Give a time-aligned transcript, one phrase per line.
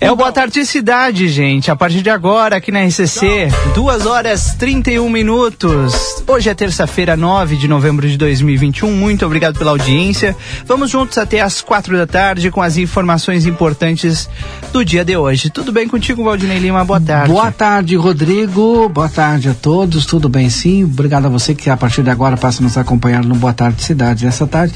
[0.00, 1.70] É o Boa Tarde Cidade, gente.
[1.70, 5.94] A partir de agora, aqui na RCC, 2 horas 31 minutos.
[6.26, 8.90] Hoje é terça-feira, 9 de novembro de 2021.
[8.90, 10.36] Muito obrigado pela audiência.
[10.66, 14.28] Vamos juntos até as 4 da tarde com as informações importantes
[14.72, 15.50] do dia de hoje.
[15.50, 16.84] Tudo bem contigo, Valdinei Lima?
[16.84, 17.32] Boa tarde.
[17.32, 18.88] Boa tarde, Rodrigo.
[18.88, 20.06] Boa tarde a todos.
[20.06, 20.84] Tudo bem, sim?
[20.84, 23.82] Obrigado a você que a partir de agora passa a nos acompanhar no Boa Tarde
[23.82, 24.26] Cidade.
[24.26, 24.74] Essa tarde,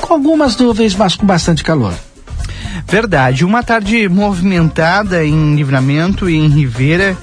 [0.00, 1.94] com algumas nuvens, mas com bastante calor.
[2.86, 7.16] Verdade, uma tarde movimentada em Livramento e em Ribeira,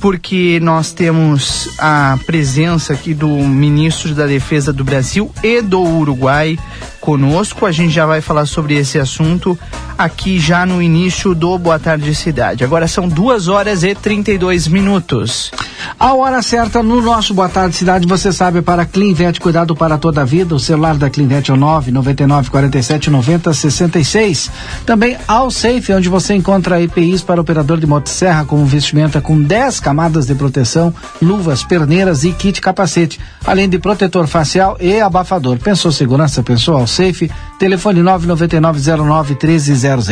[0.00, 6.58] porque nós temos a presença aqui do ministro da Defesa do Brasil e do Uruguai
[7.00, 7.64] conosco.
[7.64, 9.58] A gente já vai falar sobre esse assunto
[9.96, 12.64] aqui já no início do Boa Tarde Cidade.
[12.64, 15.50] Agora são duas horas e 32 minutos.
[15.98, 20.22] A hora certa no nosso Boa Tarde Cidade, você sabe, para Clinvet, cuidado para toda
[20.22, 20.54] a vida.
[20.54, 24.50] O celular da Clinvet é o 999 47 90 66.
[24.84, 29.80] Também ao Safe, onde você encontra EPIs para operador de motosserra com vestimenta com 10
[29.86, 30.92] camadas de proteção,
[31.22, 35.58] luvas, perneiras e kit capacete, além de protetor facial e abafador.
[35.60, 36.42] Pensou segurança?
[36.42, 37.30] Pensou ao Safe?
[37.58, 40.08] Telefone 99909 1300.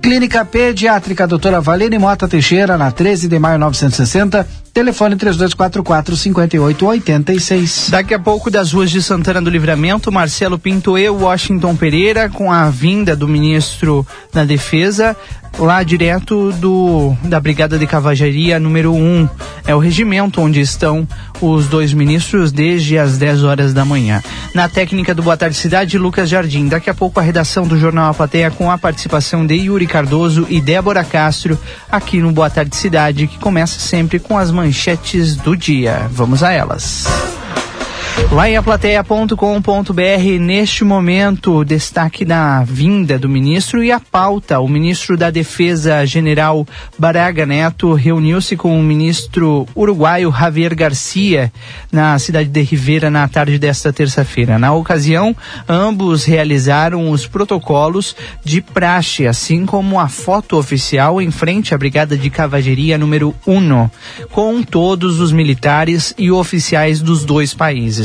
[0.00, 4.46] Clínica Pediátrica Doutora Valene Mota Teixeira, na 13 de maio 960.
[4.74, 7.90] Telefone 3244 5886.
[7.90, 12.50] Daqui a pouco, das ruas de Santana do Livramento, Marcelo Pinto e Washington Pereira, com
[12.50, 15.16] a vinda do ministro da Defesa,
[15.58, 19.28] lá direto do da Brigada de Cavajaria número 1.
[19.64, 21.06] É o regimento onde estão
[21.40, 24.22] os dois ministros desde as 10 horas da manhã.
[24.52, 26.66] Na técnica do Boa Tarde Cidade, Lucas Jardim.
[26.66, 30.46] Daqui a pouco a redação do Jornal A Plateia com a participação de Yuri Cardoso
[30.48, 31.58] e Débora Castro
[31.90, 36.08] aqui no Boa Tarde Cidade, que começa sempre com as manchetes do dia.
[36.10, 37.06] Vamos a elas.
[38.30, 44.60] Lá em aplateia.com.br, neste momento, destaque da vinda do ministro e a pauta.
[44.60, 51.52] O ministro da Defesa, general Baraga Neto, reuniu-se com o ministro uruguaio Javier Garcia
[51.90, 54.58] na cidade de Rivera na tarde desta terça-feira.
[54.58, 55.34] Na ocasião,
[55.68, 62.16] ambos realizaram os protocolos de praxe, assim como a foto oficial em frente à Brigada
[62.16, 63.88] de Cavageria número 1,
[64.30, 68.03] com todos os militares e oficiais dos dois países.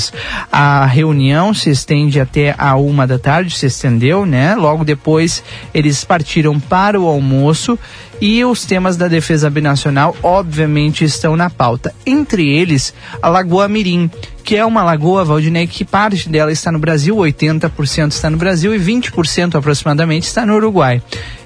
[0.51, 4.55] A reunião se estende até a uma da tarde, se estendeu, né?
[4.55, 5.43] Logo depois
[5.73, 7.77] eles partiram para o almoço
[8.21, 11.93] e os temas da defesa binacional, obviamente, estão na pauta.
[12.05, 14.11] Entre eles, a Lagoa Mirim,
[14.43, 18.73] que é uma lagoa, Valdinei, que parte dela está no Brasil, 80% está no Brasil
[18.73, 21.01] e 20% aproximadamente está no Uruguai.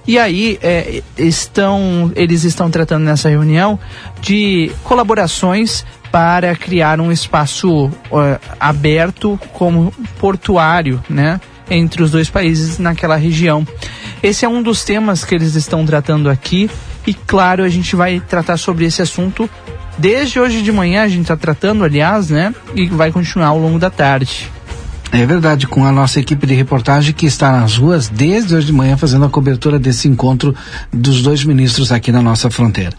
[0.08, 3.80] E aí é, estão, eles estão tratando nessa reunião
[4.22, 12.78] de colaborações para criar um espaço uh, aberto como portuário, né, entre os dois países
[12.78, 13.68] naquela região.
[14.22, 16.70] Esse é um dos temas que eles estão tratando aqui
[17.08, 19.50] e claro a gente vai tratar sobre esse assunto
[19.98, 23.80] desde hoje de manhã a gente está tratando, aliás, né, e vai continuar ao longo
[23.80, 24.52] da tarde.
[25.12, 28.74] É verdade, com a nossa equipe de reportagem que está nas ruas desde hoje de
[28.74, 30.56] manhã fazendo a cobertura desse encontro
[30.92, 32.94] dos dois ministros aqui na nossa fronteira.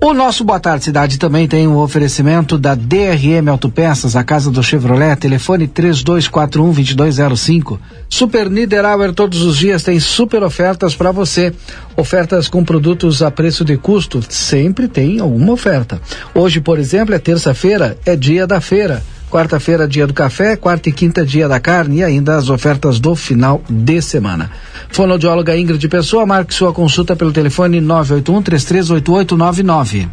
[0.00, 4.62] O nosso Boa Tarde Cidade também tem um oferecimento da DRM Autopeças, a casa do
[4.62, 7.80] Chevrolet, telefone 3241-2205.
[8.08, 11.52] Super Niederauer todos os dias tem super ofertas para você.
[11.96, 16.00] Ofertas com produtos a preço de custo, sempre tem alguma oferta.
[16.32, 19.02] Hoje, por exemplo, é terça-feira, é dia da feira.
[19.30, 23.14] Quarta-feira, dia do café, quarta e quinta, dia da carne e ainda as ofertas do
[23.14, 24.50] final de semana.
[24.90, 30.08] Fonoaudióloga Ingrid Pessoa, marque sua consulta pelo telefone 981 338899.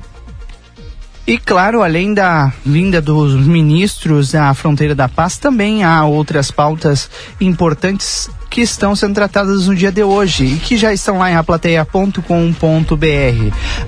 [1.27, 7.09] E claro, além da vinda dos ministros à fronteira da paz, também há outras pautas
[7.41, 11.35] importantes que estão sendo tratadas no dia de hoje e que já estão lá em
[11.35, 12.23] aplateia.com.br.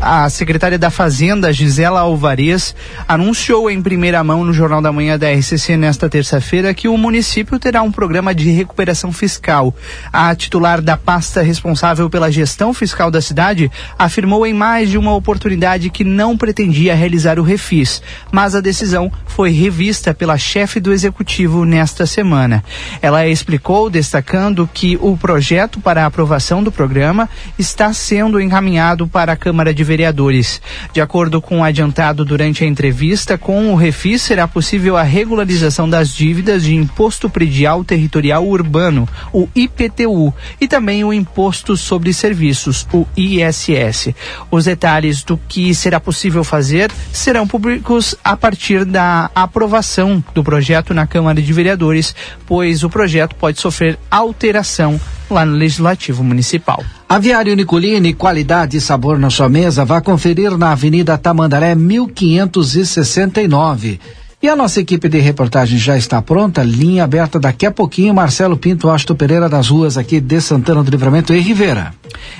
[0.01, 2.75] A secretária da Fazenda, Gisela Alvarez,
[3.07, 7.57] anunciou em primeira mão no Jornal da Manhã da RCC nesta terça-feira que o município
[7.57, 9.73] terá um programa de recuperação fiscal.
[10.11, 15.15] A titular da pasta responsável pela gestão fiscal da cidade afirmou em mais de uma
[15.15, 18.01] oportunidade que não pretendia realizar o refis,
[18.33, 22.61] mas a decisão foi revista pela chefe do executivo nesta semana.
[23.01, 29.35] Ela explicou, destacando que o projeto para aprovação do programa está sendo encaminhado para a
[29.35, 30.61] Câmara de Vereadores.
[30.93, 35.89] De acordo com o adiantado durante a entrevista, com o refis será possível a regularização
[35.89, 42.87] das dívidas de Imposto Predial Territorial Urbano, o IPTU, e também o Imposto sobre Serviços,
[42.93, 44.15] o ISS.
[44.49, 50.93] Os detalhes do que será possível fazer serão públicos a partir da aprovação do projeto
[50.93, 52.15] na Câmara de Vereadores,
[52.45, 54.99] pois o projeto pode sofrer alteração alteração
[55.29, 56.81] lá no Legislativo Municipal.
[57.09, 63.99] Aviário Nicolini, qualidade e sabor na sua mesa, vá conferir na Avenida Tamandaré 1569.
[64.39, 68.55] E a nossa equipe de reportagem já está pronta, linha aberta daqui a pouquinho, Marcelo
[68.55, 71.91] Pinto Asto Pereira das ruas aqui de Santana do Livramento e Rivera.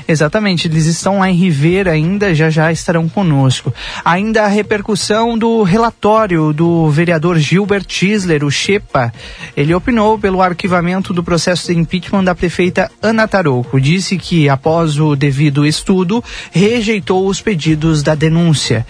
[0.07, 3.73] Exatamente, eles estão lá em Rivera ainda, já já estarão conosco.
[4.05, 9.11] Ainda a repercussão do relatório do vereador Gilbert Tisler, o Chepa.
[9.55, 13.81] Ele opinou pelo arquivamento do processo de impeachment da prefeita Ana Tarouco.
[13.81, 18.85] Disse que, após o devido estudo, rejeitou os pedidos da denúncia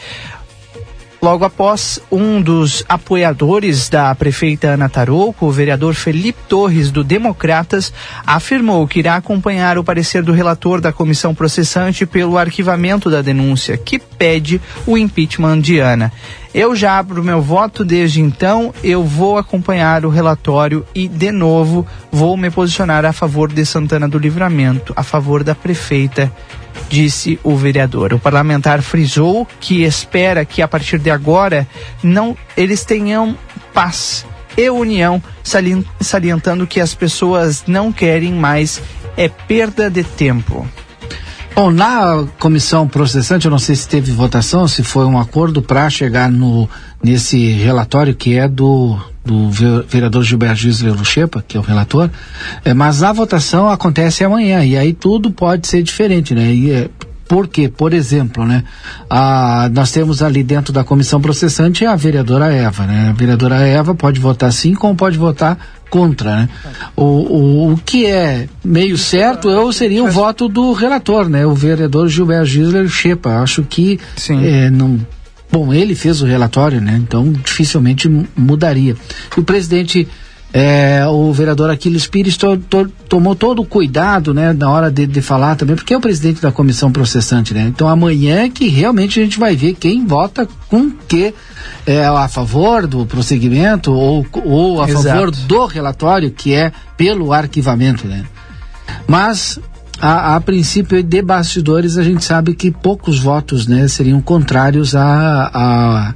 [1.22, 7.92] logo após um dos apoiadores da prefeita Ana Tarouco, o vereador Felipe Torres, do Democratas,
[8.26, 13.78] afirmou que irá acompanhar o parecer do relator da comissão processante pelo arquivamento da denúncia,
[13.78, 16.12] que pede o impeachment de Ana.
[16.58, 21.86] Eu já abro meu voto desde então, eu vou acompanhar o relatório e, de novo,
[22.12, 26.34] vou me posicionar a favor de Santana do Livramento, a favor da prefeita
[26.90, 28.12] disse o vereador.
[28.12, 31.68] O parlamentar frisou que espera que a partir de agora
[32.02, 33.38] não eles tenham
[33.72, 34.26] paz
[34.58, 35.22] e união,
[36.02, 38.82] salientando que as pessoas não querem mais
[39.16, 40.68] é perda de tempo.
[41.58, 45.90] Bom, na comissão processante, eu não sei se teve votação, se foi um acordo para
[45.90, 46.70] chegar no
[47.02, 48.96] nesse relatório que é do
[49.26, 52.12] do vereador Gilberto Gisler Luchepa, que é o relator,
[52.64, 56.54] é, mas a votação acontece amanhã e aí tudo pode ser diferente, né?
[56.54, 56.90] E, é,
[57.28, 57.68] por quê?
[57.68, 58.64] Por exemplo, né?
[59.10, 63.10] A, nós temos ali dentro da comissão processante a vereadora Eva, né?
[63.10, 65.58] A vereadora Eva pode votar sim como pode votar
[65.90, 66.50] contra, né?
[66.96, 71.46] O, o, o que é meio certo eu seria o voto do relator, né?
[71.46, 73.42] O vereador Gilberto Gisler Chepa.
[73.42, 74.00] Acho que
[74.30, 75.00] é, não
[75.52, 77.00] Bom, ele fez o relatório, né?
[77.02, 78.96] Então dificilmente mudaria.
[79.36, 80.08] E o presidente,
[80.60, 85.06] é, o vereador Aquiles Pires, to, to, tomou todo o cuidado, né, na hora de,
[85.06, 87.68] de, falar também, porque é o presidente da comissão processante, né?
[87.68, 91.32] Então amanhã é que realmente a gente vai ver quem vota com que
[91.86, 95.08] é, a favor do prosseguimento ou, ou a Exato.
[95.08, 98.26] favor do relatório, que é pelo arquivamento, né?
[99.06, 99.60] Mas
[100.02, 105.52] a, a, princípio de bastidores a gente sabe que poucos votos né, seriam contrários a,
[105.54, 106.14] a,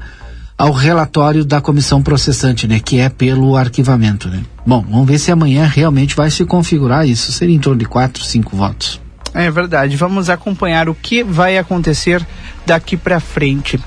[0.62, 4.30] ao relatório da comissão processante, né, que é pelo arquivamento.
[4.30, 4.44] Né.
[4.64, 7.32] Bom, vamos ver se amanhã realmente vai se configurar isso.
[7.32, 9.02] Seria em torno de quatro, cinco votos.
[9.34, 9.98] É verdade.
[9.98, 12.24] Vamos acompanhar o que vai acontecer
[12.64, 13.80] daqui para frente.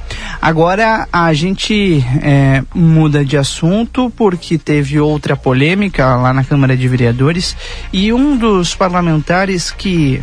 [0.42, 6.88] Agora a gente é, muda de assunto porque teve outra polêmica lá na Câmara de
[6.88, 7.56] Vereadores
[7.92, 10.20] e um dos parlamentares que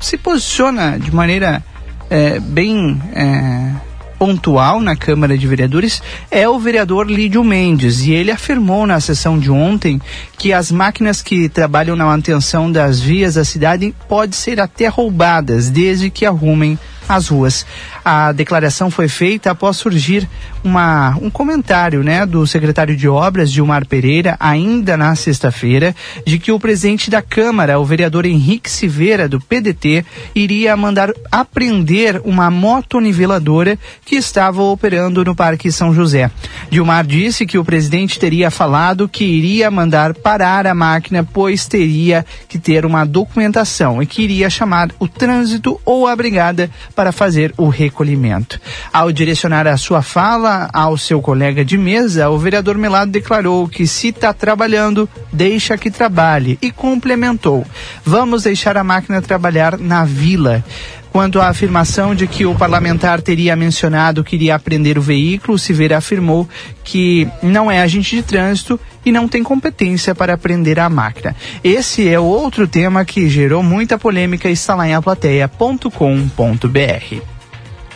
[0.00, 1.62] se posiciona de maneira
[2.10, 3.74] é, bem é,
[4.18, 8.00] pontual na Câmara de Vereadores é o vereador Lídio Mendes.
[8.00, 10.00] E ele afirmou na sessão de ontem
[10.36, 15.70] que as máquinas que trabalham na manutenção das vias da cidade podem ser até roubadas
[15.70, 17.64] desde que arrumem as ruas.
[18.04, 20.28] A declaração foi feita após surgir
[20.62, 25.94] uma, um comentário né, do secretário de Obras, Gilmar Pereira, ainda na sexta-feira,
[26.26, 32.20] de que o presidente da Câmara, o vereador Henrique Silveira, do PDT, iria mandar apreender
[32.24, 36.30] uma motoniveladora que estava operando no Parque São José.
[36.70, 42.26] Gilmar disse que o presidente teria falado que iria mandar parar a máquina, pois teria
[42.48, 47.54] que ter uma documentação e que iria chamar o trânsito ou a brigada para fazer
[47.56, 48.60] o recolhimento.
[48.92, 53.86] Ao direcionar a sua fala ao seu colega de mesa, o vereador Melado declarou que
[53.86, 57.64] se está trabalhando, deixa que trabalhe e complementou:
[58.04, 60.64] vamos deixar a máquina trabalhar na vila.
[61.12, 65.98] Quanto à afirmação de que o parlamentar teria mencionado que iria apreender o veículo, Silveira
[65.98, 66.48] afirmou
[66.84, 71.34] que não é agente de trânsito e não tem competência para aprender a máquina.
[71.64, 77.37] Esse é outro tema que gerou muita polêmica e está lá em aplateia.com.br.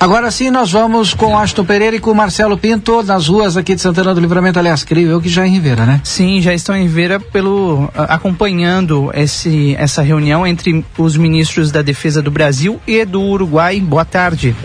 [0.02, 3.80] Agora sim, nós vamos com Aston Pereira e com Marcelo Pinto nas ruas aqui de
[3.80, 4.58] Santana do Livramento.
[4.58, 6.00] Aliás, creio eu que já é em Rivera, né?
[6.02, 12.20] Sim, já estão em Rivera pelo, acompanhando esse, essa reunião entre os ministros da Defesa
[12.20, 13.78] do Brasil e do Uruguai.
[13.78, 14.56] Boa tarde.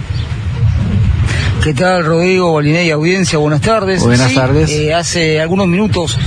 [1.64, 3.38] ¿Qué tal, Rodrigo Boliney, audiencia?
[3.38, 4.02] Buenas tardes.
[4.02, 4.72] Buenas tardes.
[4.72, 6.18] Eh, hace algunos minutos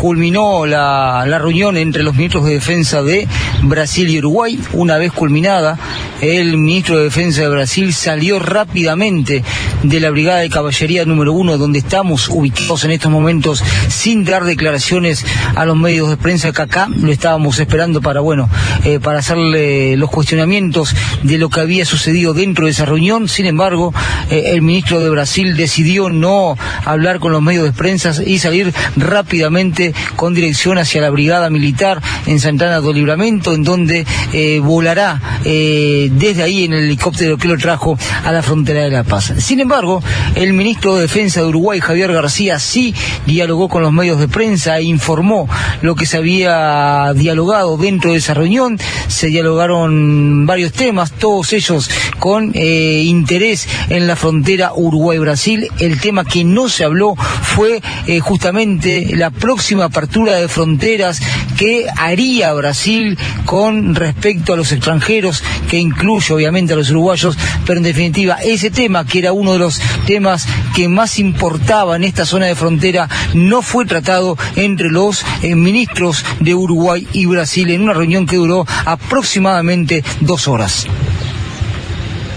[0.00, 3.28] culminó la, la, reunión entre los ministros de Defensa de
[3.64, 4.58] Brasil y Uruguay.
[4.72, 5.78] Una vez culminada,
[6.22, 9.44] el ministro de Defensa de Brasil salió rápidamente
[9.82, 14.44] de la Brigada de Caballería número uno, donde estamos ubicados en estos momentos, sin dar
[14.44, 18.48] declaraciones a los medios de prensa que acá lo estábamos esperando para, bueno,
[18.84, 23.28] eh, para hacerle los cuestionamientos de lo que había sucedido dentro de esa reunión.
[23.28, 23.92] Sin embargo,
[24.30, 28.72] eh, el ministro de Brasil decidió no hablar con los medios de prensa y salir
[28.96, 35.40] rápidamente con dirección hacia la Brigada Militar en Santana do Libramento, en donde eh, volará
[35.44, 39.32] eh, desde ahí en el helicóptero que lo trajo a la frontera de La Paz.
[39.38, 40.02] Sin embargo,
[40.34, 42.94] el ministro de Defensa de Uruguay, Javier García, sí
[43.26, 45.48] dialogó con los medios de prensa e informó
[45.82, 48.78] lo que se había dialogado dentro de esa reunión.
[49.08, 55.68] Se dialogaron varios temas, todos ellos con eh, interés en la frontera Uruguay-Brasil.
[55.78, 57.80] El tema que no se habló fue
[58.20, 61.20] justamente la próxima apertura de fronteras
[61.56, 67.36] que haría Brasil con respecto a los extranjeros, que incluye obviamente a los uruguayos,
[67.66, 72.04] pero en definitiva ese tema, que era uno de los temas que más importaba en
[72.04, 77.70] esta zona de frontera, no fue tratado entre los eh, ministros de Uruguay y Brasil
[77.70, 80.86] en una reunión que duró aproximadamente dos horas.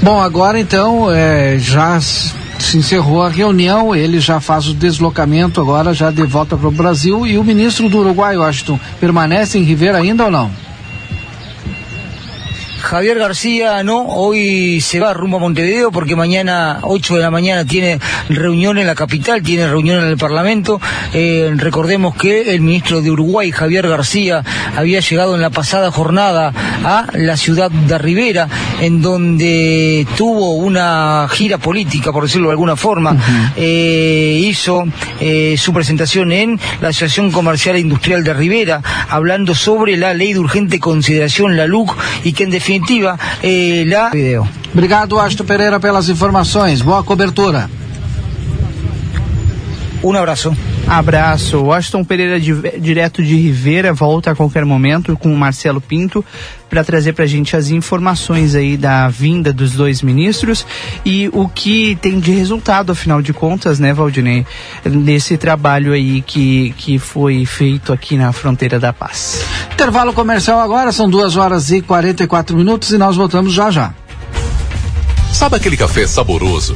[0.01, 1.97] Bom, agora então é, já
[2.63, 6.71] se encerrou a reunião, ele já faz o deslocamento agora já de volta para o
[6.71, 10.62] Brasil e o ministro do Uruguai, Washington, permanece em Rivera ainda ou não?
[12.83, 17.63] Javier García no, hoy se va rumbo a Montevideo porque mañana, 8 de la mañana,
[17.63, 17.97] tiene
[18.27, 20.81] reunión en la capital, tiene reunión en el Parlamento.
[21.13, 24.43] Eh, recordemos que el ministro de Uruguay, Javier García,
[24.75, 26.51] había llegado en la pasada jornada
[26.83, 28.49] a la ciudad de Rivera,
[28.81, 33.15] en donde tuvo una gira política, por decirlo de alguna forma.
[33.55, 34.83] eh, hizo
[35.21, 40.33] eh, su presentación en la Asociación Comercial e Industrial de Rivera, hablando sobre la ley
[40.33, 42.72] de urgente consideración, la LUC, y que en definitiva
[43.41, 44.47] eh, la video.
[44.73, 46.81] Obrigado, Washington Pereira, pelas informações.
[46.81, 47.69] Boa cobertura.
[50.01, 50.55] Un abrazo.
[50.87, 51.59] Abraço.
[51.63, 56.23] Washington Pereira, de- direto de Rivera, volta a qualquer momento com o Marcelo Pinto
[56.69, 60.65] para trazer para a gente as informações aí da vinda dos dois ministros
[61.05, 64.45] e o que tem de resultado, afinal de contas, né, Valdinei,
[64.85, 69.43] nesse trabalho aí que, que foi feito aqui na fronteira da paz.
[69.71, 73.93] Intervalo comercial agora, são duas horas e 44 minutos e nós voltamos já já.
[75.31, 76.75] Sabe aquele café saboroso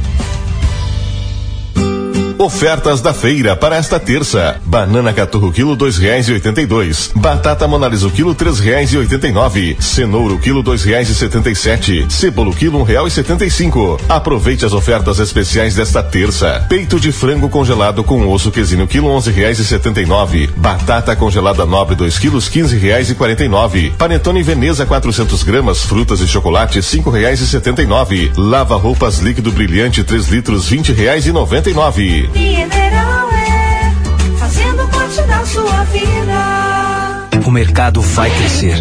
[2.41, 4.59] Ofertas da feira para esta terça.
[4.65, 7.11] Banana caturro quilo dois reais e oitenta e dois.
[7.13, 9.77] Batata monalisa o quilo três reais e oitenta e nove.
[9.79, 12.03] Cenoura o quilo dois reais e setenta e sete.
[12.09, 13.99] Cebola o quilo um real e setenta e cinco.
[14.09, 16.65] Aproveite as ofertas especiais desta terça.
[16.67, 20.49] Peito de frango congelado com osso quesinho quilo onze reais e setenta e nove.
[20.57, 23.93] Batata congelada nobre dois quilos quinze reais e quarenta e nove.
[23.99, 28.31] Panetone Veneza 400 gramas frutas e chocolate cinco reais e setenta e nove.
[28.35, 32.30] Lava roupas líquido brilhante 3 litros vinte reais e noventa e nove.
[32.35, 33.91] É
[34.37, 37.29] fazendo parte da sua vida.
[37.45, 38.75] O mercado vai crescer.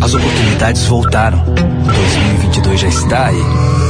[0.00, 1.44] As oportunidades voltaram.
[1.44, 3.42] 2022 já está aí.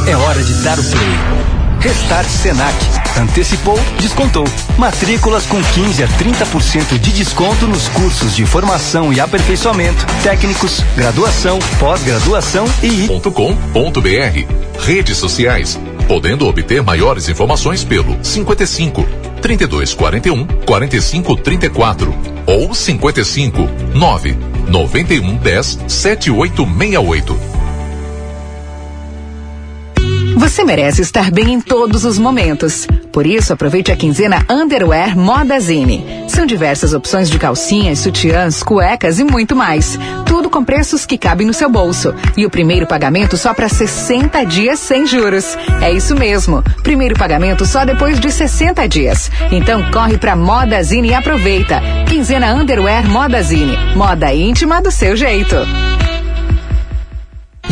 [0.09, 1.55] É hora de dar o play.
[1.81, 2.75] Restart Senac.
[3.21, 4.47] Antecipou, descontou.
[4.79, 11.59] Matrículas com 15 a 30% de desconto nos cursos de formação e aperfeiçoamento, técnicos, graduação,
[11.79, 14.83] pós-graduação e com.br.
[14.85, 15.79] Redes sociais.
[16.07, 19.07] Podendo obter maiores informações pelo 55
[19.41, 22.15] 3241 4534
[22.47, 24.37] ou 55 9
[24.69, 27.54] 91 10 7868.
[30.37, 32.87] Você merece estar bem em todos os momentos.
[33.13, 36.25] Por isso, aproveite a quinzena Underwear Modazine.
[36.29, 39.97] São diversas opções de calcinhas, sutiãs, cuecas e muito mais.
[40.27, 42.13] Tudo com preços que cabem no seu bolso.
[42.37, 45.57] E o primeiro pagamento só para 60 dias sem juros.
[45.81, 46.63] É isso mesmo.
[46.83, 49.31] Primeiro pagamento só depois de 60 dias.
[49.53, 51.81] Então corre para Modazine e aproveita.
[52.09, 53.77] Quinzena Underwear Modazine.
[53.95, 55.55] Moda íntima do seu jeito.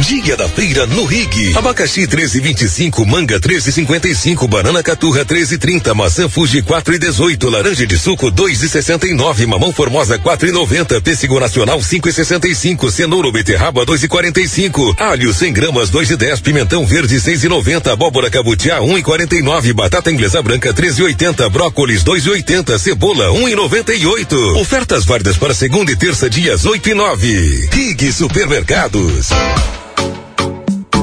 [0.03, 1.57] Dia da feira no Rig.
[1.57, 9.73] Abacaxi 13,25, manga 13,55, banana caturra 13,30, maçã Fuji 4,18, laranja de suco 2,69, mamão
[9.73, 17.17] formosa 4,90, pêssego nacional 5,65, cenoura ou beterraba 2,45, alho 100 gramas 2,10, pimentão verde
[17.17, 24.57] 6,90, abóbora cabutiá 1,49, batata inglesa branca 13,80, brócolis 2,80, cebola 1,98.
[24.61, 27.69] Ofertas válidas para segunda e terça dias 8 e 9.
[27.73, 29.29] Rig Supermercados.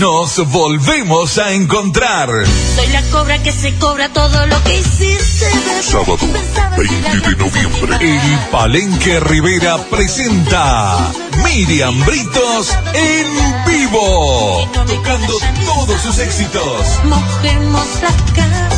[0.00, 2.28] Nos volvemos a encontrar.
[2.76, 5.46] Soy la cobra que se cobra todo lo que hiciste.
[5.46, 5.82] bebé.
[5.82, 6.18] Sábado
[6.76, 7.96] 20 de noviembre.
[8.00, 11.10] El Palenque Rivera presenta
[11.44, 13.26] Miriam Britos en
[13.66, 14.70] vivo.
[14.86, 15.34] Tocando
[15.66, 17.04] todos sus éxitos.
[17.04, 18.68] Mojemos la cama.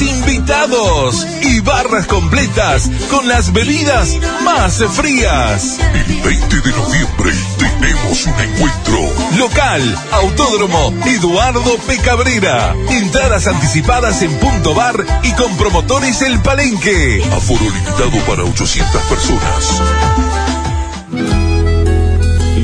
[0.00, 5.78] Invitados y barras completas con las bebidas más frías.
[5.94, 8.98] El 20 de noviembre tenemos un encuentro.
[9.38, 11.96] Local, Autódromo Eduardo P.
[11.98, 12.74] Cabrera.
[12.90, 17.24] Entradas anticipadas en Punto Bar y con promotores El Palenque.
[17.34, 19.82] Aforo limitado para 800 personas.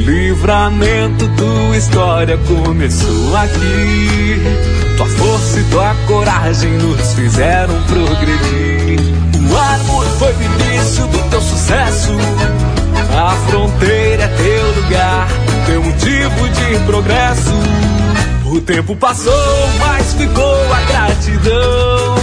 [0.04, 4.81] Livramento, tua história começou aqui.
[5.02, 9.00] Tua força e tua coragem nos fizeram progredir.
[9.50, 12.12] O amor foi o início do teu sucesso.
[13.12, 15.26] A fronteira é teu lugar,
[15.66, 17.50] teu motivo de progresso.
[18.46, 22.14] O tempo passou, mas ficou a gratidão.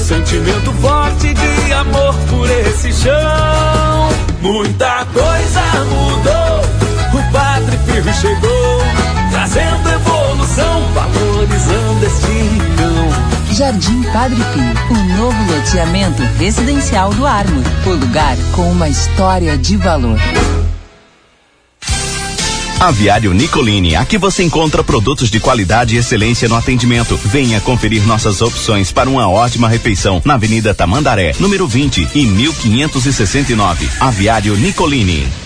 [0.00, 4.08] Sentimento forte de amor por esse chão.
[4.42, 7.20] Muita coisa mudou.
[7.20, 8.82] O Padre Filho chegou,
[9.30, 10.15] trazendo evolução,
[10.64, 13.54] valorizando este rincão.
[13.54, 17.62] Jardim Padre Pio, o novo loteamento residencial do Armo.
[17.86, 20.18] O lugar com uma história de valor.
[22.78, 27.16] Aviário Nicolini, aqui você encontra produtos de qualidade e excelência no atendimento.
[27.16, 33.88] Venha conferir nossas opções para uma ótima refeição na Avenida Tamandaré, número 20 e 1569.
[33.98, 35.45] Aviário Nicolini.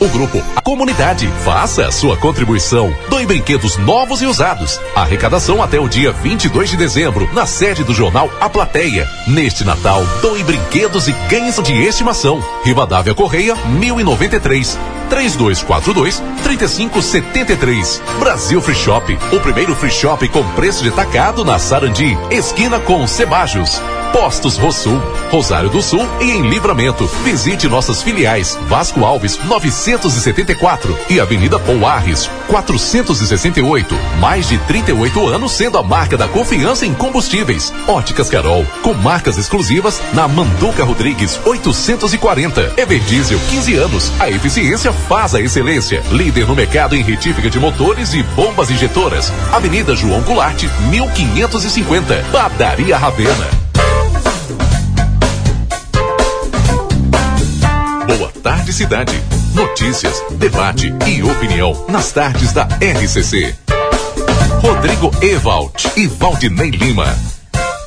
[0.00, 1.28] O grupo A Comunidade.
[1.44, 2.94] Faça a sua contribuição.
[3.08, 4.78] Doe brinquedos novos e usados.
[4.94, 9.08] Arrecadação até o dia 22 de dezembro, na sede do jornal A Plateia.
[9.26, 12.44] Neste Natal, doe brinquedos e ganhe de estimação.
[12.62, 14.78] Rivadavia Correia, 1093.
[15.08, 18.02] 3242 3573.
[18.20, 19.18] Brasil Free Shop.
[19.32, 23.80] O primeiro free shop com preço de tacado na Sarandi, esquina com Cebajos.
[24.12, 27.06] Postos Rosul, Rosário do Sul e em Livramento.
[27.24, 33.94] Visite nossas filiais Vasco Alves 974 e Avenida Pouarres 468.
[34.20, 37.72] Mais de 38 anos sendo a marca da confiança em combustíveis.
[37.86, 42.74] Óticas Carol, com marcas exclusivas na Manduca Rodrigues 840.
[42.76, 44.12] Everdiesel 15 anos.
[44.18, 46.02] A eficiência faz a excelência.
[46.10, 49.32] Líder no mercado em retífica de motores e bombas injetoras.
[49.52, 52.24] Avenida João Goulart 1550.
[52.32, 53.67] Padaria Ravena.
[58.72, 59.12] Cidade.
[59.54, 63.54] Notícias, debate e opinião nas tardes da RCC.
[64.62, 67.06] Rodrigo Evald e Valdinei Lima.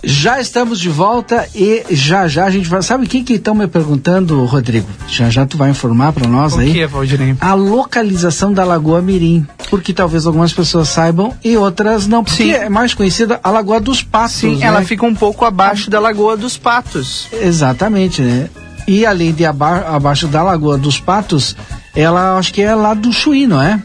[0.03, 2.81] Já estamos de volta e já já a gente vai.
[2.81, 4.87] Sabe o que que estão me perguntando, Rodrigo?
[5.07, 6.71] Já já tu vai informar para nós O aí.
[6.73, 7.35] que, Valdinei?
[7.39, 12.51] A localização da Lagoa Mirim, porque talvez algumas pessoas saibam e outras não, porque Sim.
[12.51, 14.37] é mais conhecida a Lagoa dos Patos.
[14.37, 14.65] Sim, né?
[14.65, 17.27] ela fica um pouco abaixo da Lagoa dos Patos.
[17.31, 18.49] Exatamente, né?
[18.93, 21.55] E além de aba abaixo da Lagoa dos Patos,
[21.95, 23.81] ela acho que é lá do Chuí, não é?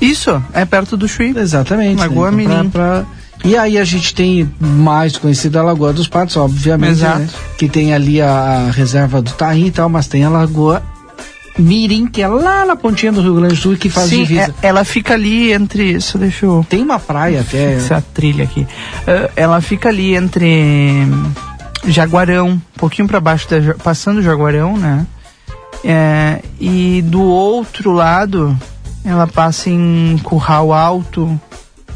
[0.00, 1.32] Isso, é perto do Chuí.
[1.36, 1.98] Exatamente.
[1.98, 2.42] Lagoa né?
[2.42, 2.70] Então, Mirim.
[2.70, 3.06] pra- pra-
[3.42, 7.20] E aí a gente tem mais conhecida a Lagoa dos Patos, obviamente, Exato.
[7.20, 7.28] né?
[7.56, 10.82] que tem ali a, a reserva do Taim e tal, mas tem a Lagoa
[11.58, 14.54] Mirim, que é lá na pontinha do Rio Grande do Sul, que faz Sim, divisa.
[14.62, 15.98] é- ela fica ali entre.
[16.00, 16.64] Só deixa eu.
[16.68, 17.74] Tem uma praia até.
[17.74, 18.66] Essa trilha aqui.
[19.06, 21.06] Ah, ela fica ali entre
[21.86, 25.06] Jaguarão, um pouquinho para baixo, da, passando Jaguarão, né?
[25.84, 28.56] É, e do outro lado,
[29.04, 31.40] ela passa em Curral Alto,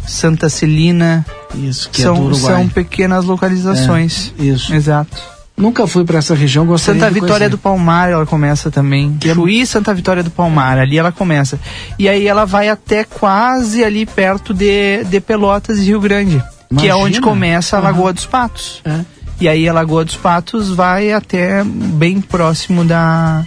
[0.07, 1.25] Santa Celina.
[1.55, 2.55] Isso, que é são, do Uruguai.
[2.55, 4.33] são pequenas localizações.
[4.39, 4.75] É, isso.
[4.75, 5.35] Exato.
[5.57, 9.17] Nunca fui para essa região, gostaria Santa Vitória do Palmar ela começa também.
[9.21, 11.61] Que é- Chuí e Santa Vitória do Palmar, ali ela começa.
[11.97, 16.43] E aí ela vai até quase ali perto de, de Pelotas e Rio Grande.
[16.71, 16.97] Que é Imagina.
[16.97, 17.81] onde começa a.
[17.81, 18.83] Lagoa dos Patos.
[18.85, 19.01] É.
[19.41, 23.45] E aí a Lagoa dos Patos vai até bem próximo da,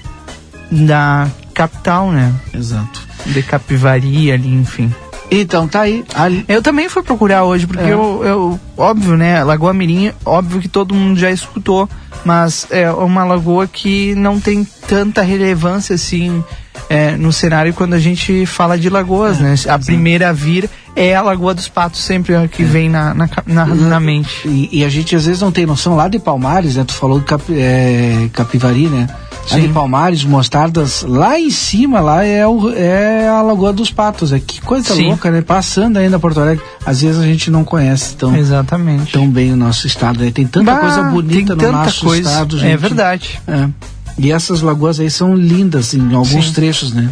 [0.72, 2.34] da capital, né?
[2.54, 3.02] Exato.
[3.26, 4.94] De Capivari ali, enfim.
[5.30, 6.06] Então tá aí.
[6.16, 6.46] Ali...
[6.48, 7.94] Eu também fui procurar hoje, porque É.
[7.94, 9.44] eu, eu, óbvio, né?
[9.44, 11.90] Lagoa Mirim, óbvio que todo mundo já escutou,
[12.24, 16.44] mas é uma lagoa que não tem tanta relevância assim
[16.90, 19.56] é, no cenário quando a gente fala de lagoas, né?
[19.68, 23.30] A primeira a vir é a Lagoa dos Patos, sempre a que vem na, na,
[23.46, 24.48] na, na mente.
[24.48, 26.84] E, e a gente às vezes não tem noção lá de Palmares, né?
[26.84, 29.08] Tu falou de Cap, é, Capivari, né?
[29.52, 34.34] Lá de Palmares, Mostardas, lá em cima, lá é, o, é a Lagoa dos Patos.
[34.34, 35.08] É que coisa Sim.
[35.08, 35.42] louca, né?
[35.42, 39.14] Passando ainda Porto Alegre, às vezes a gente não conhece tão, Exatamente.
[39.14, 40.20] tão bem o nosso estado.
[40.20, 40.32] Né?
[40.32, 42.28] Tem tanta Bah, coisa bonita no nosso coisa.
[42.30, 42.78] estado, É gente.
[42.78, 43.40] verdade.
[43.48, 43.70] É.
[44.18, 46.54] E essas lagoas aí são lindas em alguns Sim.
[46.54, 47.10] trechos, né?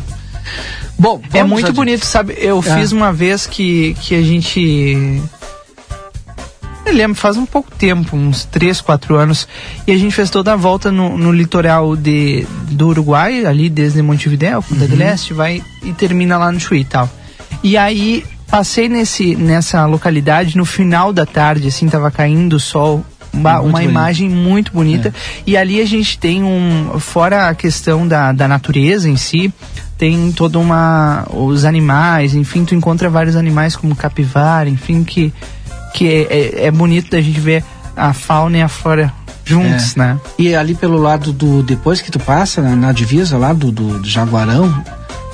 [0.97, 1.75] Bom, É muito adiante.
[1.75, 2.35] bonito, sabe?
[2.37, 2.77] Eu É.
[2.79, 5.21] fiz uma vez que, que a gente.
[6.85, 9.47] Eu lembro, faz um pouco tempo, uns 3, 4 anos,
[9.87, 14.01] e a gente fez toda a volta no, no litoral de, do Uruguai, ali desde
[14.03, 14.89] Montevidéu, Punta Uhum.
[14.91, 17.09] del Este, vai e termina lá no Chuí e tal.
[17.63, 23.03] E aí passei nesse, nessa localidade no final da tarde, assim, tava caindo o sol.
[23.36, 25.13] Uma, imagem muito bonita.
[25.45, 27.00] E ali a gente tem um.
[27.00, 29.54] Fora a questão da, da natureza em si,
[29.98, 31.26] tem toda uma.
[31.30, 35.34] Os animais, enfim, tu encontra vários animais como capivara, enfim, que,
[35.93, 36.21] que é,
[36.63, 37.63] é, é bonito da gente ver
[37.95, 39.13] a fauna e a flora
[39.45, 40.00] juntos, É.
[40.00, 40.19] né?
[40.38, 41.62] E ali pelo lado do.
[41.63, 44.84] Depois que tu passa, na, na divisa lá do, do, do Jaguarão,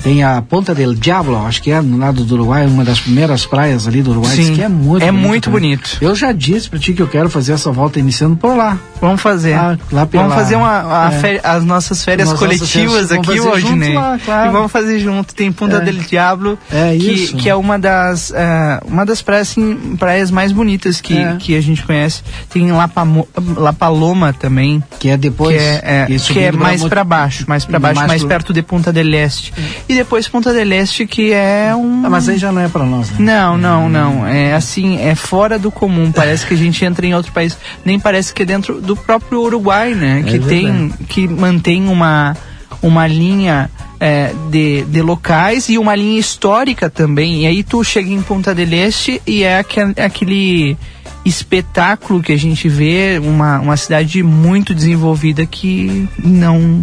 [0.02, 3.46] tem a Ponta del Diablo, acho que é no lado do Uruguai, uma das primeiras
[3.46, 4.34] praias ali do Uruguai.
[4.34, 4.54] Sim.
[4.54, 5.60] Que é muito É bonito muito também.
[5.76, 5.98] bonito.
[6.00, 8.78] Eu já disse pra ti que eu quero fazer essa volta iniciando por lá.
[9.00, 9.54] Vamos fazer.
[9.54, 11.18] Ah, lá pela- vamos fazer uma, a é.
[11.20, 13.94] féri- as nossas férias Nossas nossas coletivas vamos aqui hoje, né?
[13.94, 14.48] lá, claro.
[14.48, 15.34] E vamos fazer junto.
[15.34, 15.80] Tem Punta É.
[15.80, 20.52] del Diablo, É que, que é uma das, eh, uma das praias, assim, praias mais
[20.52, 21.36] bonitas que, É.
[21.38, 22.22] que a gente conhece.
[22.50, 24.82] Tem La, Pamo- La Paloma também.
[25.00, 25.56] Que é depois.
[25.56, 28.62] Que é, é, que é mais pra baixo, mais pra baixo, Mais mais, perto de
[28.62, 29.52] Punta del Este.
[29.92, 32.06] E depois Punta del Este, que é um...
[32.06, 33.16] Ah, mas aí já não é pra nós, né?
[33.18, 34.26] Não, não, não.
[34.26, 36.10] É assim, é fora do comum.
[36.10, 37.58] Parece que a gente entra em outro país.
[37.84, 40.22] Nem parece que é dentro do próprio Uruguai, né?
[40.26, 42.34] que tem, que mantém uma,
[42.80, 47.42] uma linha é, de, de locais e uma linha histórica também.
[47.42, 50.76] E aí tu chega em Punta del Este e é aquele, aquele
[51.24, 56.82] espetáculo que a gente vê, uma, uma cidade muito desenvolvida que não.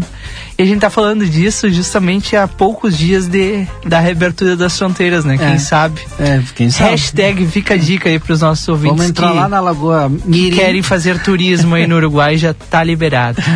[0.57, 5.23] E a gente tá falando disso justamente há poucos dias de, da reabertura das fronteiras,
[5.25, 5.37] né?
[5.37, 5.57] Quem É.
[5.57, 6.01] sabe?
[6.19, 6.91] É, quem sabe.
[6.91, 10.27] Hashtag fica a dica aí pros nossos ouvintes Vamos entrar que, lá na Lagoa que
[10.29, 10.55] Mirim.
[10.55, 13.41] querem fazer turismo aí no Uruguai, já tá liberado.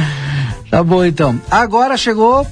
[0.70, 1.40] Tá bom, então.
[1.52, 2.48] Agora chegou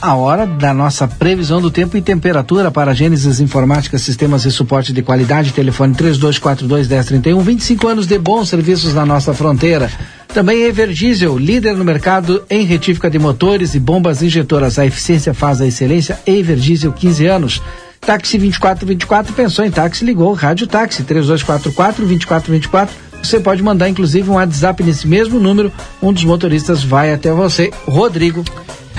[0.00, 4.92] a hora da nossa previsão do tempo e temperatura para Gênesis Informática, Sistemas e Suporte
[4.92, 5.52] de Qualidade.
[5.52, 7.40] Telefone 3242-1031.
[7.42, 9.90] 25 anos de bons serviços na nossa fronteira.
[10.28, 14.78] Também Everdiesel, líder no mercado em retífica de motores e bombas injetoras.
[14.78, 16.18] A eficiência faz a excelência.
[16.26, 17.62] Everdiesel, 15 anos.
[18.00, 22.88] Táxi 2424, pensou em táxi, ligou Rádio Táxi 3244-2424.
[23.22, 27.72] Você pode mandar inclusive um WhatsApp nesse mesmo número, um dos motoristas vai até você.
[27.86, 28.44] Rodrigo.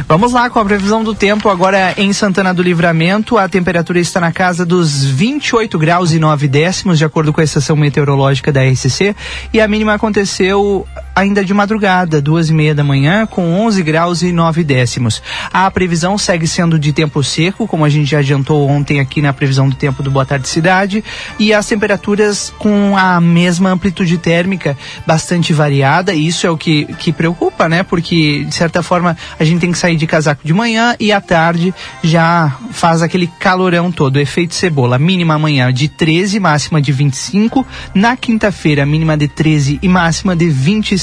[0.06, 3.38] Vamos lá com a previsão do tempo agora em Santana do Livramento.
[3.38, 7.44] A temperatura está na casa dos 28 graus e 9 décimos, de acordo com a
[7.44, 9.16] estação meteorológica da RCC.
[9.52, 14.22] E a mínima aconteceu ainda de madrugada, duas e meia da manhã, com 11 graus
[14.22, 15.20] e 9 décimos.
[15.52, 19.34] A previsão segue sendo de tempo seco, como a gente já adiantou ontem aqui na
[19.34, 21.04] previsão do tempo do Boa Tarde Cidade.
[21.40, 24.78] E as temperaturas com a mesma amplitude térmica,
[25.08, 26.14] bastante variada.
[26.14, 27.82] E isso é o que, que preocupa, né?
[27.82, 31.20] Porque, de certa forma, a gente tem que sair de casaco de manhã e à
[31.20, 35.00] tarde já faz aquele calorão todo, efeito cebola.
[35.00, 37.66] Mínima amanhã de 13, máxima de 25.
[37.96, 40.48] Na quinta-feira, mínima de 13 e máxima de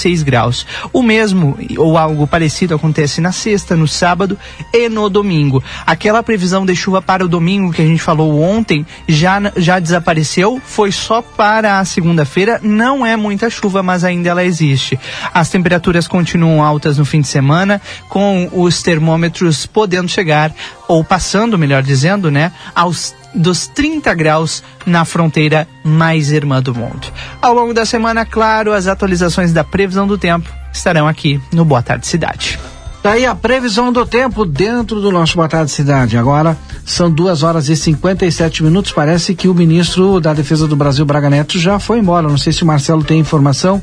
[0.05, 0.67] 26 graus.
[0.93, 4.39] O mesmo ou algo parecido acontece na sexta, no sábado
[4.73, 5.63] e no domingo.
[5.87, 10.61] Aquela previsão de chuva para o domingo que a gente falou ontem já, já desapareceu,
[10.65, 12.61] foi só para a segunda-feira.
[12.63, 14.99] Não é muita chuva, mas ainda ela existe.
[15.33, 20.53] As temperaturas continuam altas no fim de semana, com os termômetros podendo chegar,
[20.87, 27.13] ou passando, melhor dizendo, né, aos dos 30 graus na fronteira mais irmã do mundo.
[27.41, 31.83] Ao longo da semana, claro, as atualizações da previsão do tempo estarão aqui no Boa
[31.83, 32.59] Tarde Cidade.
[33.05, 36.17] Daí Tá a previsão do tempo dentro do nosso Boa Tarde Cidade.
[36.17, 38.93] Agora são duas horas e 57 minutos.
[38.93, 42.27] Parece que o ministro da Defesa do Brasil, Braga Neto, já foi embora.
[42.27, 43.83] Não sei se o Marcelo tem informação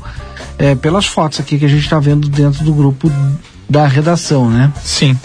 [0.58, 3.08] é, pelas fotos aqui que a gente está vendo dentro do grupo
[3.70, 4.72] da redação, né?
[4.82, 5.16] Sim.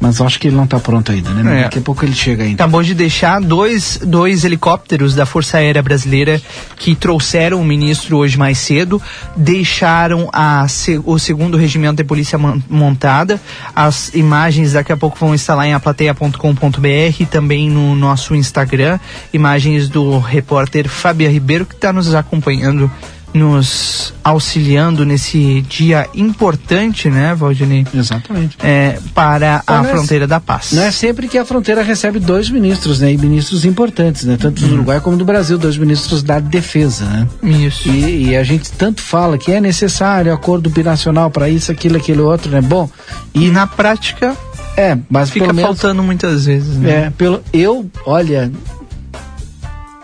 [0.00, 1.60] Mas acho que ele não está pronto ainda, né?
[1.60, 1.62] É.
[1.64, 2.54] Daqui a pouco ele chega ainda.
[2.64, 6.40] Acabou de deixar dois, dois helicópteros da Força Aérea Brasileira
[6.76, 9.00] que trouxeram o ministro hoje mais cedo,
[9.36, 10.64] deixaram a,
[11.04, 13.38] o segundo regimento de polícia mon- montada.
[13.76, 16.86] As imagens daqui a pouco vão estar lá em aplateia.com.br
[17.20, 18.98] e também no nosso Instagram.
[19.34, 22.90] Imagens do repórter Fábio Ribeiro que está nos acompanhando.
[23.32, 27.86] Nos auxiliando nesse dia importante, né, Valdinei?
[27.94, 28.56] Exatamente.
[28.60, 30.72] É, para a Não é- fronteira da paz.
[30.72, 33.12] Não é sempre que a fronteira recebe dois ministros, né?
[33.12, 34.36] E ministros importantes, né?
[34.36, 37.28] Tanto do Uruguai como do Brasil, dois ministros da defesa, né?
[37.42, 37.88] Isso.
[37.88, 42.20] E, e a gente tanto fala que é necessário acordo binacional para isso, aquilo, aquele
[42.20, 42.60] outro, né?
[42.60, 42.90] Bom,
[43.32, 44.36] e na prática
[44.76, 46.90] é, mas fica menos, faltando muitas vezes, né?
[47.06, 48.50] É, pelo eu, olha,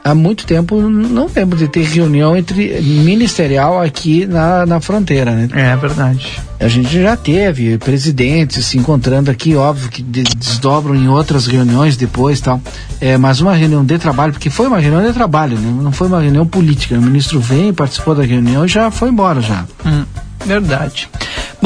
[0.07, 5.49] há muito tempo não lembro de ter reunião entre ministerial aqui na, na fronteira, né?
[5.53, 6.31] É verdade.
[6.61, 11.97] A gente já teve presidentes se encontrando aqui, óbvio que de- desdobram em outras reuniões
[11.97, 12.61] depois tal.
[13.01, 15.71] É, mas uma reunião de trabalho, porque foi uma reunião de trabalho, né?
[15.83, 16.95] não foi uma reunião política.
[16.97, 19.65] O ministro vem, participou da reunião e já foi embora já.
[19.85, 20.05] Hum,
[20.47, 21.09] verdade.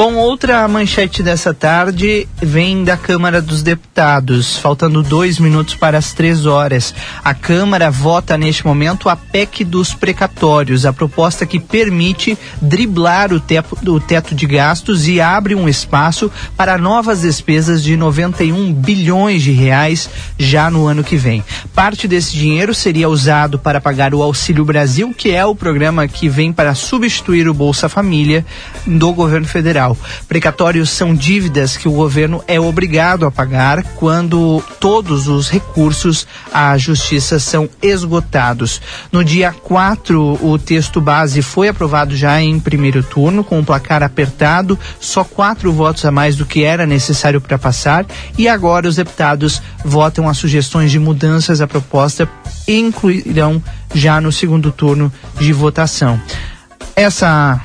[0.03, 4.57] Bom, outra manchete dessa tarde vem da Câmara dos Deputados.
[4.57, 6.91] Faltando dois minutos para as três horas.
[7.23, 13.39] A Câmara vota neste momento a PEC dos precatórios, a proposta que permite driblar o
[13.39, 19.43] teto, o teto de gastos e abre um espaço para novas despesas de 91 bilhões
[19.43, 21.43] de reais já no ano que vem.
[21.75, 26.27] Parte desse dinheiro seria usado para pagar o Auxílio Brasil, que é o programa que
[26.27, 28.43] vem para substituir o Bolsa Família
[28.87, 29.90] do governo federal.
[30.27, 36.77] Precatórios são dívidas que o governo é obrigado a pagar quando todos os recursos à
[36.77, 38.81] justiça são esgotados.
[39.11, 44.03] No dia 4, o texto base foi aprovado já em primeiro turno, com o placar
[44.03, 48.05] apertado, só quatro votos a mais do que era necessário para passar,
[48.37, 52.29] e agora os deputados votam as sugestões de mudanças à proposta
[52.67, 53.61] e incluirão
[53.93, 56.19] já no segundo turno de votação.
[56.95, 57.61] Essa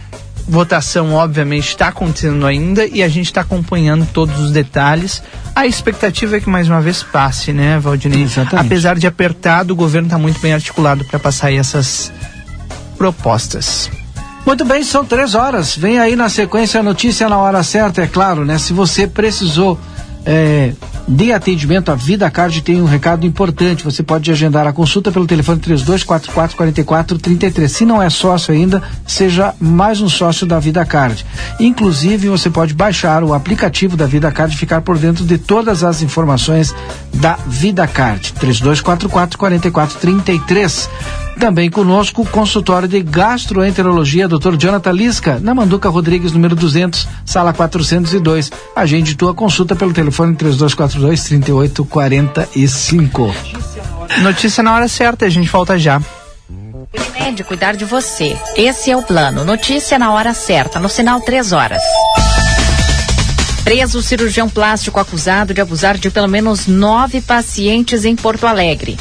[0.48, 5.22] votação, obviamente, está acontecendo ainda e a gente está acompanhando todos os detalhes.
[5.54, 8.22] A expectativa é que mais uma vez passe, né, Valdinei?
[8.22, 8.66] Exatamente.
[8.66, 12.12] Apesar de apertado, o governo está muito bem articulado para passar aí essas
[12.96, 13.90] propostas.
[14.46, 15.76] Muito bem, são três horas.
[15.76, 18.58] Vem aí na sequência a notícia na hora certa, é claro, né?
[18.58, 19.78] Se você precisou
[20.26, 20.72] é,
[21.06, 23.84] de atendimento, a Vida Card tem um recado importante.
[23.84, 27.68] Você pode agendar a consulta pelo telefone 3244-4433.
[27.68, 31.24] Se não é sócio ainda, seja mais um sócio da Vida Card.
[31.60, 35.84] Inclusive, você pode baixar o aplicativo da Vida Card e ficar por dentro de todas
[35.84, 36.74] as informações
[37.14, 38.34] da Vida Card.
[38.40, 41.25] 3244-4433.
[41.38, 44.56] Também conosco o consultório de gastroenterologia, Dr.
[44.56, 48.50] Jonathan Lisca, na Manduca Rodrigues, número 200, sala 402.
[48.74, 53.32] Agende tua consulta pelo telefone 3242-3845.
[54.22, 56.00] Notícia na hora certa, a gente volta já.
[57.26, 58.36] Unimed cuidar de você.
[58.56, 59.44] Esse é o plano.
[59.44, 61.82] Notícia na hora certa, no sinal 3 horas.
[63.62, 68.96] Preso o cirurgião plástico acusado de abusar de pelo menos nove pacientes em Porto Alegre.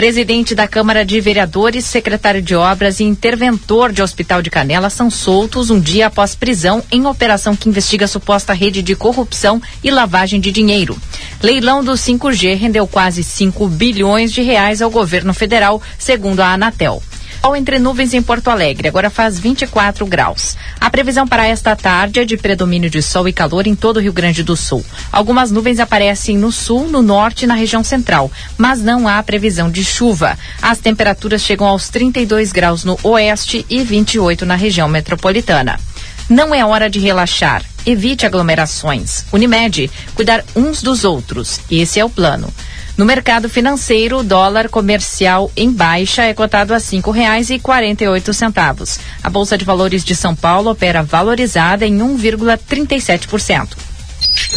[0.00, 5.10] Presidente da Câmara de Vereadores, secretário de Obras e interventor de Hospital de Canela são
[5.10, 10.40] soltos um dia após prisão em operação que investiga suposta rede de corrupção e lavagem
[10.40, 10.96] de dinheiro.
[11.42, 17.02] Leilão do 5G rendeu quase 5 bilhões de reais ao governo federal, segundo a Anatel.
[17.42, 20.58] Sol entre nuvens em Porto Alegre, agora faz 24 graus.
[20.78, 24.00] A previsão para esta tarde é de predomínio de sol e calor em todo o
[24.00, 24.84] Rio Grande do Sul.
[25.10, 29.70] Algumas nuvens aparecem no sul, no norte e na região central, mas não há previsão
[29.70, 30.38] de chuva.
[30.60, 35.80] As temperaturas chegam aos 32 graus no oeste e 28 na região metropolitana.
[36.28, 37.64] Não é hora de relaxar.
[37.84, 39.24] Evite aglomerações.
[39.32, 41.60] Unimed, cuidar uns dos outros.
[41.70, 42.52] Esse é o plano.
[43.00, 48.04] No mercado financeiro, o dólar comercial em baixa é cotado a cinco reais e quarenta
[48.04, 49.00] e oito centavos.
[49.22, 53.68] A Bolsa de Valores de São Paulo opera valorizada em 1,37%.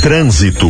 [0.01, 0.67] Trânsito.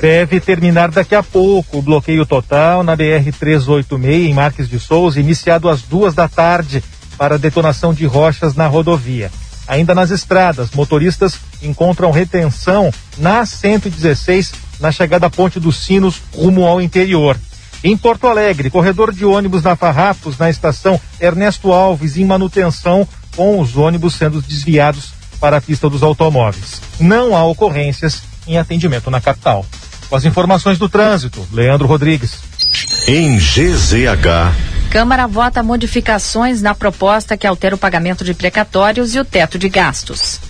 [0.00, 5.68] Deve terminar daqui a pouco o bloqueio total na BR-386 em Marques de Souza, iniciado
[5.68, 6.80] às duas da tarde
[7.18, 9.32] para detonação de rochas na rodovia.
[9.66, 16.66] Ainda nas estradas, motoristas encontram retenção na 116 na chegada à Ponte dos Sinos rumo
[16.66, 17.38] ao interior.
[17.82, 23.60] Em Porto Alegre, corredor de ônibus na Farrapos, na estação Ernesto Alves, em manutenção, com
[23.60, 26.80] os ônibus sendo desviados para a pista dos automóveis.
[26.98, 29.66] Não há ocorrências em atendimento na capital.
[30.08, 32.38] Com as informações do trânsito, Leandro Rodrigues.
[33.06, 34.52] Em GZH.
[34.90, 39.68] Câmara vota modificações na proposta que altera o pagamento de precatórios e o teto de
[39.68, 40.40] gastos.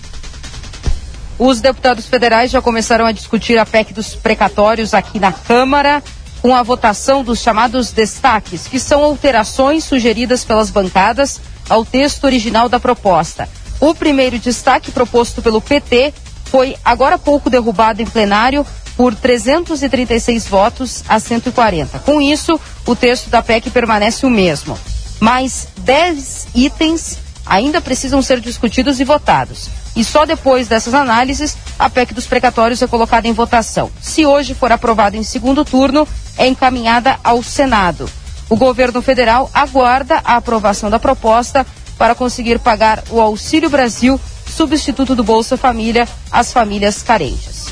[1.37, 6.01] Os deputados federais já começaram a discutir a PEC dos precatórios aqui na Câmara,
[6.41, 12.69] com a votação dos chamados destaques, que são alterações sugeridas pelas bancadas ao texto original
[12.69, 13.49] da proposta.
[13.79, 16.13] O primeiro destaque proposto pelo PT
[16.45, 21.99] foi agora há pouco derrubado em plenário por 336 votos a 140.
[21.99, 24.77] Com isso, o texto da PEC permanece o mesmo.
[25.19, 29.69] Mais 10 itens ainda precisam ser discutidos e votados.
[29.95, 33.89] E só depois dessas análises, a PEC dos precatórios é colocada em votação.
[34.01, 38.09] Se hoje for aprovada em segundo turno, é encaminhada ao Senado.
[38.49, 41.65] O governo federal aguarda a aprovação da proposta
[41.97, 47.64] para conseguir pagar o Auxílio Brasil, substituto do Bolsa Família, às famílias carentes.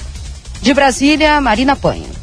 [0.63, 2.22] De Brasília, Marina Panho.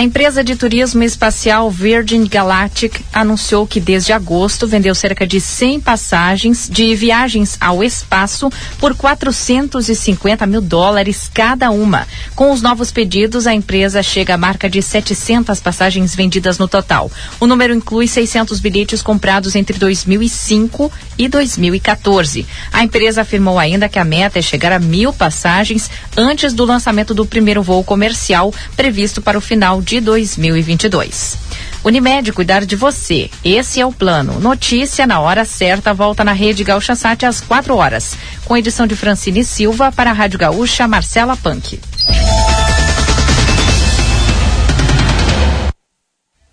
[0.00, 5.80] A empresa de turismo espacial Virgin Galactic anunciou que desde agosto vendeu cerca de 100
[5.80, 12.08] passagens de viagens ao espaço por 450 mil dólares cada uma.
[12.34, 17.12] Com os novos pedidos, a empresa chega à marca de 700 passagens vendidas no total.
[17.38, 22.46] O número inclui 600 bilhetes comprados entre 2005 e 2014.
[22.72, 27.12] A empresa afirmou ainda que a meta é chegar a mil passagens antes do lançamento
[27.12, 31.38] do primeiro voo comercial previsto para o final de 2022.
[31.82, 33.30] Unimed, cuidar de você.
[33.42, 34.38] Esse é o plano.
[34.38, 38.14] Notícia na hora certa, volta na Rede Gaúcha Sat às 4 horas.
[38.44, 41.80] Com edição de Francine Silva para a Rádio Gaúcha, Marcela Punk.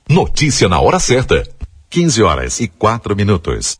[0.09, 1.43] Notícia na hora certa.
[1.89, 3.77] 15 horas e 4 minutos.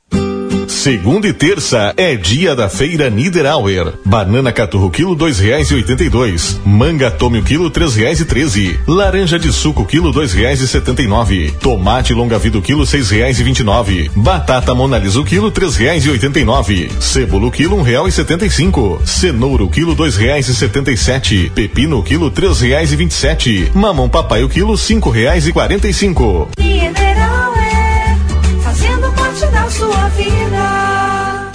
[0.68, 3.94] Segunda e terça é dia da feira Niederauer.
[4.04, 6.60] Banana caturro quilo dois reais e oitenta e dois.
[6.66, 8.78] Manga tome o quilo três reais e treze.
[8.86, 11.52] Laranja de suco quilo dois reais e setenta e nove.
[11.62, 14.12] Tomate longa vida quilo seis reais e vinte e nove.
[14.14, 16.92] Batata monalisa o quilo três reais e oitenta e nove.
[17.00, 19.02] Cebola quilo um real e setenta e cinco.
[19.06, 21.50] Cenoura quilo dois reais e setenta e sete.
[21.56, 23.72] Pepino quilo três reais e vinte e sete.
[23.74, 26.50] Mamão papai o quilo cinco reais e quarenta e cinco.
[26.58, 27.57] Fazendo
[29.70, 31.48] sua vida.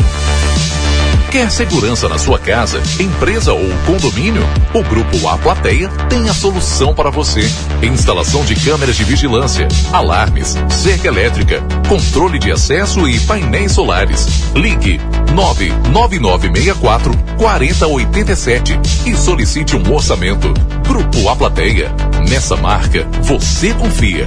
[1.31, 4.43] Quer segurança na sua casa, empresa ou condomínio?
[4.75, 7.41] O Grupo A Plateia tem a solução para você.
[7.83, 14.27] Instalação de câmeras de vigilância, alarmes, cerca elétrica, controle de acesso e painéis solares.
[14.55, 15.01] Ligue
[15.35, 20.53] 99964 4087 e solicite um orçamento.
[20.87, 21.91] Grupo A Plateia.
[22.29, 24.27] Nessa marca, você confia.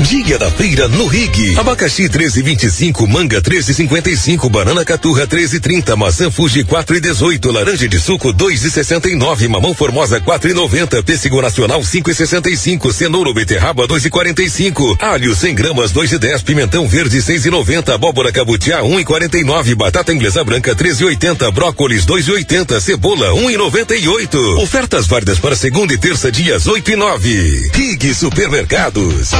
[0.00, 1.58] Dia da feira no Rig.
[1.58, 9.74] Abacaxi 13,25, manga 13,55, banana caturra 13,30, maçã Fuji 4,18, laranja de suco 2,69, mamão
[9.74, 17.18] formosa 4,90, pêssego nacional 5,65, cenoura ou beterraba 2,45, alho 100 gramas 2,10, pimentão verde
[17.18, 24.62] 6,90, abóbora cabutiá 1,49, batata inglesa branca 13,80, brócolis 2,80, cebola 1,98.
[24.62, 27.70] Ofertas válidas para segunda e terça dias 8 e 9.
[27.74, 29.30] Rig Supermercados.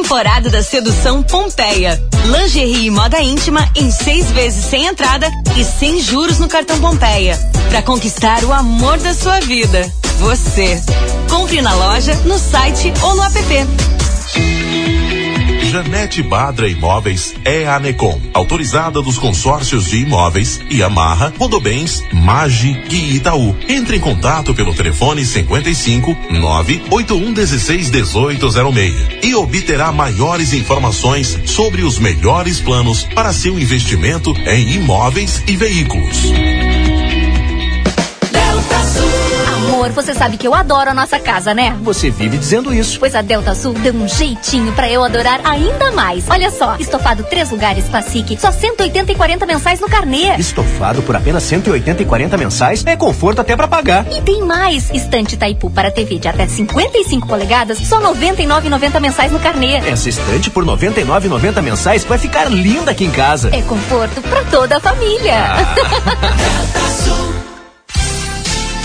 [0.00, 2.00] Temporada da Sedução Pompeia.
[2.26, 7.36] Lingerie e moda íntima em seis vezes sem entrada e sem juros no cartão Pompeia.
[7.68, 9.92] Para conquistar o amor da sua vida.
[10.20, 10.80] Você.
[11.28, 13.68] Compre na loja, no site ou no app.
[15.68, 23.16] Janete Badra Imóveis é a Anecom, autorizada dos consórcios de imóveis Yamaha, Rodobens, Magi e
[23.16, 23.54] Itaú.
[23.68, 31.98] Entre em contato pelo telefone 55 981 16 1806 e obterá maiores informações sobre os
[31.98, 36.32] melhores planos para seu investimento em imóveis e veículos.
[39.88, 41.74] Amor você sabe que eu adoro a nossa casa, né?
[41.82, 42.98] Você vive dizendo isso.
[42.98, 46.24] Pois a Delta Sul deu um jeitinho pra eu adorar ainda mais.
[46.28, 50.36] Olha só, estofado três lugares Classic, só 180 e 40 mensais no carnê.
[50.36, 54.06] Estofado por apenas 180 e 40 mensais é conforto até pra pagar.
[54.12, 59.40] E tem mais, estante Taipu para TV de até 55 polegadas, só 99,90 mensais no
[59.40, 59.76] carnê.
[59.76, 63.48] Essa estante por 99,90 mensais vai ficar linda aqui em casa.
[63.54, 65.34] É conforto pra toda a família.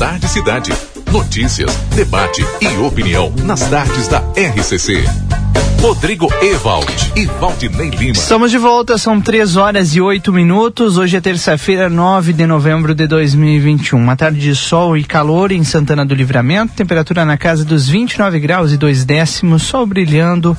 [0.00, 0.72] Tarde, cidade.
[1.12, 5.04] Notícias, debate e opinião nas tardes da RCC.
[5.78, 8.12] Rodrigo Ewald e Valdinei Lima.
[8.12, 10.96] Estamos de volta, são três horas e oito minutos.
[10.96, 13.98] Hoje é terça-feira, 9 de novembro de 2021.
[13.98, 18.40] Uma tarde de sol e calor em Santana do Livramento, temperatura na casa dos 29
[18.40, 20.56] graus e dois décimos, sol brilhando.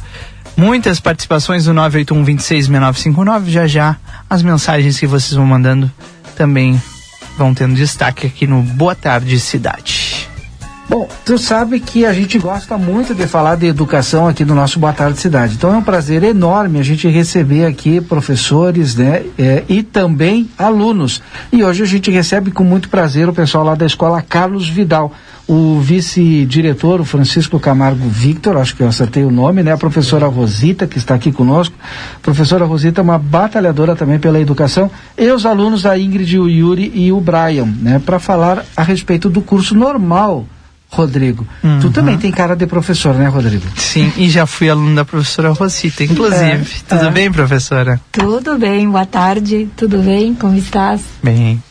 [0.56, 3.50] Muitas participações do 981 26 6959.
[3.50, 3.98] Já já
[4.30, 5.92] as mensagens que vocês vão mandando
[6.36, 6.80] também
[7.42, 10.01] vão tendo destaque aqui no Boa Tarde Cidade.
[10.90, 14.78] Bom, tu sabe que a gente gosta muito de falar de educação aqui no nosso
[14.78, 15.54] Boa Tarde Cidade.
[15.56, 21.22] Então é um prazer enorme a gente receber aqui professores, né, é, e também alunos.
[21.52, 25.14] E hoje a gente recebe com muito prazer o pessoal lá da escola Carlos Vidal.
[25.48, 29.72] O vice-diretor, Francisco Camargo Victor, acho que eu acertei o nome, né?
[29.72, 31.76] A professora Rosita, que está aqui conosco.
[32.22, 34.90] Professora Rosita é uma batalhadora também pela educação.
[35.18, 38.02] E os alunos da Ingrid, o Yuri e o Brian, né?
[38.06, 40.46] Para falar a respeito do curso normal
[40.92, 41.48] Rodrigo.
[41.64, 41.80] Uhum.
[41.80, 43.64] Tu também tem cara de professor, né, Rodrigo?
[43.78, 46.44] Sim, e já fui aluno da professora Rosita, inclusive.
[46.44, 47.12] É, Tudo é.
[47.12, 48.00] bem, professora?
[48.12, 50.36] Tudo bem, boa tarde, tudo bem?
[50.36, 51.02] Como estás?
[51.24, 51.64] Bem.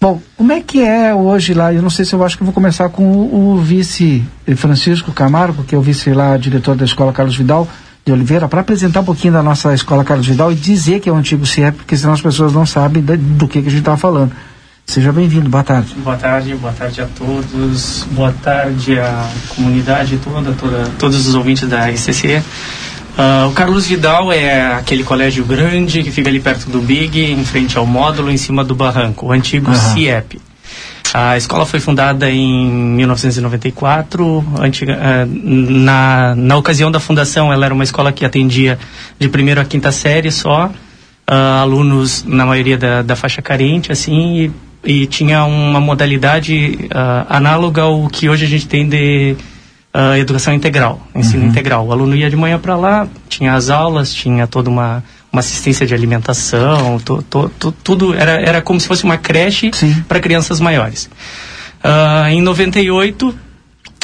[0.00, 1.72] Bom, como é que é hoje lá?
[1.72, 4.24] Eu não sei se eu acho que eu vou começar com o, o vice
[4.56, 7.68] Francisco Camargo, que é o vice lá, diretor da escola Carlos Vidal
[8.04, 11.12] de Oliveira, para apresentar um pouquinho da nossa escola Carlos Vidal e dizer que é
[11.12, 13.80] o antigo CIEP, porque senão as pessoas não sabem da- do que, que a gente
[13.80, 14.32] estava falando.
[14.86, 15.94] Seja bem-vindo, boa tarde.
[15.96, 21.68] Boa tarde, boa tarde a todos, boa tarde à comunidade toda, toda todos os ouvintes
[21.68, 22.40] da RCC.
[23.18, 27.44] Ah, o Carlos Vidal é aquele colégio grande que fica ali perto do Big, em
[27.44, 29.94] frente ao módulo, em cima do barranco, o antigo Aham.
[29.94, 30.40] CIEP.
[31.12, 34.44] A escola foi fundada em 1994.
[34.60, 38.78] Antiga, ah, na, na ocasião da fundação, ela era uma escola que atendia
[39.18, 40.70] de primeira a quinta série só,
[41.26, 47.26] ah, alunos na maioria da, da faixa carente, assim, e, e tinha uma modalidade ah,
[47.28, 49.36] análoga ao que hoje a gente tem de
[49.92, 51.48] ah, educação integral, ensino Uhum.
[51.50, 51.86] integral.
[51.86, 55.84] O aluno ia de manhã para lá, tinha as aulas, tinha toda uma, uma assistência
[55.86, 59.70] de alimentação, to, to- to- tudo era, era como se fosse uma creche
[60.08, 61.10] para crianças maiores.
[61.82, 63.34] Ah, em 98,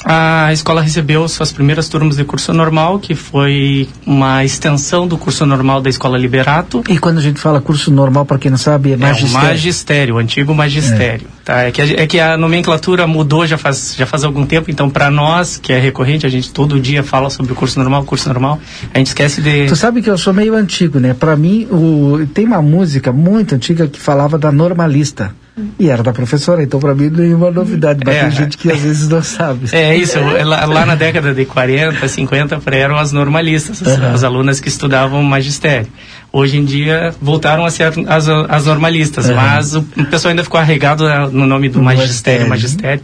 [0.04, 5.46] a escola recebeu suas primeiras turmas de curso normal, que foi uma extensão do curso
[5.46, 6.82] normal da Escola Liberato.
[6.88, 9.48] E quando a gente fala curso normal, para quem não sabe, é É o magistério.
[9.48, 11.26] magistério, o antigo magistério.
[11.44, 11.62] Tá?
[11.62, 14.88] É, que a, é que a nomenclatura mudou já faz, já faz algum tempo, então
[14.88, 18.28] para nós, que é recorrente, a gente todo dia fala sobre o curso normal, curso
[18.28, 18.60] normal,
[18.92, 19.66] a gente esquece de...
[19.66, 21.14] Tu sabe que eu sou meio antigo, né?
[21.14, 22.26] Para mim, o...
[22.32, 25.34] tem uma música muito antiga que falava da normalista.
[25.78, 28.00] E era da professora, então para mim nenhuma novidade.
[28.06, 28.20] Mas É.
[28.22, 29.66] tem gente que às vezes não sabe.
[29.72, 34.12] É isso, lá, lá na década de 40, 50, eram as normalistas, as, Aham.
[34.12, 35.88] as alunas que estudavam magistério.
[36.32, 39.36] Hoje em dia voltaram a ser as, as normalistas, Aham.
[39.36, 43.02] mas o, o pessoal ainda ficou arregado né, no nome do magistério, magistério.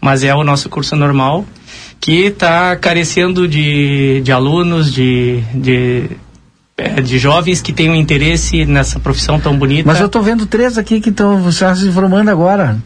[0.00, 1.46] Mas é o nosso curso normal,
[2.00, 6.10] que está carecendo de, de alunos, de, de
[6.78, 9.86] é, de jovens que tenham interesse nessa profissão tão bonita.
[9.86, 12.78] Mas eu estou vendo três aqui que estão se formando agora.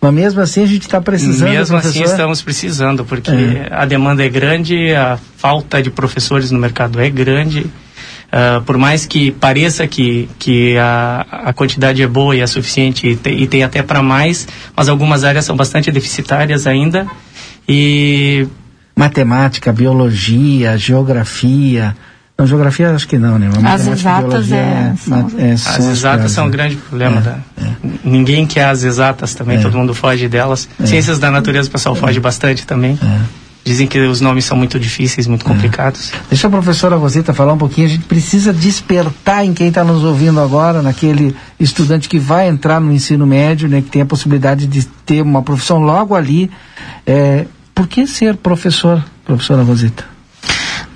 [0.00, 1.50] Mas mesmo assim a gente está precisando.
[1.50, 3.68] Mesmo assim estamos precisando, porque É.
[3.70, 7.66] a demanda é grande, a falta de professores no mercado é grande.
[8.36, 13.06] Ah, por mais que pareça que, que a, a quantidade é boa e é suficiente
[13.06, 17.06] e tem, e tem até para mais, mas algumas áreas são bastante deficitárias ainda.
[17.68, 18.46] E
[18.96, 21.96] Matemática, biologia, geografia.
[22.36, 23.48] Não, geografia acho que não, né?
[23.48, 26.52] Mas As matemática, exatas biologia é- são- é, são as exatas são um né?
[26.52, 27.18] grande problema.
[27.18, 27.38] É, da-
[28.02, 29.60] Ninguém quer as exatas também, É.
[29.60, 30.68] todo mundo foge delas.
[30.82, 30.86] É.
[30.86, 32.98] Ciências da natureza o pessoal foge bastante também.
[33.64, 36.12] Dizem que os nomes são muito difíceis, muito complicados.
[36.28, 37.86] Deixa a professora Rosita falar um pouquinho.
[37.86, 42.78] A gente precisa despertar em quem está nos ouvindo agora, naquele estudante que vai entrar
[42.80, 46.50] no ensino médio, né, que tem a possibilidade de ter uma profissão logo ali.
[47.06, 50.04] É, por que ser professor, professora Rosita?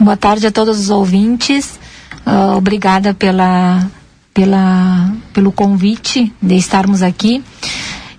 [0.00, 1.76] Boa tarde a todos os ouvintes.
[2.24, 3.84] Ah, obrigada pela,
[4.32, 7.42] pela, pelo convite de estarmos aqui.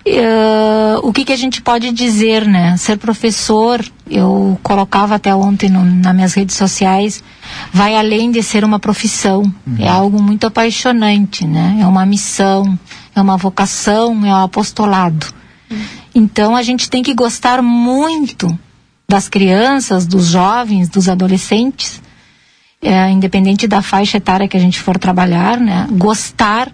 [0.06, 2.76] Ah, o que, que a gente pode dizer, né?
[2.76, 7.24] Ser professor, eu colocava até ontem no, nas minhas redes sociais,
[7.72, 9.42] vai além de ser uma profissão.
[9.78, 11.78] É algo muito apaixonante, né?
[11.80, 12.78] É uma missão,
[13.16, 15.32] é uma vocação, é um apostolado.
[16.14, 18.58] Então a gente tem que gostar muito
[19.10, 22.00] das crianças, dos jovens, dos adolescentes,
[22.80, 25.88] é, independente da faixa etária que a gente for trabalhar, né?
[25.90, 26.72] Gostar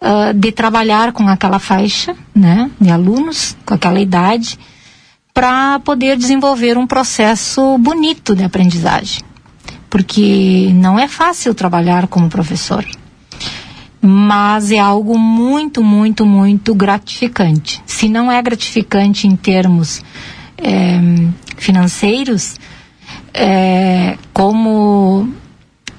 [0.00, 2.68] ah, de trabalhar com aquela faixa, né?
[2.80, 4.58] De alunos com aquela idade,
[5.32, 9.22] para poder desenvolver um processo bonito de aprendizagem,
[9.88, 12.84] porque não é fácil trabalhar como professor
[14.04, 17.80] mas é algo muito, muito, muito gratificante.
[17.86, 20.02] Se não é gratificante em termos
[20.62, 22.56] eh, financeiros,
[23.34, 25.28] eh, como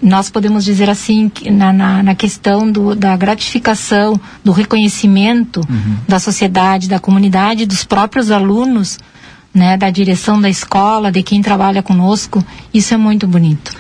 [0.01, 5.61] nós podemos dizer assim, na, na, na questão do, da gratificação, do reconhecimento
[6.07, 8.99] da sociedade, da comunidade, dos próprios alunos,
[9.53, 12.43] né, da direção da escola, de quem trabalha conosco,
[12.74, 13.74] isso é muito bonito.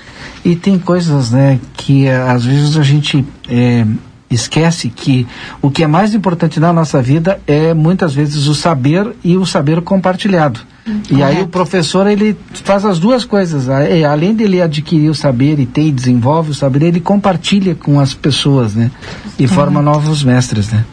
[0.45, 3.85] E tem coisas, né, que eh, às vezes a gente eh,
[4.29, 5.27] esquece que
[5.61, 9.45] o que é mais importante na nossa vida é muitas vezes o saber e o
[9.45, 10.61] saber compartilhado.
[11.09, 13.69] E aí o professor ele faz as duas coisas.
[13.69, 17.99] É, Além dele adquirir o saber e ter e desenvolve o saber, ele compartilha com
[17.99, 18.91] as pessoas, né?
[19.39, 20.83] E forma novos mestres, né?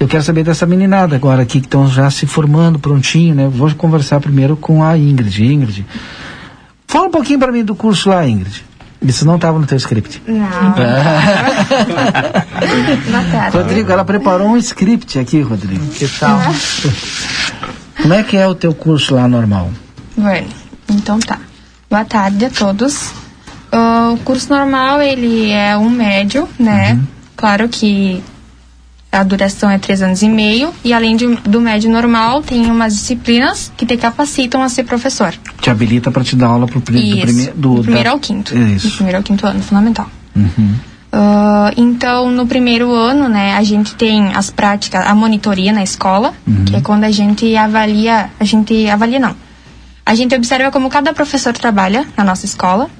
[0.00, 3.48] Eu quero saber dessa meninada agora aqui que estão já se formando prontinho, né?
[3.48, 5.44] Vou conversar primeiro com a Ingrid.
[5.44, 5.86] Ingrid,
[6.88, 8.64] fala um pouquinho para mim do curso lá, Ingrid.
[9.02, 10.20] Isso não estava no teu script.
[10.26, 10.74] Não.
[13.30, 13.56] Tarde.
[13.56, 15.86] Rodrigo, ela preparou um script aqui, Rodrigo.
[15.86, 16.38] Que tal?
[18.02, 19.70] Como é que é o teu curso lá normal?
[20.16, 20.48] Bueno,
[20.90, 21.38] então tá.
[21.88, 23.10] Boa tarde a todos.
[23.72, 26.98] Ah, o curso normal, ele é um médio, né?
[27.36, 28.22] Claro que
[29.12, 30.72] a duração é três anos e meio.
[30.84, 35.32] E além de- do médio normal, tem umas disciplinas que te capacitam a ser professor.
[35.60, 38.56] Te habilita para te dar aula pro Isso, primeiro do do primeiro da- ao quinto.
[38.56, 38.88] Isso.
[38.88, 40.08] Do primeiro ao quinto ano, fundamental.
[40.34, 40.74] Uhum.
[41.12, 46.32] Ah, então, no primeiro ano, né, a gente tem as práticas, a monitoria na escola,
[46.66, 49.34] que é quando a gente avalia, a gente avalia não.
[50.06, 52.90] A gente observa como cada professor trabalha na nossa escola,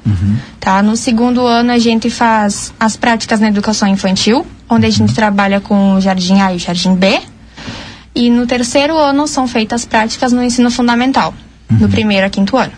[0.61, 0.81] tá?
[0.83, 5.61] No segundo ano a gente faz as práticas na educação infantil, onde a gente trabalha
[5.61, 7.21] com o jardim A e o jardim B.
[8.15, 11.35] E no terceiro ano são feitas práticas no ensino fundamental,
[11.69, 12.73] do primeiro a quinto ano.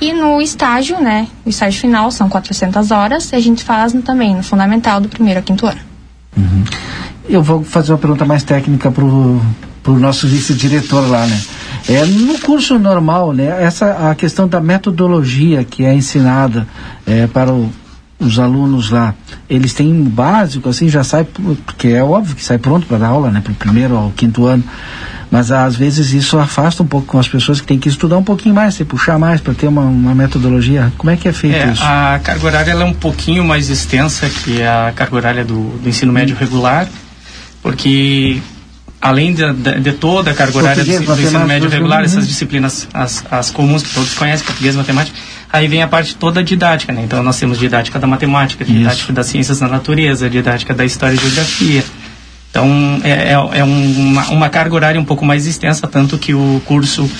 [0.00, 4.34] E no estágio, né, o estágio final são 400 horas, e a gente faz também
[4.36, 5.80] no fundamental do primeiro a quinto ano.
[7.28, 9.40] Eu vou fazer uma pergunta mais técnica pro
[9.82, 11.38] pro nosso vice-diretor lá, né?
[11.86, 13.62] É, no curso normal, né?
[13.62, 16.66] Essa a questão da metodologia que é ensinada
[17.06, 17.70] é, para o-
[18.18, 19.14] os alunos lá,
[19.48, 21.24] eles têm básico, assim, já sai,
[21.66, 23.42] porque é óbvio que sai pronto para dar aula, né?
[23.42, 24.64] Para o primeiro ao quinto ano.
[25.34, 28.22] Mas às vezes isso afasta um pouco com as pessoas que têm que estudar um
[28.22, 30.92] pouquinho mais, se puxar mais para ter uma, uma metodologia.
[30.96, 31.82] Como é que é feito É, isso?
[31.82, 36.12] a carga horária é um pouquinho mais extensa que a carga horária do, do ensino
[36.12, 36.86] médio regular,
[37.62, 38.40] porque
[39.00, 42.04] além de, de- de toda a carga horária do, do ensino médio regular, uhum.
[42.04, 45.16] essas disciplinas, as, as comuns que todos conhecem, português, matemática,
[45.52, 47.02] aí vem a parte toda didática, né?
[47.04, 51.18] Então nós temos didática da matemática, didática das ciências da natureza, didática da história e
[51.18, 51.82] geografia.
[52.54, 56.32] Então é, é, é um- uma, uma carga horária um pouco mais extensa, tanto que
[56.32, 57.10] o curso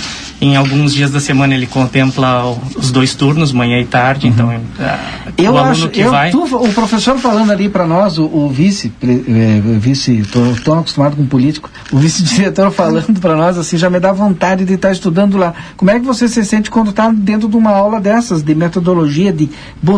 [0.41, 2.45] Em alguns dias da semana ele contempla
[2.77, 4.27] os dois turnos, manhã e tarde.
[4.29, 4.99] Então, ah,
[5.39, 6.31] Eu o aluno acho, que eu, vai.
[6.31, 10.23] tu- o professor falando ali para nós, o, o vice, eh, vice,
[10.65, 14.75] tô acostumado com político, o vice-diretor falando para nós assim, já me dá vontade de
[14.75, 15.55] estar estudando lá.
[15.77, 19.33] Como é que você se sente quando está dentro de uma aula dessas, de metodologia,
[19.33, 19.49] de,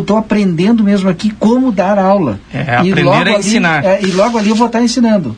[0.07, 2.39] tô aprendendo mesmo aqui como dar aula.
[2.53, 3.85] É, aprender logo a ensinar.
[3.85, 5.37] é, e logo ali eu vou estar ensinando.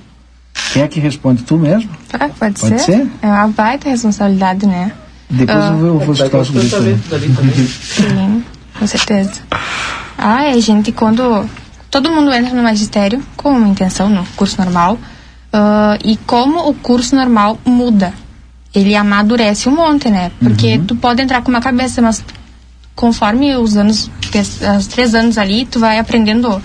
[0.73, 1.43] Quem é que responde?
[1.43, 1.91] Tu mesmo?
[2.12, 2.79] Ah, pode, Pode ser?
[2.79, 3.11] ser?
[3.23, 4.93] É uma baita responsabilidade, né?
[5.31, 6.77] Depois Ah, eu vou, escutar sobre isso.
[7.95, 8.45] Sim,
[8.79, 9.33] com certeza.
[10.16, 11.49] Ah, a gente quando
[11.91, 14.99] todo mundo entra no magistério com uma intenção no curso normal
[15.53, 18.12] ah, e como o curso normal muda,
[18.75, 20.31] ele amadurece um monte, né?
[20.41, 22.25] Porque tu pode entrar com uma cabeça, mas
[22.95, 24.11] conforme os anos,
[24.79, 26.61] os três anos ali, tu vai aprendendo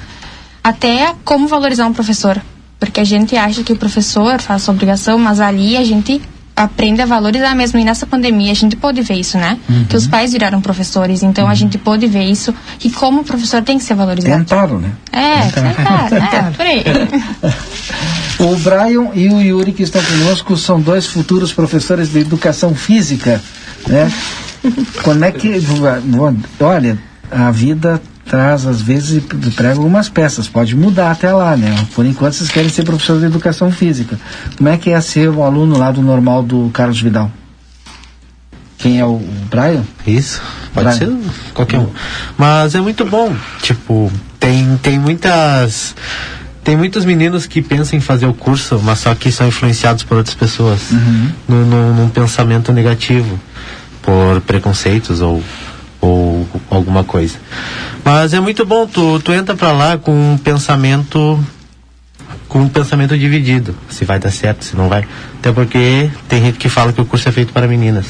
[0.64, 2.42] até como valorizar um professor.
[2.84, 6.22] Porque a gente acha que o professor faz sua obrigação, mas ali a gente
[6.54, 7.80] aprende a valorizar mesmo.
[7.80, 9.58] E nessa pandemia a gente pôde ver isso, né?
[9.88, 13.62] Que os pais viraram professores, então a gente pôde ver isso, que como o professor
[13.62, 14.38] tem que ser valorizado.
[14.38, 14.92] Tentaram, né?
[15.14, 16.84] É, tentar, é, por aí.
[18.40, 23.42] O Brian e o Yuri que estão conosco são dois futuros professores de educação física,
[23.88, 24.12] né?
[25.02, 25.58] Como é que
[26.60, 26.98] olha,
[27.32, 31.76] a vida traz às vezes e prega algumas peças, pode mudar até lá, né?
[31.94, 34.18] Por enquanto vocês querem ser professores de educação física.
[34.58, 37.30] Como é que é ser um aluno lá do normal do Carlos Vidal?
[38.78, 39.84] Quem é o, o Brian?
[40.06, 40.42] Isso,
[40.74, 40.98] pode Brian.
[41.22, 41.90] ser qualquer um.
[42.38, 43.34] Mas é muito bom.
[43.62, 45.96] Tipo, tem, tem muitas.
[46.64, 50.18] Tem muitos meninos que pensam em fazer o curso, mas só que são influenciados por
[50.18, 50.80] outras pessoas.
[51.48, 53.40] Num, num- num pensamento negativo.
[54.02, 55.42] Por preconceitos ou,
[56.06, 57.36] ou alguma coisa.
[58.04, 61.40] Mas é muito bom, tu, tu entra pra lá com um pensamento
[62.48, 65.04] com um pensamento dividido, se vai dar certo, se não vai.
[65.40, 68.06] Até porque tem gente que fala que o curso é feito para meninas.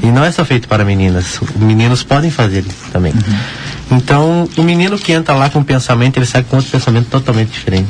[0.00, 1.40] E não é só feito para meninas.
[1.56, 3.12] Meninos podem fazer isso também.
[3.90, 7.50] Então, o menino que entra lá com um pensamento, ele sai com outro pensamento totalmente
[7.50, 7.88] diferente.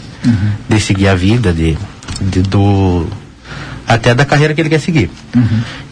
[0.69, 1.77] De seguir a vida, de,
[2.23, 3.07] de- do
[3.87, 5.11] até da carreira que ele quer seguir.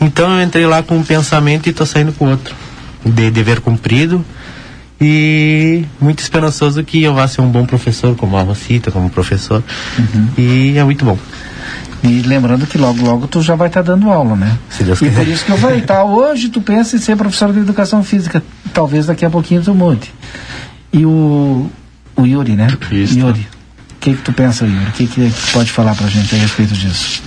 [0.00, 2.54] Então eu entrei lá com um pensamento e estou saindo com outro.
[3.06, 4.24] De dever cumprido
[5.00, 9.62] e muito esperançoso que eu vá ser um bom professor, como a Rosita, como professor.
[10.36, 11.18] E é muito bom.
[12.02, 14.56] E lembrando que logo, logo tu já vai estar dando aula, né?
[14.70, 15.24] Se Deus E quiser.
[15.24, 16.02] por isso que eu falei, tá?
[16.04, 18.42] Hoje tu pensa em ser professor de educação física.
[18.72, 20.12] Talvez daqui a pouquinho tu mude.
[20.92, 21.70] E o,
[22.16, 22.68] o Yuri, né?
[23.18, 23.40] Yuri.
[23.40, 24.84] O que que tu pensa, Yuri?
[24.86, 27.22] O que que tu pode falar pra gente a respeito disso?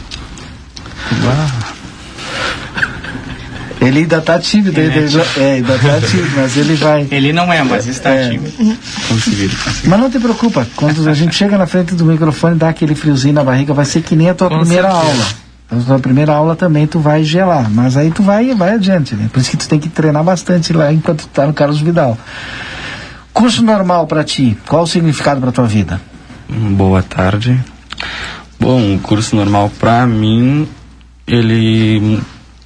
[3.82, 7.08] Ele ainda tá tímido, ele, é é, ainda tá tímido, mas ele vai.
[7.12, 8.52] Ele não é, mas está tímido.
[9.86, 13.36] Mas não te preocupa, quando a gente chega na frente do microfone, dá aquele friozinho
[13.36, 15.12] na barriga, vai ser que nem a tua Com primeira certeza.
[15.12, 15.28] aula.
[15.72, 19.30] A tua primeira aula também tu vai gelar, mas aí tu vai vai adiante, né?
[19.32, 22.18] Por isso que tu tem que treinar bastante lá enquanto tu tá no Carlos Vidal.
[23.32, 26.02] Curso normal pra ti, qual o significado pra tua vida?
[26.50, 27.58] Boa tarde.
[28.60, 30.68] Bom, o curso normal pra mim,
[31.28, 32.20] ele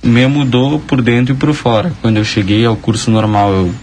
[0.04, 1.94] me mudou por dentro e por fora.
[2.02, 3.76] Quando eu cheguei ao curso normal, eu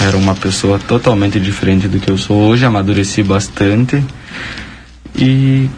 [0.00, 4.02] era uma pessoa totalmente diferente do que eu sou hoje, amadureci bastante.
[5.14, 5.68] E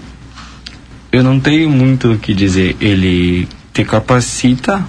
[1.11, 2.77] eu não tenho muito o que dizer.
[2.81, 4.85] Ele te capacita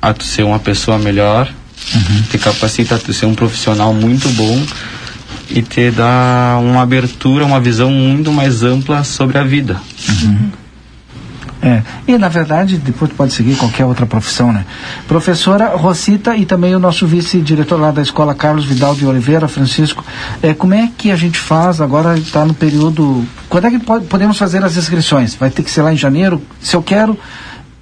[0.00, 1.50] a tu ser uma pessoa melhor,
[2.30, 4.62] te capacita a tu ser um profissional muito bom
[5.50, 9.80] e te dá uma abertura, uma visão muito mais ampla sobre a vida.
[11.60, 14.64] É, e na verdade, depois pode seguir qualquer outra profissão, né?
[15.08, 20.04] Professora Rosita e também o nosso vice-diretor lá da escola, Carlos Vidal de Oliveira, Francisco,
[20.40, 24.00] é, como é que a gente faz agora, está no período, quando é que po-
[24.02, 25.34] podemos fazer as inscrições?
[25.34, 26.40] Vai ter que ser lá em janeiro?
[26.60, 27.18] Se eu quero,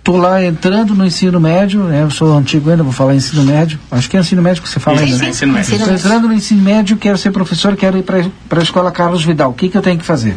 [0.03, 2.03] tô lá entrando no ensino médio, né?
[2.03, 4.81] Eu sou antigo ainda, vou falar ensino médio, acho que é ensino médio que você
[4.81, 5.31] fala Sim, ainda, sim, né?
[5.31, 5.75] ensino médio.
[5.77, 8.25] Estou entrando no ensino médio, quero ser professor, quero ir para
[8.59, 10.35] a escola Carlos Vidal, o que que eu tenho que fazer?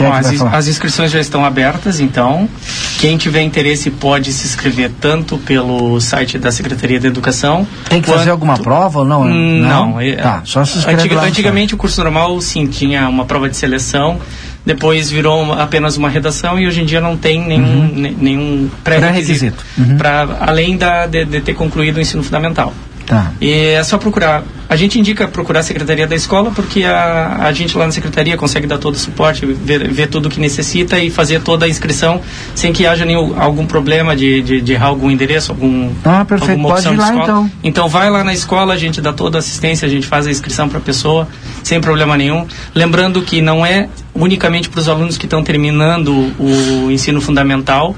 [0.00, 2.48] Quem é Bom, que as, as inscrições já estão abertas, então
[2.98, 7.66] quem tiver interesse pode se inscrever tanto pelo site da Secretaria da Educação.
[7.88, 9.22] Tem que quanto- fazer alguma prova ou não?
[9.22, 13.24] Hum, Não, é- Tá, só se inscreve antiga- antigamente o curso normal sim tinha uma
[13.26, 14.18] prova de seleção,
[14.64, 18.70] depois virou uma- apenas uma redação e hoje em dia não tem nenhum, ne- nenhum
[18.82, 19.64] pré-requisito Pré-requisito.
[19.78, 20.36] Uhum.
[20.40, 22.72] além da, de, de ter concluído o ensino fundamental.
[23.10, 23.32] Tá.
[23.40, 24.44] E é só procurar.
[24.68, 28.36] A gente indica procurar a secretaria da escola porque a, a gente lá na secretaria
[28.36, 31.68] consegue dar todo o suporte, ver, ver tudo o que necessita e fazer toda a
[31.68, 32.20] inscrição
[32.54, 36.52] sem que haja nenhum, algum problema de, de, de errar algum endereço, algum, Ah, perfeito.
[36.52, 37.24] alguma Pode opção ir de lá, escola.
[37.24, 37.50] então.
[37.64, 40.30] Então vai lá na escola, a gente dá toda a assistência, a gente faz a
[40.30, 41.26] inscrição para a pessoa
[41.64, 42.46] sem problema nenhum.
[42.72, 47.96] Lembrando que não é unicamente para os alunos que estão terminando o ensino fundamental.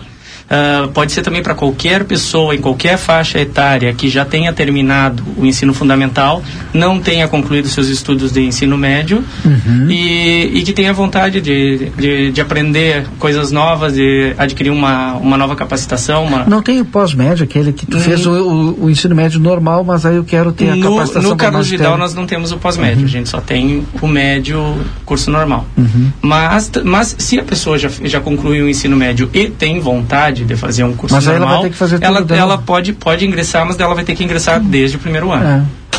[0.50, 5.22] Ah, pode ser também para qualquer pessoa, em qualquer faixa etária, que já tenha terminado
[5.36, 6.42] o ensino fundamental,
[6.74, 9.90] não tenha concluído seus estudos de ensino médio Uhum.
[9.90, 15.36] e, e que tenha vontade de, de, de aprender coisas novas, de adquirir uma, uma
[15.36, 16.24] nova capacitação.
[16.24, 16.44] Uma...
[16.44, 20.04] Não tem o pós-médio, aquele que tu fez o, o- o ensino médio normal, mas
[20.06, 21.68] aí eu quero ter a No, capacitação no Carlos.
[21.68, 24.60] Vidal nós não temos o pós-médio, a gente só tem o médio
[25.04, 25.66] curso normal.
[25.76, 26.10] Uhum.
[26.20, 30.56] Mas, mas se a pessoa já, já concluiu o ensino médio e tem vontade de
[30.56, 32.92] fazer um curso Mas aí ela normal, vai ter que fazer tudo ela, ela pode,
[32.92, 35.66] pode ingressar, mas ela vai ter que ingressar desde o primeiro ano.
[35.92, 35.98] É.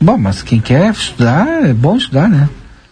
[0.00, 2.48] Bom, mas quem quer estudar, é bom estudar, né?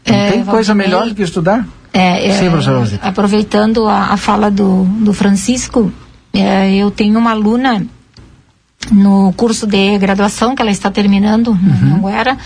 [0.06, 1.66] Não É, tem coisa Valdinei- melhor do que estudar?
[1.92, 3.08] É, é, Sim, professora Rosita.
[3.08, 5.90] aproveitando a, a fala do, do Francisco,
[6.34, 7.84] é, eu tenho uma aluna
[8.92, 11.58] no curso de graduação que ela está terminando Uhum.
[11.90, 12.38] na Anguera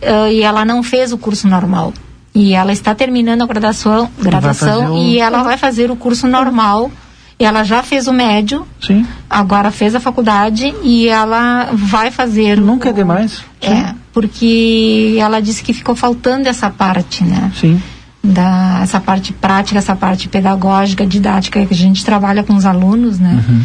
[0.00, 1.92] eh, e ela não fez o curso normal
[2.34, 6.90] e ela está terminando a graduação, graduação o- e ela vai fazer o curso normal.
[7.38, 9.06] Ela já fez o médio, Sim.
[9.30, 12.60] agora fez a faculdade e ela vai fazer.
[12.60, 13.44] Nunca é demais.
[13.62, 17.52] É, porque ela disse que ficou faltando essa parte, né?
[17.54, 17.80] Sim.
[18.24, 23.20] Da, essa parte prática, essa parte pedagógica, didática que a gente trabalha com os alunos,
[23.20, 23.44] né?
[23.48, 23.62] Uhum.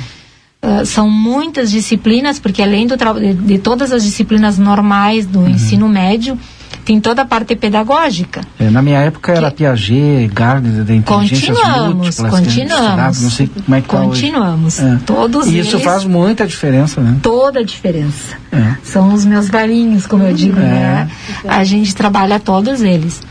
[0.61, 5.31] Ah, são muitas disciplinas, porque além do de, de todas as disciplinas normais Uhum.
[5.31, 6.39] do ensino médio,
[6.85, 8.41] tem toda a parte pedagógica.
[8.59, 13.21] É, na minha época era Piaget, Gardner, da inteligências Continuamos, que continuamos.
[13.21, 13.97] Não sei como é que tá.
[13.97, 14.79] Continuamos.
[14.79, 14.99] É.
[15.05, 17.17] Todos E isso eles- faz muita diferença, né?
[17.21, 18.35] Toda a diferença.
[18.51, 18.75] É.
[18.83, 20.63] São os meus velhinhos, como eu digo, É.
[20.63, 21.09] né?
[21.47, 23.21] A gente trabalha todos eles.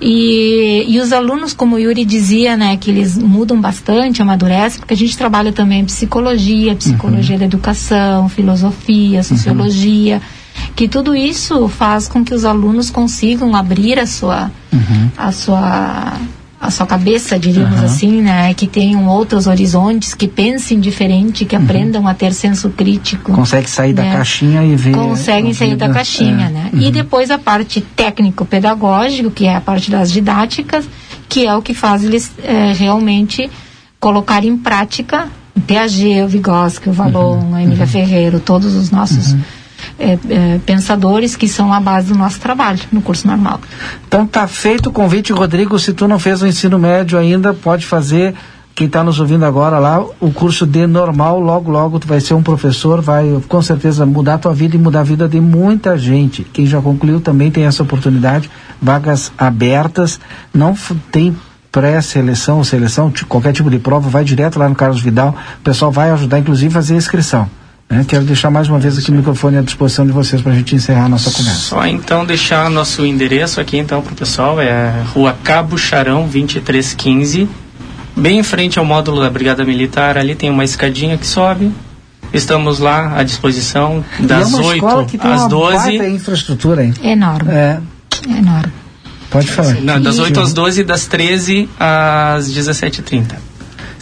[0.00, 4.94] E, e os alunos, como o Yuri dizia, né, que eles mudam bastante, amadurecem, porque
[4.94, 10.20] a gente trabalha também psicologia, psicologia da educação, filosofia, sociologia,
[10.82, 14.50] que tudo isso faz com que os alunos consigam abrir a sua,
[15.16, 16.14] a sua
[16.60, 17.84] a sua cabeça, diríamos Aham.
[17.84, 23.32] assim, né, que tenham outros horizontes, que pensem diferente, que aprendam a ter senso crítico.
[23.32, 24.12] Consegue sair da né?
[24.16, 24.92] caixinha e ver.
[24.92, 26.50] conseguem sair da caixinha, É.
[26.50, 26.70] né?
[26.72, 26.80] Uhum.
[26.80, 30.84] E depois a parte técnico-pedagógico, que é a parte das didáticas,
[31.28, 33.48] que é o que faz eles eh, realmente
[34.00, 37.54] colocar em prática o Piaget, o Vygotsky, o Valon, Uhum.
[37.54, 39.36] a Emília Ferreiro, todos os nossos
[39.98, 43.60] eh, eh, pensadores que são a base do nosso trabalho no curso normal.
[44.06, 45.78] Então tá feito o convite, Rodrigo.
[45.78, 48.34] Se tu não fez o ensino médio ainda, pode fazer.
[48.74, 52.32] Quem está nos ouvindo agora lá, o curso de normal, logo, logo tu vai ser
[52.32, 55.98] um professor, vai com certeza mudar a tua vida e mudar a vida de muita
[55.98, 56.42] gente.
[56.42, 60.18] Quem já concluiu também tem essa oportunidade, vagas abertas,
[60.54, 60.74] não
[61.10, 61.36] tem
[61.70, 65.62] pré-seleção ou seleção, ti- qualquer tipo de prova, vai direto lá no Carlos Vidal, o
[65.62, 67.48] pessoal vai ajudar, inclusive, a fazer a inscrição.
[67.92, 68.04] Né?
[68.08, 70.74] Quero deixar mais uma vez aqui o microfone à disposição de vocês para a gente
[70.74, 71.60] encerrar a nossa conversa.
[71.60, 77.46] Só então deixar nosso endereço aqui então para o pessoal, é Rua Cabo Charão 2315,
[78.16, 81.70] bem em frente ao módulo da Brigada Militar, ali tem uma escadinha que sobe.
[82.32, 85.76] Estamos lá à disposição e é das uma 8 escola que tem às uma 12.
[85.76, 86.94] baita infraestrutura, hein?
[87.02, 87.50] Enorme.
[87.52, 87.78] É,
[88.26, 88.72] Enorme.
[89.28, 89.74] pode falar.
[89.82, 93.51] Não, das 8 às 12 e das 13 às 17h30.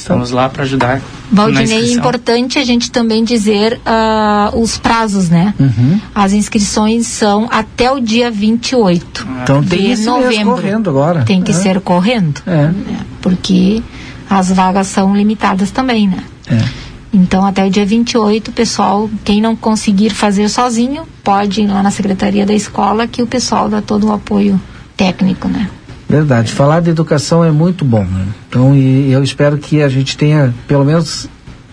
[0.01, 1.01] Estamos lá para ajudar.
[1.30, 5.55] Valdinei, é importante a gente também dizer ah, os prazos, né?
[5.61, 6.01] Uhum.
[6.14, 10.55] As inscrições são até o dia 28 Então tem de mês novembro.
[10.55, 11.22] correndo agora.
[11.24, 11.55] Tem que É.
[11.55, 12.68] ser correndo, É.
[12.68, 12.74] né?
[13.20, 13.82] porque
[14.28, 16.18] as vagas são limitadas também, né?
[16.51, 16.64] É.
[17.12, 21.90] Então, até o dia 28, pessoal, quem não conseguir fazer sozinho, pode ir lá na
[21.90, 24.61] secretaria da escola que o pessoal dá todo o apoio
[24.96, 25.68] técnico, né?
[26.11, 26.52] Verdade.
[26.52, 28.04] Falar de educação é muito bom.
[28.04, 28.26] Né?
[28.48, 31.28] Então, e eu espero que a gente tenha, pelo menos,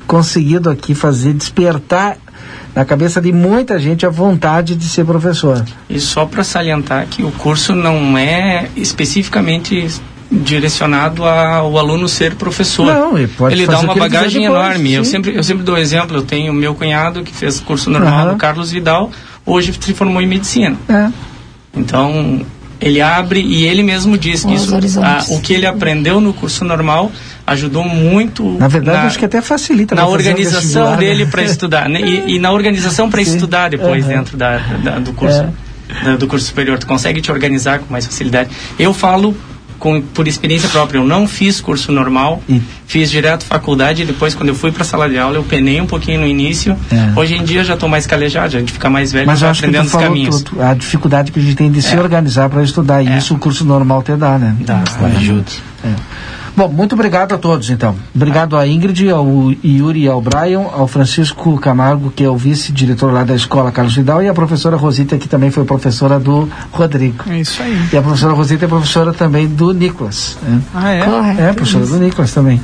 [0.05, 2.17] conseguido aqui fazer despertar
[2.75, 5.65] na cabeça de muita gente a vontade de ser professor.
[5.89, 9.87] E só para salientar que o curso não é especificamente
[10.31, 12.85] direcionado ao aluno ser professor.
[12.85, 14.93] Não, ele pode dá fazer o uma ele bagagem depois, enorme.
[14.93, 16.17] Eu sempre, eu sempre dou exemplo.
[16.17, 18.31] Eu tenho meu cunhado que fez curso normal Aham.
[18.33, 19.09] no Carlos Vidal,
[19.45, 20.77] hoje se formou em medicina.
[20.87, 21.09] É.
[21.75, 22.45] Então
[22.79, 26.63] ele abre e ele mesmo diz que isso, ah, o que ele aprendeu no curso
[26.63, 27.11] normal
[27.45, 30.97] ajudou muito Na verdade, acho que até facilita na organização né?
[30.97, 32.01] dele para estudar né?
[32.01, 34.13] e, e na organização para estudar depois Aham.
[34.17, 36.03] dentro da, da- do curso É.
[36.03, 39.35] da- do curso superior tu consegue te organizar com mais facilidade eu falo
[39.79, 42.41] com, por experiência própria eu não fiz curso normal
[42.87, 45.79] fiz direto faculdade e depois quando eu fui para a sala de aula eu penei
[45.81, 47.19] um pouquinho no início É.
[47.19, 49.89] hoje em dia já estou mais calejado a gente fica mais velho Mas que aprendendo
[49.89, 53.03] tu os caminhos tudo, a dificuldade que a gente tem de se organizar para estudar.
[53.03, 54.55] E isso o curso normal te dá, né?
[54.59, 54.83] Dá,
[55.15, 55.45] ajuda.
[56.57, 57.95] Bom, muito obrigado a todos, então.
[58.15, 59.27] Obrigado à Ingrid, ao
[59.63, 63.95] Yuri e ao Brian, ao Francisco Camargo, que é o vice-diretor lá da escola Carlos
[63.95, 67.23] Vidal, e a professora Rosita, que também foi professora do Rodrigo.
[67.29, 67.89] É isso aí.
[67.93, 70.35] E a professora Rosita é professora também do Nicolas.
[70.41, 70.59] né?
[70.73, 71.05] Ah, é?
[71.05, 71.41] Correto.
[71.41, 72.59] É, professora do Nicolas também.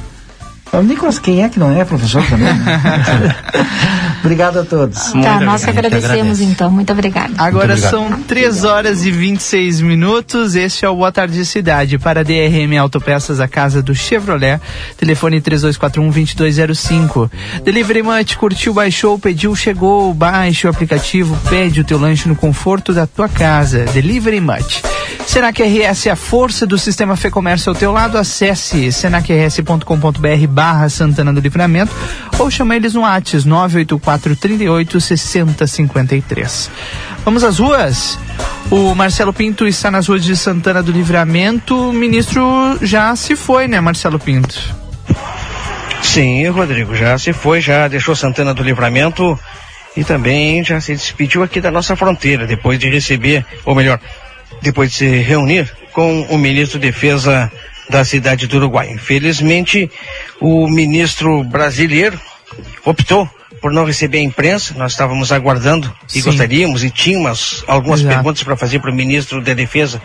[0.74, 2.50] O Nicolas, quem é que não é professor também?
[4.24, 5.12] Obrigado a todos.
[5.12, 6.72] Tá, nós que agradecemos então.
[6.72, 7.32] Muito obrigada.
[7.38, 10.56] Agora são 3 horas e 26 minutos.
[10.56, 14.62] Este é o Boa Tarde Cidade para a DRM Autopeças, a casa do Chevrolet.
[14.98, 17.30] Telefone 3241-2205.
[17.64, 20.14] Delivery Munch, curtiu, baixou, pediu, chegou.
[20.14, 23.86] Baixe o aplicativo, pede o teu lanche no conforto da tua casa.
[23.94, 24.82] Delivery Munch.
[25.26, 28.18] Senac RS, a força do sistema Fê Comércio ao teu lado.
[28.18, 31.92] Acesse senacrs.com.br barra Santana do Livramento
[32.38, 36.72] ou chama eles no WhatsApp 984 38 60 53.
[37.26, 38.20] Vamos às ruas?
[38.70, 41.90] O Marcelo Pinto está nas ruas de Santana do Livramento.
[41.90, 44.60] O ministro já se foi, né, Marcelo Pinto?
[46.02, 49.40] Sim, Rodrigo, já se foi, já deixou Santana do Livramento
[49.96, 54.00] e também já se despediu aqui da nossa fronteira, depois de receber, ou melhor,
[54.64, 57.52] depois de se reunir com o ministro de Defesa
[57.90, 58.90] da cidade do Uruguai.
[58.90, 59.92] Infelizmente,
[60.40, 62.20] o ministro brasileiro
[62.86, 63.30] optou
[63.62, 64.74] por não receber a imprensa.
[64.78, 66.22] Nós estávamos aguardando e Sim.
[66.22, 68.16] gostaríamos e tínhamos algumas Exato.
[68.16, 70.02] perguntas para fazer para o ministro da Defesa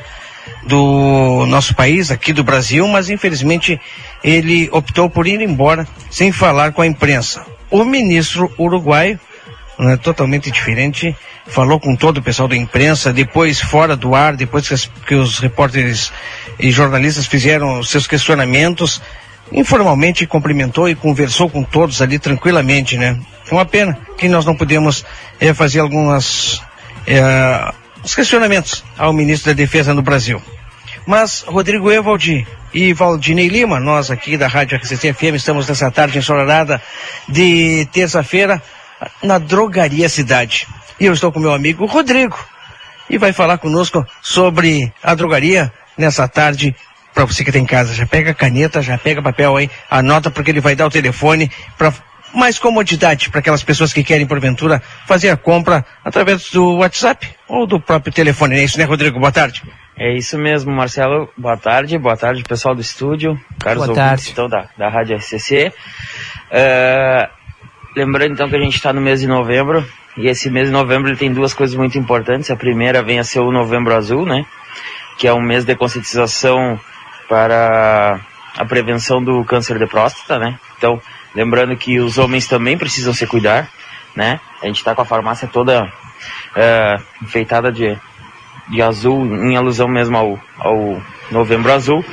[0.66, 3.80] do nosso país, aqui do Brasil, mas infelizmente
[4.24, 7.44] ele optou por ir embora sem falar com a imprensa.
[7.70, 9.20] O ministro uruguaio,
[9.78, 11.14] né, totalmente diferente,
[11.46, 15.14] falou com todo o pessoal da imprensa, depois fora do ar, depois que, as- que
[15.14, 16.12] os repórteres
[16.58, 19.00] e jornalistas fizeram seus questionamentos,
[19.52, 23.18] informalmente cumprimentou e conversou com todos ali tranquilamente, né?
[23.50, 25.04] É uma pena que nós não pudemos
[25.40, 26.60] eh, fazer algumas
[28.04, 30.40] os questionamentos ao ministro da Defesa no Brasil.
[31.06, 36.18] Mas Rodrigo Evaldi e Valdinei Lima, nós aqui da Rádio RCC FM, estamos nessa tarde
[36.18, 36.82] ensolarada
[37.26, 38.62] de terça-feira
[39.22, 40.66] na Drogaria Cidade.
[40.98, 42.38] E eu estou com meu amigo Rodrigo
[43.08, 46.74] e vai falar conosco sobre a drogaria nessa tarde.
[47.14, 50.50] Para você que tem em casa, já pega caneta, já pega papel aí, anota porque
[50.50, 51.92] ele vai dar o telefone para
[52.34, 57.66] mais comodidade para aquelas pessoas que querem porventura fazer a compra através do WhatsApp ou
[57.66, 58.56] do próprio telefone.
[58.56, 59.18] É isso, né, Rodrigo?
[59.18, 59.62] Boa tarde.
[59.96, 61.28] É isso mesmo, Marcelo.
[61.36, 64.30] Boa tarde, boa tarde, pessoal do estúdio, caros Boa ouvintes tarde.
[64.30, 65.72] então, da, da Rádio RCC.
[66.50, 67.28] É,
[67.98, 69.84] lembrando então que a gente está no mês de novembro,
[70.16, 72.50] e esse mês de novembro ele tem duas coisas muito importantes.
[72.50, 74.46] A primeira vem a ser o Novembro Azul, né?
[75.18, 76.78] Que é um mês de conscientização
[77.28, 78.20] para
[78.56, 80.58] a prevenção do câncer de próstata, né?
[80.76, 81.00] Então,
[81.34, 83.68] lembrando que os homens também precisam se cuidar,
[84.14, 84.40] né?
[84.62, 85.92] A gente está com a farmácia toda
[86.54, 87.98] é, enfeitada de,
[88.68, 92.04] de azul, em alusão mesmo ao, ao Novembro Azul.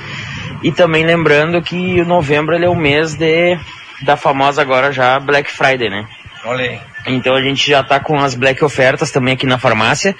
[0.64, 3.58] E também lembrando que o novembro ele é o mês de,
[4.06, 6.08] da famosa agora já Black Friday, né?
[6.46, 6.80] Olha aí.
[7.08, 10.16] Então a gente já tá com as black ofertas também aqui na farmácia.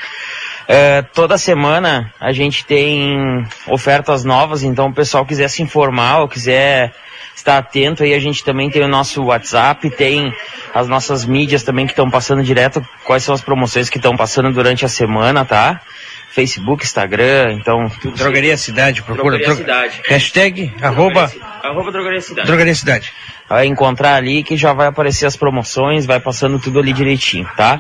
[0.68, 6.28] É, toda semana a gente tem ofertas novas, então o pessoal quiser se informar ou
[6.28, 6.92] quiser
[7.36, 10.34] estar atento aí, a gente também tem o nosso WhatsApp, tem
[10.74, 14.52] as nossas mídias também que estão passando direto, quais são as promoções que estão passando
[14.52, 15.80] durante a semana, tá?
[16.32, 17.88] Facebook, Instagram, então...
[18.02, 19.24] Tudo Drogaria Cidade, procura.
[19.38, 20.02] Drogaria dro- Cidade.
[20.08, 21.32] Hashtag, arroba,
[21.64, 22.48] Arroba Drogaria Cidade.
[22.48, 23.14] Drogaria Cidade.
[23.48, 27.80] Vai encontrar ali que já vai aparecer as promoções, vai passando tudo ali direitinho, tá?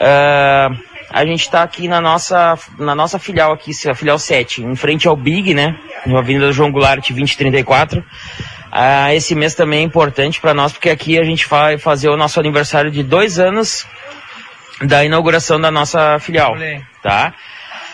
[0.00, 0.70] Ah,
[1.10, 5.08] a gente tá aqui na nossa, na nossa filial aqui, a filial 7, em frente
[5.08, 5.76] ao Big, né?
[6.04, 8.04] Na Avenida João Goulart 2034.
[8.70, 12.16] Ah, esse mês também é importante para nós, porque aqui a gente vai fazer o
[12.16, 13.86] nosso aniversário de dois anos
[14.82, 16.54] da inauguração da nossa filial,
[17.02, 17.32] tá?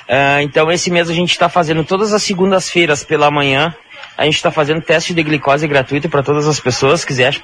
[0.09, 3.75] Ah, então esse mês a gente está fazendo todas as segundas-feiras pela manhã.
[4.17, 7.01] A gente está fazendo teste de glicose gratuito para todas as pessoas.
[7.01, 7.41] Se quiser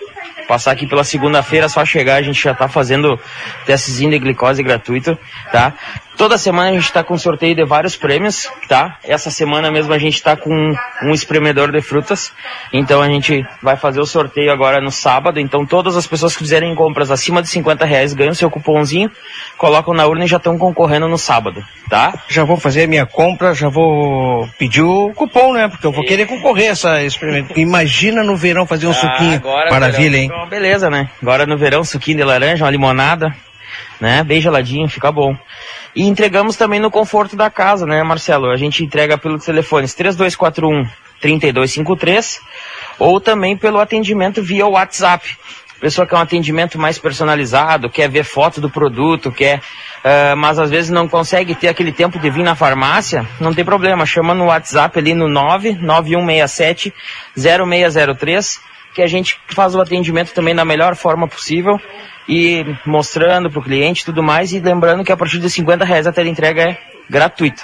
[0.47, 2.17] passar aqui pela segunda-feira, é só chegar.
[2.17, 3.19] A gente já está fazendo
[3.67, 5.19] testezinho de glicose gratuito,
[5.51, 5.75] tá?
[6.21, 8.99] Toda semana a gente está com sorteio de vários prêmios, tá?
[9.03, 12.31] Essa semana mesmo a gente está com um espremedor de frutas.
[12.75, 15.41] Então a gente vai fazer o sorteio agora no sábado.
[15.41, 19.11] Então todas as pessoas que fizerem compras acima de 50 reais ganham seu cupomzinho,
[19.57, 22.13] colocam na urna e já estão concorrendo no sábado, tá?
[22.29, 25.69] Já vou fazer a minha compra, já vou pedir o cupom, né?
[25.69, 27.59] Porque eu vou querer concorrer a essa experimento.
[27.59, 29.33] Imagina no verão fazer um suquinho.
[29.33, 30.31] Ah, agora, Maravilha, verão, hein?
[30.31, 31.09] então, beleza, né?
[31.23, 33.35] Agora no verão, suquinho de laranja, uma limonada,
[34.01, 34.25] né?
[34.25, 35.37] Bem geladinho, fica bom.
[35.95, 38.51] E entregamos também no conforto da casa, né, Marcelo?
[38.51, 40.89] A gente entrega pelos telefones 3241
[41.21, 42.41] 3253
[42.99, 45.37] ou também pelo atendimento via WhatsApp.
[45.81, 49.63] Pessoa quer um atendimento mais personalizado, quer ver foto do produto, quer,
[50.05, 53.65] ah, mas às vezes não consegue ter aquele tempo de vir na farmácia, não tem
[53.65, 56.93] problema, chama no WhatsApp ali no 99167
[57.35, 58.61] 0603
[58.95, 61.81] que a gente faz o atendimento também da melhor forma possível
[62.31, 66.07] e mostrando para o cliente tudo mais e lembrando que a partir de 50 reais
[66.07, 66.79] a entrega é
[67.11, 67.63] gratuita.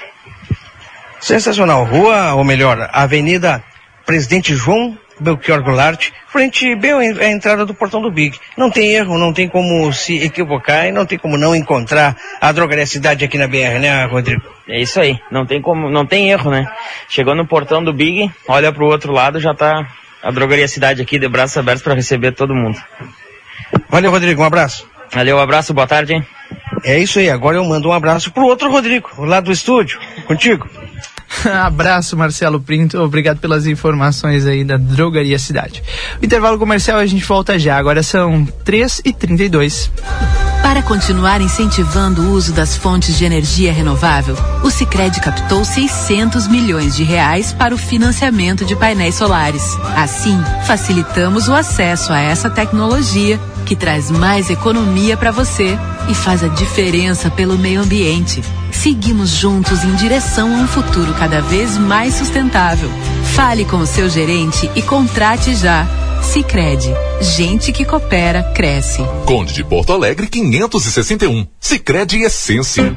[1.20, 1.84] Sensacional.
[1.84, 3.62] Rua, ou melhor, Avenida
[4.04, 8.38] Presidente João Belchior Goulart, frente bem à entrada do portão do Big.
[8.56, 12.52] Não tem erro, não tem como se equivocar e não tem como não encontrar a
[12.52, 14.42] drogaria cidade aqui na BR, né, Rodrigo?
[14.68, 16.66] É isso aí, não tem como, não tem erro, né?
[17.08, 19.86] Chegou no portão do Big, olha pro outro lado, já tá
[20.22, 22.78] a drogaria cidade aqui de braços abertos para receber todo mundo.
[23.88, 24.86] Valeu, Rodrigo, um abraço.
[25.12, 26.26] Valeu, um abraço, boa tarde, hein?
[26.84, 30.68] É isso aí, agora eu mando um abraço pro outro Rodrigo, lá do estúdio, contigo.
[31.64, 32.98] Abraço, Marcelo Pinto.
[33.00, 35.82] Obrigado pelas informações aí da Drogaria Cidade.
[36.22, 37.76] Intervalo comercial a gente volta já.
[37.76, 39.90] Agora são 3h32.
[40.62, 46.96] Para continuar incentivando o uso das fontes de energia renovável, o Sicredi captou 600 milhões
[46.96, 49.62] de reais para o financiamento de painéis solares.
[49.96, 56.42] Assim, facilitamos o acesso a essa tecnologia que traz mais economia para você e faz
[56.42, 58.42] a diferença pelo meio ambiente.
[58.82, 62.90] Seguimos juntos em direção a um futuro cada vez mais sustentável.
[63.34, 65.86] Fale com o seu gerente e contrate já.
[66.22, 69.02] Sicredi, gente que coopera cresce.
[69.24, 71.46] Conde de Porto Alegre 561.
[71.60, 72.96] Sicredi Essência.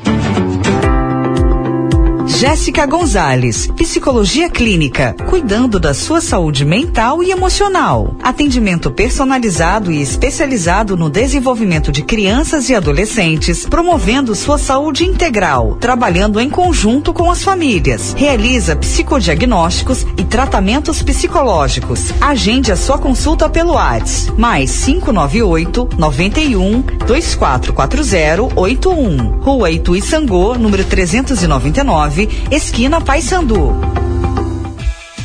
[2.41, 8.15] Jéssica Gonzalez, Psicologia Clínica, cuidando da sua saúde mental e emocional.
[8.23, 16.39] Atendimento personalizado e especializado no desenvolvimento de crianças e adolescentes, promovendo sua saúde integral, trabalhando
[16.39, 18.15] em conjunto com as famílias.
[18.17, 22.11] Realiza psicodiagnósticos e tratamentos psicológicos.
[22.19, 29.41] Agende a sua consulta pelo WhatsApp, mais 598 91 2440 81.
[29.41, 33.91] Rua Itu Sangô, número 399, esquina Paysandu.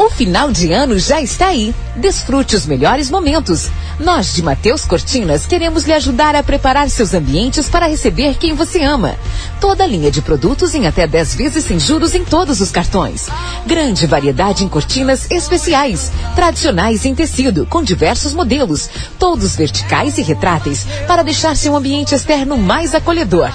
[0.00, 1.74] O final de ano já está aí.
[1.94, 3.70] Desfrute os melhores momentos.
[4.00, 8.82] Nós de Mateus Cortinas queremos lhe ajudar a preparar seus ambientes para receber quem você
[8.82, 9.14] ama.
[9.60, 13.28] Toda a linha de produtos em até 10 vezes sem juros em todos os cartões.
[13.66, 18.88] Grande variedade em cortinas especiais, tradicionais em tecido, com diversos modelos,
[19.18, 23.50] todos verticais e retráteis, para deixar seu ambiente externo mais acolhedor.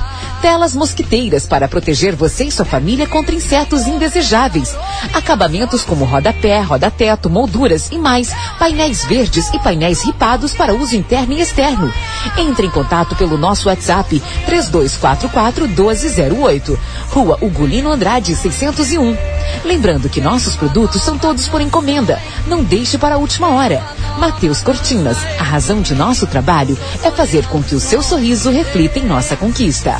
[0.45, 4.75] Telas mosquiteiras para proteger você e sua família contra insetos indesejáveis.
[5.11, 8.31] Acabamentos como rodapé, roda-teto, molduras e mais.
[8.59, 11.91] Painéis verdes e painéis ripados para uso interno e externo.
[12.37, 16.79] Entre em contato pelo nosso WhatsApp 3244 1208.
[17.09, 19.17] Rua Ugolino Andrade 601.
[19.63, 22.21] Lembrando que nossos produtos são todos por encomenda.
[22.45, 23.83] Não deixe para a última hora.
[24.19, 28.99] Mateus Cortinas, a razão de nosso trabalho é fazer com que o seu sorriso reflita
[28.99, 29.95] em nossa conquista.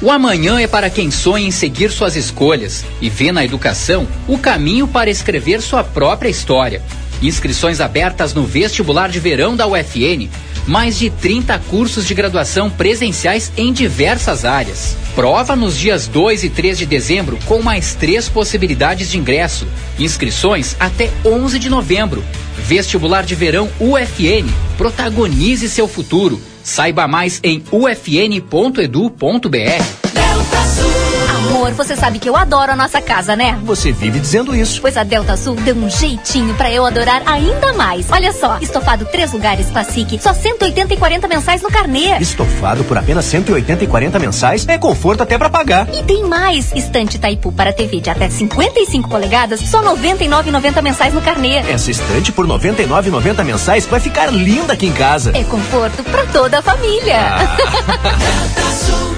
[0.00, 4.38] O amanhã é para quem sonha em seguir suas escolhas e vê na educação o
[4.38, 6.80] caminho para escrever sua própria história.
[7.20, 10.28] Inscrições abertas no vestibular de verão da UFN.
[10.68, 14.94] Mais de 30 cursos de graduação presenciais em diversas áreas.
[15.14, 19.66] Prova nos dias 2 e 3 de dezembro com mais três possibilidades de ingresso.
[19.98, 22.22] Inscrições até 11 de novembro.
[22.58, 24.46] Vestibular de verão UFN.
[24.76, 26.38] Protagonize seu futuro.
[26.62, 28.78] Saiba mais em ufn.edu.br.
[31.68, 33.58] Amor, você sabe que eu adoro a nossa casa, né?
[33.64, 34.80] Você vive dizendo isso.
[34.80, 38.06] Pois a Delta Sul deu um jeitinho pra eu adorar ainda mais.
[38.10, 42.16] Olha só, estofado três lugares Classic, só 180 e 40 mensais no carnê.
[42.20, 45.86] Estofado por apenas 180 e 40 mensais é conforto até pra pagar.
[45.92, 51.20] E tem mais, estante Taipu para TV de até 55 polegadas, só 99,90 mensais no
[51.20, 51.56] carnê.
[51.58, 55.32] Essa estante por 99,90 mensais vai ficar linda aqui em casa.
[55.34, 57.18] É conforto pra toda a família.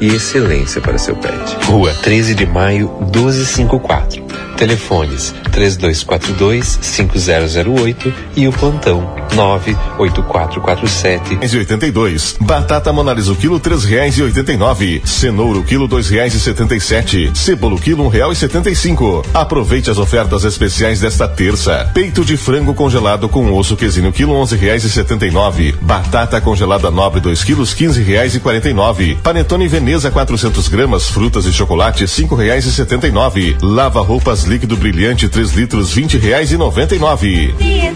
[0.00, 1.56] e excelência para seu pet.
[1.64, 4.26] Rua 13 de Maio, 1254.
[4.56, 12.36] Telefones 3242-5008 e o plantão 98447 82.
[12.40, 15.00] Batata Monalisa o quilo três reais e oitenta e nove.
[15.04, 17.30] Cenoura o quilo dois reais e setenta e sete.
[17.34, 19.22] Cebola quilo um real e setenta e cinco.
[19.32, 21.88] Aproveite as ofertas especiais desta terça.
[21.94, 25.72] Peito de frango congelado com osso quesinho quilo onze reais e setenta e nove.
[25.80, 29.16] Batata congelada nobre dois quilos quinze reais e quarenta e nove.
[29.22, 33.56] Panetone Veneza 400 gramas frutas e chocolate cinco reais e setenta e nove.
[33.62, 37.54] Lava roupas líquido brilhante 3 litros vinte reais e noventa e nove.
[37.58, 37.94] É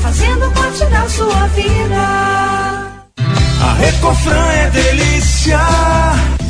[0.00, 1.96] fazendo parte da sua vida.
[3.62, 5.60] A Recofran é delícia.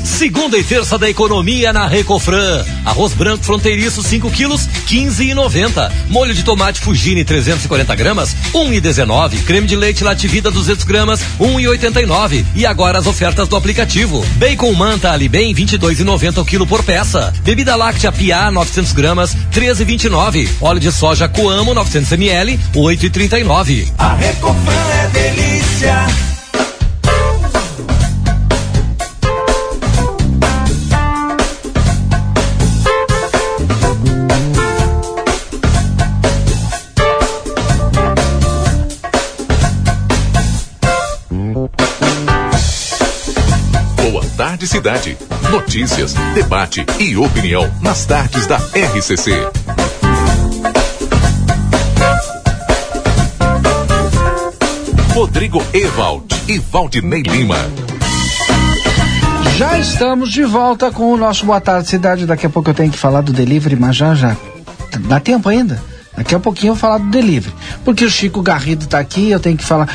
[0.07, 2.65] Segunda e terça da economia na Recofran.
[2.85, 5.91] Arroz branco fronteiriço 5 quilos, 15,90.
[6.09, 9.43] Molho de tomate Fugini 340 gramas, 1,19.
[9.45, 12.47] Creme de leite Lativida 200 gramas, 1,89.
[12.55, 14.25] E agora as ofertas do aplicativo.
[14.37, 17.35] Bacon Manta Ali Bem 22,90 o quilo por peça.
[17.43, 20.49] Bebida láctea Pia 900 gramas, 13,29.
[20.61, 23.89] Óleo de soja Coamo 900 ml, 8,39.
[23.99, 26.36] A Recofran é delícia.
[44.67, 45.17] Boa tarde, cidade.
[45.51, 49.33] Notícias, debate e opinião nas tardes da RCC.
[55.14, 57.57] Rodrigo Ewald e Valdinei Lima.
[59.57, 62.27] Já estamos de volta com o nosso Boa Tarde Cidade.
[62.27, 64.37] Daqui a pouco eu tenho que falar do delivery, mas já já.
[65.09, 65.81] Dá tempo ainda?
[66.17, 67.55] Daqui a pouquinho eu vou falar do delivery.
[67.85, 69.89] Porque o Chico Garrido está aqui, eu tenho que falar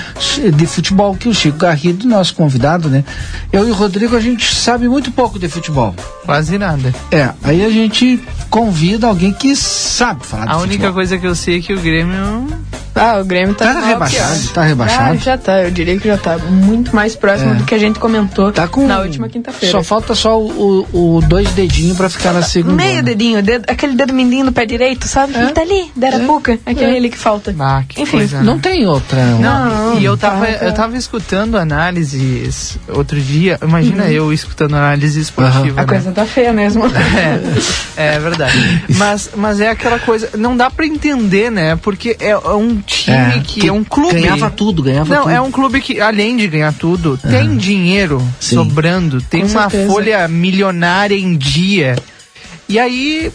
[0.54, 3.04] de futebol, que o Chico Garrido, nosso convidado, né?
[3.52, 5.96] Eu e o Rodrigo, a gente sabe muito pouco de futebol.
[6.26, 6.94] Quase nada.
[7.12, 10.76] É, aí a gente convida alguém que sabe falar de A futebol.
[10.76, 12.48] única coisa que eu sei é que o Grêmio.
[12.96, 14.54] Ah, o Grêmio tá, Tá mal rebaixado, pior.
[14.54, 15.12] tá rebaixado.
[15.14, 17.56] Ah, já tá, eu diria que já tá muito mais próximo É.
[17.56, 19.72] do que a gente comentou Tá com- na última quinta-feira.
[19.72, 22.76] Só falta só o, o- o dois dedinhos pra ficar na segunda.
[22.76, 25.34] Meio dedinho, dedo- aquele dedo mindinho do pé direito, sabe?
[25.36, 26.60] Ele tá ali, da arapuca.
[26.66, 27.56] Aquele que falta.
[27.98, 29.24] Enfim, coisa, Não tem outra.
[29.40, 30.66] Não, e eu tava, tá, tá.
[30.66, 33.58] eu tava escutando análises outro dia.
[33.62, 34.10] Imagina Uhum.
[34.10, 35.80] eu escutando análise esportiva.
[35.82, 35.88] a né?
[35.88, 36.84] coisa tá feia mesmo.
[37.98, 38.84] É, é verdade.
[38.96, 41.76] mas, mas é aquela coisa, não dá pra entender, né?
[41.76, 42.38] Porque é, é
[42.82, 44.14] um time É, que, é um clube.
[44.14, 45.32] ganhava tudo, ganhava não, tudo.
[45.34, 48.56] é um clube que, além de ganhar tudo, tem dinheiro Sim.
[48.56, 49.92] sobrando, tem Com uma certeza.
[49.92, 51.96] folha milionária em dia.
[52.68, 53.32] E aí.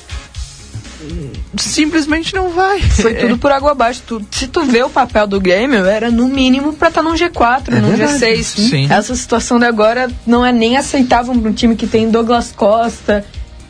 [1.57, 2.81] Simplesmente não vai.
[2.81, 4.03] Foi tudo por água abaixo.
[4.07, 7.69] Tu, se tu vê o papel do Grêmio, era no mínimo pra estar num G4,
[7.69, 8.19] É num verdade.
[8.25, 8.43] G6.
[8.45, 8.87] Sim.
[8.91, 13.25] Essa situação de agora não é nem aceitável pra um time que tem Douglas Costa,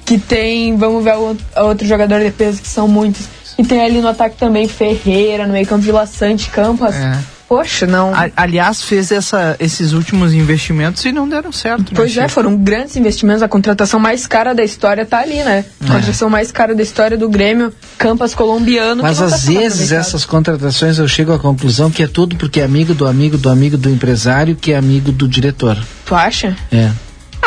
[0.05, 1.15] que tem, vamos ver
[1.57, 3.27] outro jogador de defesa, que são muitos.
[3.59, 6.95] E tem ali no ataque também Ferreira, no meio campo Vila Sante, Campas.
[6.95, 7.19] É.
[7.49, 8.13] Poxa, não.
[8.13, 11.81] A- aliás, fez essa, esses últimos investimentos e não deram certo.
[11.85, 12.31] né, Pois é, Chico?
[12.31, 13.41] foram grandes investimentos.
[13.41, 15.65] A contratação mais cara da história tá ali, né?
[15.81, 19.01] A contratação mais cara da história do Grêmio, Campas colombiano.
[19.01, 22.61] Mas tá às sendo vezes essas contratações eu chego à conclusão que é tudo porque
[22.61, 25.79] é amigo do amigo do amigo do empresário que é amigo do diretor.
[26.05, 26.57] Tu acha?
[26.73, 26.91] É.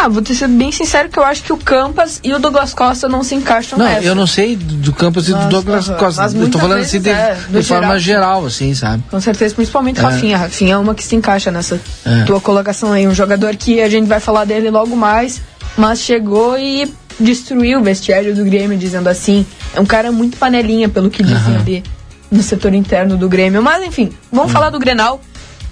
[0.01, 2.73] Ah, vou te ser bem sincero que eu acho que o Campas e o Douglas
[2.73, 4.05] Costa não se encaixam Não, nessa.
[4.05, 6.21] eu não sei do Campos e do Douglas Costa.
[6.21, 7.99] mas Eu tô falando assim de, é, de no forma geral.
[7.99, 9.03] geral, assim, sabe?
[9.11, 10.03] Com certeza, principalmente É.
[10.03, 10.37] Rafinha.
[10.37, 12.23] Rafinha é uma que se encaixa nessa É.
[12.23, 13.07] tua colocação aí.
[13.07, 15.41] Um jogador que a gente vai falar dele logo mais,
[15.77, 16.89] mas chegou e
[17.19, 19.45] destruiu o vestiário do Grêmio, dizendo assim.
[19.75, 21.59] É um cara muito panelinha, pelo que dizem Aham.
[21.59, 21.83] ali
[22.31, 23.61] no setor interno do Grêmio.
[23.61, 25.19] Mas enfim, vamos falar do Grenal,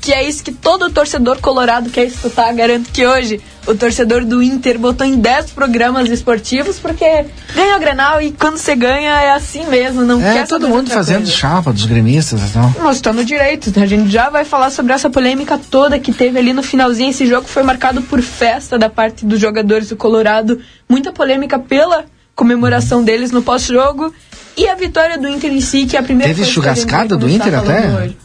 [0.07, 2.53] que é isso que todo torcedor colorado quer escutar.
[2.53, 7.79] Garanto que hoje o torcedor do Inter botou em 10 programas esportivos, porque ganha o
[7.81, 11.31] Grenal e quando você ganha é assim mesmo, não É, quer todo mundo fazendo coisa.
[11.33, 12.73] chapa dos gremistas e tal.
[12.81, 13.69] Mas tá no direito.
[13.77, 17.09] A gente já vai falar sobre essa polêmica toda que teve ali no finalzinho.
[17.09, 20.61] Esse jogo foi marcado por festa da parte dos jogadores do Colorado.
[20.87, 24.13] Muita polêmica pela comemoração deles no pós-jogo.
[24.55, 27.53] E a vitória do Inter em si, que é a primeira Teve churrascada do Inter
[27.59, 27.87] até?
[27.89, 28.17] hoje.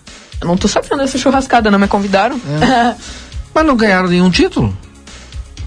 [0.43, 2.39] Eu não tô sabendo dessa churrascada, não me convidaram?
[3.55, 4.77] Mas não ganharam nenhum título?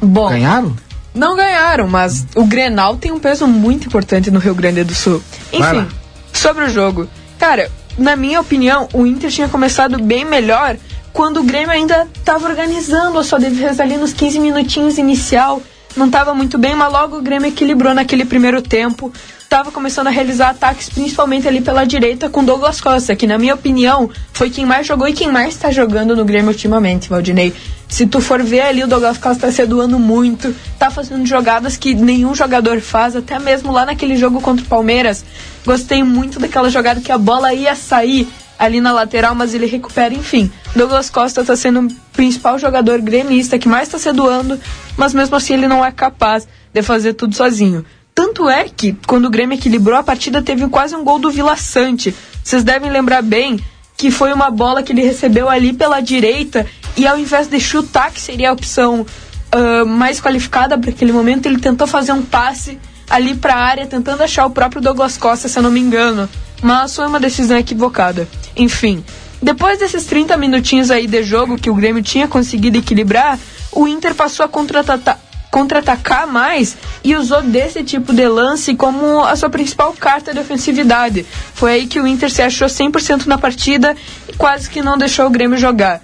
[0.01, 0.76] Bom, Ganharam?
[1.13, 5.23] não ganharam, mas o Grenal tem um peso muito importante no Rio Grande do Sul.
[5.53, 5.88] Enfim,
[6.34, 7.07] sobre o jogo.
[7.39, 10.75] Cara, na minha opinião, o Inter tinha começado bem melhor
[11.13, 15.62] quando o Grêmio ainda estava organizando a sua defesa ali nos 15 minutinhos inicial.
[15.95, 19.13] não estava muito bem, mas logo o Grêmio equilibrou naquele primeiro tempo.
[19.46, 23.54] Estava começando a realizar ataques, principalmente ali pela direita, com Douglas Costa, que na minha
[23.54, 27.54] opinião foi quem mais jogou e quem mais está jogando no Grêmio ultimamente, Valdinei.
[27.88, 31.78] Se tu for ver ali, o Douglas Costa tá se doando muito, tá fazendo jogadas
[31.78, 35.24] que nenhum jogador faz, até mesmo lá naquele jogo contra o Palmeiras.
[35.63, 38.28] Gostei muito daquela jogada que a bola ia sair
[38.58, 40.51] ali na lateral, mas ele recupera, enfim.
[40.76, 44.59] Douglas Costa está sendo o principal jogador gremista que mais está se doando,
[44.97, 47.86] mas mesmo assim ele não é capaz de fazer tudo sozinho.
[48.16, 51.58] Tanto é que, quando o Grêmio equilibrou, a partida teve quase um gol do Vila
[51.58, 52.16] Sante.
[52.42, 53.59] Vocês devem lembrar bem
[53.97, 56.66] que foi uma bola que ele recebeu ali pela direita
[56.96, 61.46] e ao invés de chutar, que seria a opção uh, mais qualificada para aquele momento,
[61.46, 62.79] ele tentou fazer um passe
[63.09, 66.29] ali para a área, tentando achar o próprio Douglas Costa, se eu não me engano.
[66.62, 68.29] Mas foi uma decisão equivocada.
[68.55, 69.04] Enfim,
[69.42, 73.37] depois desses 30 minutinhos aí de jogo que o Grêmio tinha conseguido equilibrar,
[73.74, 75.25] o Inter passou a contra-atacar
[75.55, 81.25] contra-atacar mais e usou desse tipo de lance como a sua principal carta de ofensividade.
[81.53, 83.95] Foi aí que o Inter se achou 100% na partida
[84.27, 86.01] e quase que não deixou o Grêmio jogar.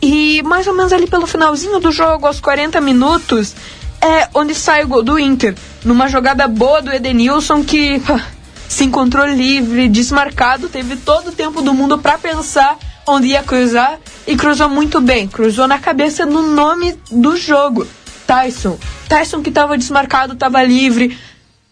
[0.00, 3.54] E mais ou menos ali pelo finalzinho do jogo, aos 40 minutos,
[4.00, 5.54] é onde sai o gol do Inter.
[5.84, 8.00] Numa jogada boa do Edenilson que
[8.66, 13.98] se encontrou livre, desmarcado, teve todo o tempo do mundo para pensar onde ia cruzar
[14.26, 15.28] e cruzou muito bem.
[15.28, 17.86] Cruzou na cabeça no nome do jogo.
[18.26, 18.78] Tyson.
[19.08, 21.16] Tyson que estava desmarcado, estava livre.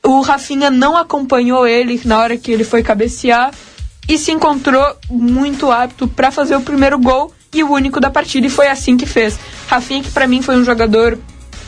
[0.05, 3.53] O Rafinha não acompanhou ele na hora que ele foi cabecear
[4.09, 8.47] e se encontrou muito apto para fazer o primeiro gol e o único da partida
[8.47, 9.39] e foi assim que fez.
[9.69, 11.19] Rafinha que para mim foi um jogador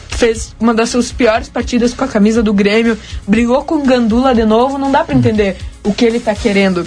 [0.08, 4.44] fez uma das suas piores partidas com a camisa do Grêmio, brigou com Gandula de
[4.44, 6.86] novo, não dá para entender o que ele tá querendo.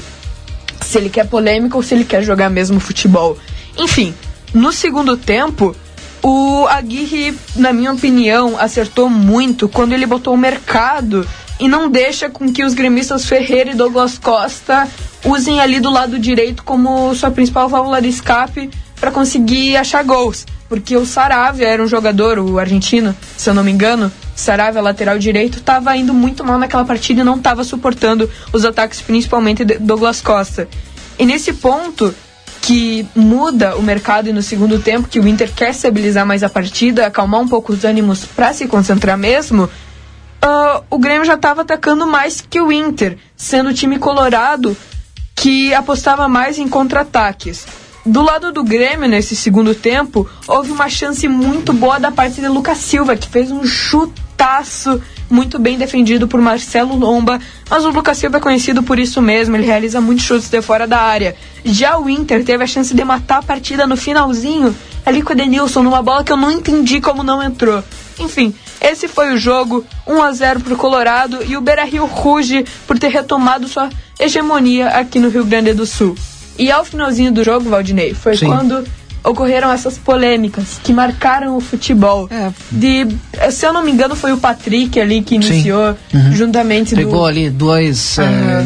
[0.82, 3.38] Se ele quer polêmica ou se ele quer jogar mesmo futebol.
[3.78, 4.14] Enfim,
[4.53, 5.76] no segundo tempo,
[6.23, 11.27] o Aguirre, na minha opinião, acertou muito quando ele botou o mercado
[11.60, 14.88] e não deixa com que os gremistas Ferreira e Douglas Costa
[15.26, 18.69] usem ali do lado direito como sua principal válvula de escape
[18.99, 23.64] para conseguir achar gols porque o Saravia era um jogador, o argentino, se eu não
[23.64, 28.30] me engano, Saravia, lateral direito, estava indo muito mal naquela partida e não estava suportando
[28.52, 30.68] os ataques, principalmente de Douglas Costa.
[31.18, 32.14] E nesse ponto
[32.68, 36.49] que muda o mercado e no segundo tempo, que o Inter quer estabilizar mais a
[36.49, 41.61] partida, acalmar um pouco os ânimos para se concentrar mesmo, uh, o Grêmio já estava
[41.61, 44.76] atacando mais que o Inter, sendo o time colorado
[45.34, 47.65] que apostava mais em contra-ataques.
[48.06, 52.49] Do lado do Grêmio, nesse segundo tempo, houve uma chance muito boa da parte de
[52.49, 53.64] Lucas Silva, que fez um
[54.38, 57.39] chutaço muito bem defendido por Marcelo Lomba,
[57.69, 60.88] mas o Lucas Silva é conhecido por isso mesmo, ele realiza muitos chutes de fora
[60.88, 61.35] da área.
[61.65, 64.73] Já o Inter teve a chance de matar a partida no finalzinho,
[65.05, 67.84] ali com o Denilson, numa bola que eu não entendi como não entrou.
[68.19, 72.64] Enfim, esse foi o jogo, 1 a 0 para o Colorado e o Beira-Rio ruge
[72.85, 73.89] por ter retomado sua
[74.19, 76.15] hegemonia aqui no Rio Grande do Sul.
[76.57, 78.47] E ao finalzinho do jogo, Valdinei, foi Sim.
[78.47, 78.84] quando
[79.27, 82.27] ocorreram essas polêmicas que marcaram o futebol.
[82.31, 82.51] É.
[82.71, 83.07] De,
[83.51, 86.33] se eu não me engano, foi o Patrick ali que iniciou, uhum.
[86.33, 88.17] juntamente Pegou do, ali dois.
[88.17, 88.23] Uhum.
[88.23, 88.65] É,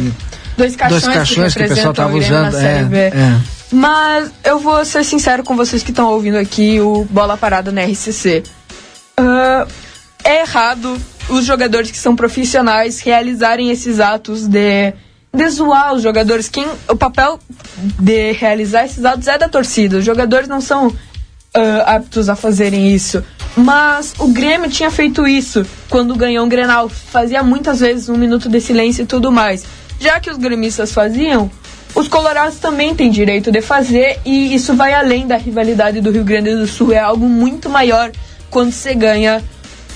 [0.56, 2.56] dois caixões, dois caixões que, que, o pessoal estava usando.
[2.56, 3.40] É, é,
[3.72, 7.82] Mas eu vou ser sincero com vocês que estão ouvindo aqui o Bola Parada na
[7.82, 8.42] RCC.
[9.18, 9.68] Uh,
[10.24, 10.96] é errado
[11.28, 14.92] os jogadores que são profissionais realizarem esses atos de
[15.32, 16.48] de zoar os jogadores.
[16.48, 17.40] Quem, o papel
[17.98, 19.98] de realizar esses atos é da torcida.
[19.98, 20.96] Os jogadores não são uh,
[21.86, 23.24] aptos a fazerem isso.
[23.56, 26.88] Mas o Grêmio tinha feito isso quando ganhou um Grenal.
[26.88, 29.64] Fazia muitas vezes um minuto de silêncio e tudo mais.
[29.98, 31.50] Já que os gremistas faziam,
[31.94, 36.24] os colorados também têm direito de fazer e isso vai além da rivalidade do Rio
[36.24, 36.92] Grande do Sul.
[36.92, 38.10] É algo muito maior
[38.50, 39.42] quando você ganha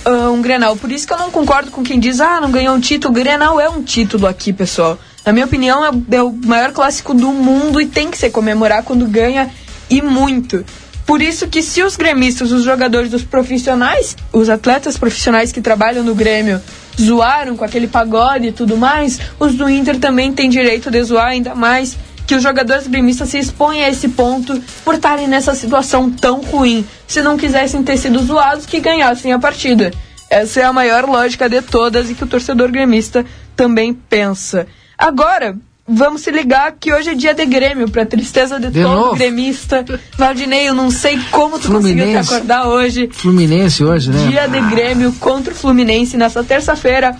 [0.06, 0.76] uh, um Grenal.
[0.76, 3.14] Por isso que eu não concordo com quem diz, ah, não ganhou um título.
[3.14, 4.98] Grenal é um título aqui, pessoal.
[5.26, 8.84] Na minha opinião, é, é o maior clássico do mundo e tem que se comemorar
[8.84, 9.50] quando ganha
[9.90, 10.64] e muito.
[11.04, 16.04] Por isso que se os gremistas, os jogadores, os profissionais, os atletas profissionais que trabalham
[16.04, 16.60] no Grêmio
[17.00, 21.26] zoaram com aquele pagode e tudo mais, os do Inter também têm direito de zoar
[21.26, 26.08] ainda mais que os jogadores gremistas se expõem a esse ponto por estarem nessa situação
[26.08, 26.86] tão ruim.
[27.06, 29.92] Se não quisessem ter sido zoados, que ganhassem a partida.
[30.30, 33.24] Essa é a maior lógica de todas e que o torcedor gremista
[33.56, 34.66] também pensa.
[34.98, 35.56] Agora,
[35.86, 39.16] vamos se ligar que hoje é dia de Grêmio, pra tristeza de, de todo novo?
[39.16, 39.84] gremista.
[40.16, 42.04] Valdinei, eu não sei como tu Fluminense.
[42.06, 43.10] conseguiu te acordar hoje.
[43.12, 44.26] Fluminense hoje, né?
[44.28, 47.16] Dia de Grêmio contra o Fluminense nessa terça-feira,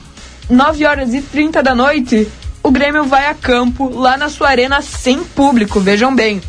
[0.49, 2.27] 9 horas e 30 da noite.
[2.63, 6.41] O Grêmio vai a campo lá na sua arena sem público, vejam bem.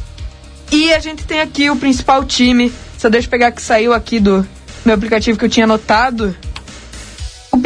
[0.72, 2.74] E a gente tem aqui o principal time.
[2.98, 4.46] Só deixa eu pegar que saiu aqui do
[4.84, 6.36] meu aplicativo que eu tinha anotado.
[7.52, 7.58] O,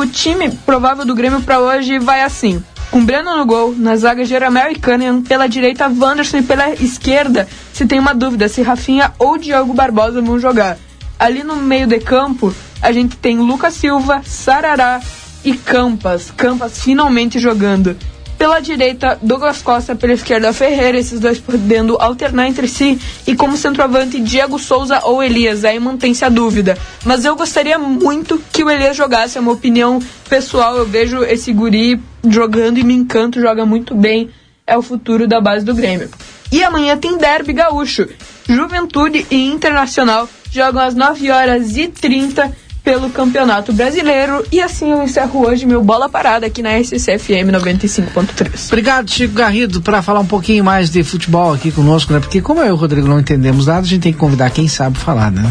[0.00, 2.62] o time provável do Grêmio pra hoje vai assim.
[2.90, 7.48] Com Breno no gol, na zaga Jeromel e Kahneman, pela direita Wanderson e pela esquerda,
[7.72, 10.76] se tem uma dúvida se Rafinha ou Diogo Barbosa vão jogar.
[11.16, 12.52] Ali no meio de campo,
[12.82, 15.00] a gente tem Lucas Silva, Sarará
[15.44, 16.32] e Campas.
[16.36, 17.96] Campas finalmente jogando.
[18.40, 22.98] Pela direita, Douglas Costa, pela esquerda, Ferreira, esses dois podendo alternar entre si.
[23.26, 25.62] E como centroavante, Diego Souza ou Elias.
[25.62, 26.74] Aí mantém-se a dúvida.
[27.04, 30.74] Mas eu gostaria muito que o Elias jogasse, é uma opinião pessoal.
[30.74, 34.30] Eu vejo esse guri jogando e me encanto, joga muito bem.
[34.66, 36.08] É o futuro da base do Grêmio.
[36.50, 38.08] E amanhã tem Derby Gaúcho.
[38.48, 42.50] Juventude e Internacional jogam às 9 horas e 30
[42.82, 44.44] pelo Campeonato Brasileiro.
[44.50, 48.66] E assim eu encerro hoje meu bola parada aqui na SCFM 95.3.
[48.68, 52.20] Obrigado, Chico Garrido, para falar um pouquinho mais de futebol aqui conosco, né?
[52.20, 54.68] Porque como eu e o Rodrigo não entendemos nada, a gente tem que convidar quem
[54.68, 55.42] sabe falar, né?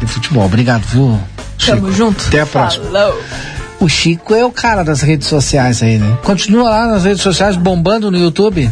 [0.00, 0.44] De futebol.
[0.44, 1.18] Obrigado, viu?
[1.58, 1.76] Chico?
[1.76, 2.26] Tamo junto.
[2.26, 2.84] Até a próxima.
[2.84, 3.22] Falou.
[3.80, 6.18] O Chico é o cara das redes sociais aí, né?
[6.22, 8.70] Continua lá nas redes sociais bombando no YouTube?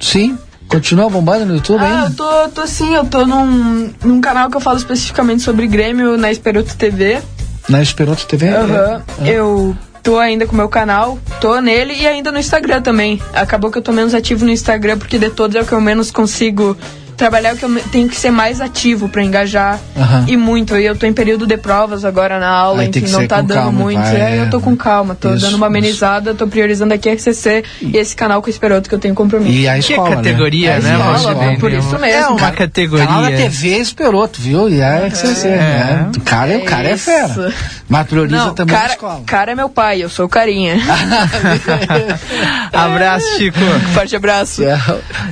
[0.00, 0.38] Sim.
[0.68, 2.06] Continua bombando no YouTube Ah, ainda?
[2.10, 6.16] eu tô, tô sim, eu tô num, num canal que eu falo especificamente sobre Grêmio
[6.18, 7.20] na Esperoto TV.
[7.68, 8.48] Na Esperanto TV?
[8.48, 9.02] Aham.
[9.22, 9.28] É.
[9.30, 13.20] Eu tô ainda com o meu canal, tô nele e ainda no Instagram também.
[13.34, 15.80] Acabou que eu tô menos ativo no Instagram, porque de todos é o que eu
[15.80, 16.76] menos consigo
[17.18, 19.78] trabalhar, é o que eu tenho que ser mais ativo pra engajar.
[19.96, 20.24] Aham.
[20.28, 20.76] E muito.
[20.76, 23.54] E eu tô em período de provas agora na aula, Aí enfim, não tá dando
[23.54, 24.00] calma, muito.
[24.00, 24.40] vai, é, é.
[24.40, 27.96] eu tô com calma, tô Isso, dando uma amenizada, tô priorizando aqui a RCC e
[27.96, 29.52] esse canal com o Esperoto que eu tenho compromisso.
[29.52, 30.90] E a Que escola, categoria, né?
[30.90, 31.38] né, A Rogério?
[31.38, 31.56] escola.
[31.58, 32.06] por isso mesmo.
[32.06, 33.06] É uma categoria.
[33.06, 34.68] Canal da TV Esperoto, viu?
[34.68, 36.10] E a RCC, né?
[36.16, 37.26] O cara, é, o cara é fera.
[37.28, 37.54] Isso.
[37.88, 39.22] Mas prioriza Não, também a cara, escola.
[39.26, 40.76] cara é meu pai, eu sou o carinha.
[42.72, 43.58] Abraço, Chico.
[43.94, 44.62] Forte abraço.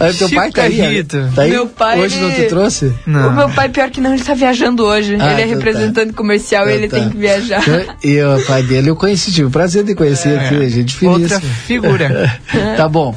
[0.01, 1.51] Aí teu pai tá aí, tá aí?
[1.51, 2.93] Meu pai, Hoje não ele- te trouxe?
[3.07, 5.17] O meu pai, pior que não, ele tá viajando hoje.
[5.21, 5.65] Ah, ele é então tá.
[5.67, 6.97] representante comercial e Então ele tá.
[6.99, 7.63] tem que viajar.
[8.03, 11.37] E o pai dele eu conheci, tive o prazer de conhecer aqui, gente finíssima.
[11.37, 12.41] Outra figura.
[12.77, 13.15] tá bom.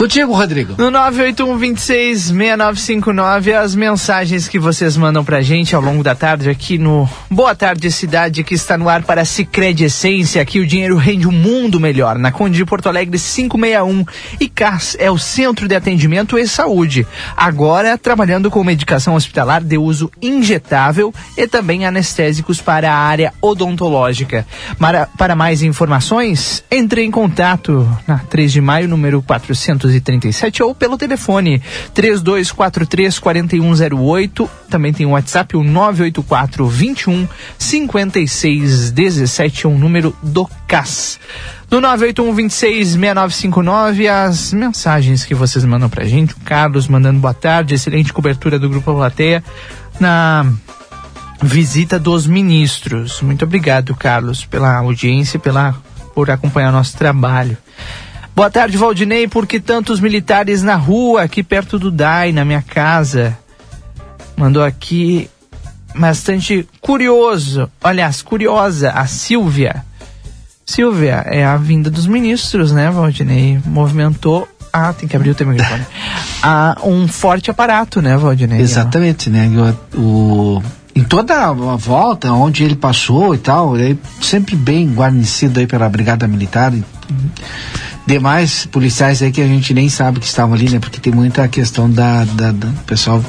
[0.00, 0.76] Contigo, Rodrigo.
[0.78, 7.06] No 981266959, as mensagens que vocês mandam pra gente ao longo da tarde aqui no
[7.30, 10.40] Boa Tarde Cidade, que está no ar para Cicred Essência.
[10.40, 12.16] Aqui o dinheiro rende um mundo melhor.
[12.16, 14.06] Na Conde de Porto Alegre 561.
[14.40, 17.06] E CAS é o Centro de Atendimento e Saúde.
[17.36, 24.46] Agora trabalhando com medicação hospitalar de uso injetável e também anestésicos para a área odontológica.
[24.78, 29.22] Para, para mais informações, entre em contato na 3 de maio, número
[29.90, 31.60] 437 ou pelo telefone
[31.94, 34.48] 3243-4108.
[34.68, 37.26] Também tem o WhatsApp, o 984 21
[37.58, 41.18] 56 17, é o número do CAS.
[41.70, 46.34] No 981 26 6959, as mensagens que vocês mandam pra gente.
[46.34, 49.42] O Carlos mandando boa tarde, excelente cobertura do Grupo Plateia
[49.98, 50.46] na
[51.42, 53.22] visita dos ministros.
[53.22, 55.74] Muito obrigado, Carlos, pela audiência pela,
[56.14, 57.56] por acompanhar nosso trabalho.
[58.40, 59.28] Boa tarde, Valdinei.
[59.28, 63.36] Por que tantos militares na rua, aqui perto do DAI, na minha casa?
[64.34, 65.28] Mandou aqui
[65.94, 67.70] bastante curioso.
[67.84, 69.84] Aliás, curiosa, a Silvia.
[70.64, 73.60] Silvia, é a vinda dos ministros, né, Valdinei?
[73.66, 74.48] Movimentou.
[74.72, 75.84] Ah, tem que abrir o teu microfone.
[76.42, 78.58] ah, um forte aparato, né, Valdinei?
[78.62, 79.50] Exatamente, né?
[79.94, 80.00] O,
[80.56, 80.62] o-
[80.96, 85.66] em toda a volta, onde ele passou e tal, ele é sempre bem guarnecido aí
[85.66, 86.82] pela Brigada Militar e
[88.10, 90.78] demais policiais aí que a gente nem sabe que estavam ali, né?
[90.78, 93.22] Porque tem muita questão da, da, da pessoal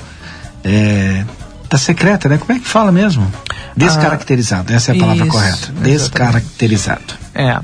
[0.64, 1.24] é,
[1.70, 2.38] da secreta, né?
[2.38, 3.32] Como é que fala mesmo?
[3.76, 5.56] Descaracterizado, essa é a palavra Isso, correta.
[5.58, 5.84] exatamente.
[5.92, 7.14] Descaracterizado.
[7.34, 7.60] É.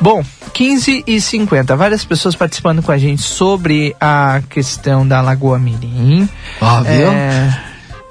[0.00, 0.22] Bom,
[0.52, 1.76] 15 e 50.
[1.76, 6.28] Várias pessoas participando com a gente sobre a questão da Lagoa Mirim.
[6.60, 7.08] Ó, viu?
[7.12, 7.56] É,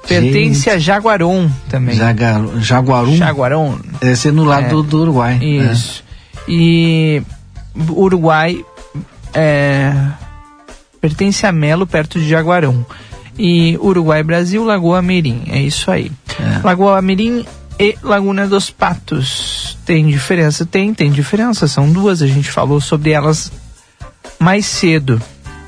[0.08, 0.70] pertence Gente.
[0.70, 1.96] a Jaguaron também.
[2.60, 3.16] Jaguarum.
[3.16, 3.78] Jaguaron.
[4.00, 4.68] Esse é no lado É.
[4.70, 5.34] do, do Uruguai.
[5.38, 5.72] né?
[5.72, 6.02] Isso.
[6.48, 7.22] E
[7.90, 8.64] Uruguai
[9.34, 9.92] é,
[11.00, 12.84] pertence a Melo, perto de Jaguarão.
[13.38, 15.42] E Uruguai, Brasil, Lagoa Mirim.
[15.48, 16.10] É isso aí.
[16.64, 17.44] Lagoa Mirim
[17.78, 19.76] e Laguna dos Patos.
[19.84, 20.64] Tem diferença?
[20.64, 21.68] Tem, tem diferença.
[21.68, 22.22] São duas.
[22.22, 23.52] A gente falou sobre elas
[24.38, 25.20] mais cedo.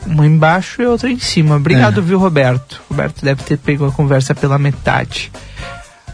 [0.06, 1.56] Uma embaixo e outra em cima.
[1.56, 2.02] Obrigado, É.
[2.02, 2.80] viu, Roberto?
[2.88, 5.30] Roberto deve ter pego a conversa pela metade.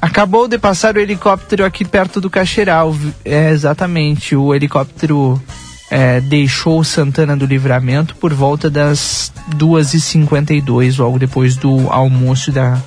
[0.02, 2.92] Acabou de passar o helicóptero aqui perto do Caxeral.
[2.92, 4.34] vi- É, exatamente.
[4.34, 5.40] O helicóptero
[5.90, 12.78] é, deixou Santana do Livramento por volta das 2h52, logo depois do almoço da.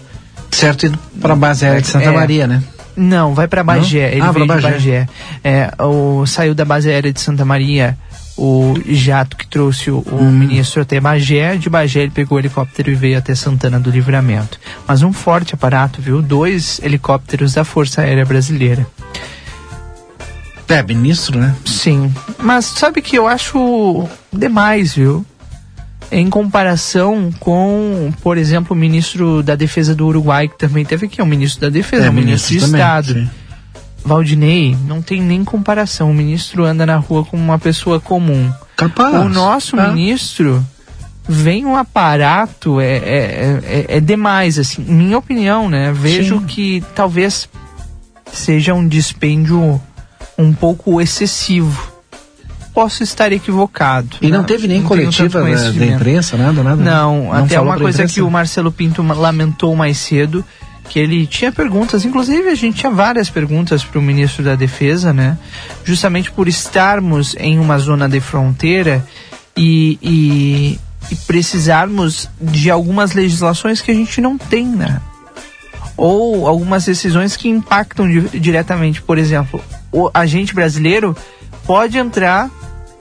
[0.51, 2.11] Certo, indo pra base aérea de Santa É.
[2.11, 2.63] Maria, né?
[2.95, 4.07] Não, vai para Bagé.
[4.07, 4.11] Não?
[4.13, 4.71] Ele Ah, veio Bagé.
[4.71, 5.07] Bagé.
[5.43, 7.95] É, o, saiu da base aérea de Santa Maria
[8.35, 10.31] o jato que trouxe o, o Hum.
[10.31, 11.57] ministro até Bagé.
[11.57, 14.59] De Bagé ele pegou o helicóptero e veio até Santana do Livramento.
[14.87, 16.21] Mas um forte aparato, viu?
[16.23, 18.87] Dois helicópteros da Força Aérea Brasileira.
[20.69, 21.55] É, ministro, né?
[21.65, 22.13] Sim.
[22.39, 25.25] Mas sabe que eu acho demais, viu?
[26.11, 31.19] Em comparação com, por exemplo, o ministro da Defesa do Uruguai, que também teve aqui,
[31.19, 33.13] é o ministro da Defesa, É, o ministro, ministro de também, Estado.
[33.13, 33.29] sim.
[34.05, 36.11] Valdinei, não tem nem comparação.
[36.11, 38.49] O ministro anda na rua como uma pessoa comum.
[38.77, 39.15] Capaz.
[39.15, 39.89] O nosso É.
[39.91, 40.65] ministro
[41.27, 44.81] vem um aparato, é, é, é, é demais, assim.
[44.81, 45.91] Minha opinião, né?
[45.91, 46.45] Vejo Sim.
[46.45, 47.49] que talvez
[48.31, 49.81] seja um dispêndio
[50.37, 51.95] um pouco excessivo.
[52.73, 54.17] Posso estar equivocado.
[54.21, 54.45] E não né?
[54.45, 56.83] teve nem tenho coletiva da, da imprensa, nada, nada.
[56.83, 60.45] Não, até falou uma coisa que o Marcelo Pinto lamentou mais cedo,
[60.87, 65.11] que ele tinha perguntas, inclusive a gente tinha várias perguntas para o ministro da Defesa,
[65.11, 65.37] né?
[65.83, 69.03] Justamente por estarmos em uma zona de fronteira
[69.55, 70.79] e, e,
[71.11, 75.01] e precisarmos de algumas legislações que a gente não tem, né?
[75.97, 79.01] Ou algumas decisões que impactam di- diretamente.
[79.01, 79.59] Por exemplo,
[79.91, 81.15] o agente brasileiro
[81.65, 82.49] pode entrar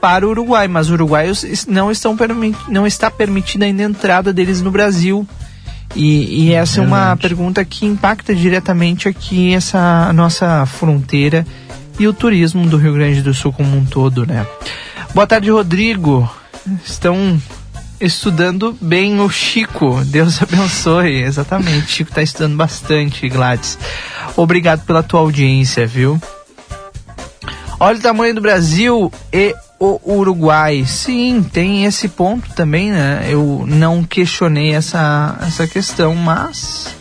[0.00, 4.32] para o Uruguai, mas os uruguaios não estão permi não está permitida ainda a entrada
[4.32, 5.26] deles no Brasil.
[5.94, 11.46] E, e essa é uma pergunta que impacta diretamente aqui essa nossa fronteira
[11.98, 14.46] e o turismo do Rio Grande do Sul como um todo, né?
[15.14, 16.30] Boa tarde, Rodrigo.
[16.84, 17.40] Estão
[17.98, 20.04] estudando bem o Chico.
[20.04, 21.22] Deus abençoe.
[21.22, 21.90] Exatamente.
[21.90, 23.78] Chico está estudando bastante, Gladys.
[24.36, 26.20] Obrigado pela tua audiência, viu?
[27.78, 30.84] Olha o tamanho do Brasil e o Uruguai.
[30.86, 33.26] Sim, tem esse ponto também, né?
[33.28, 36.94] Eu não questionei essa, essa questão, mas.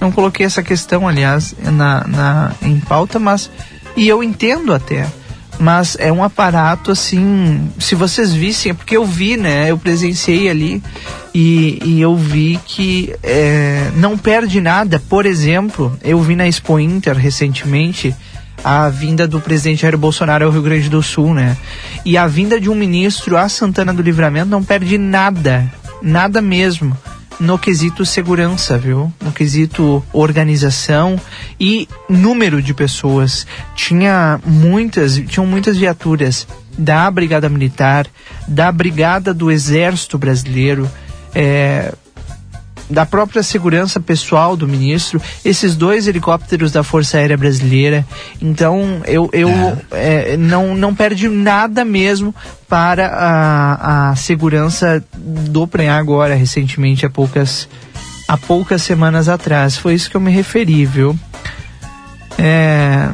[0.00, 3.50] Não coloquei essa questão, aliás, na, na, em pauta, mas.
[3.96, 5.06] E eu entendo até.
[5.58, 7.70] Mas é um aparato assim.
[7.78, 9.70] Se vocês vissem, é porque eu vi, né?
[9.70, 10.82] Eu presenciei ali
[11.32, 15.00] e, e eu vi que é, não perde nada.
[15.08, 18.14] Por exemplo, eu vi na Expo Inter recentemente
[18.64, 21.56] a vinda do presidente Jair Bolsonaro ao Rio Grande do Sul, né?
[22.04, 25.70] E a vinda de um ministro a Santana do Livramento não perde nada,
[26.02, 26.96] nada mesmo
[27.40, 29.12] no quesito segurança, viu?
[29.20, 31.20] No quesito organização
[31.58, 33.46] e número de pessoas.
[33.74, 36.46] Tinha muitas, tinham muitas viaturas
[36.78, 38.06] da Brigada Militar,
[38.46, 40.88] da Brigada do Exército Brasileiro,
[41.34, 41.92] é,
[42.88, 48.04] da própria segurança pessoal do ministro, esses dois helicópteros da Força Aérea Brasileira.
[48.40, 49.48] Então, eu, eu
[49.90, 52.34] é, não, não perde nada mesmo
[52.68, 57.68] para a, a segurança do Prenha agora, recentemente, há poucas,
[58.28, 59.76] há poucas semanas atrás.
[59.76, 61.18] Foi isso que eu me referi, viu?
[62.38, 63.08] É...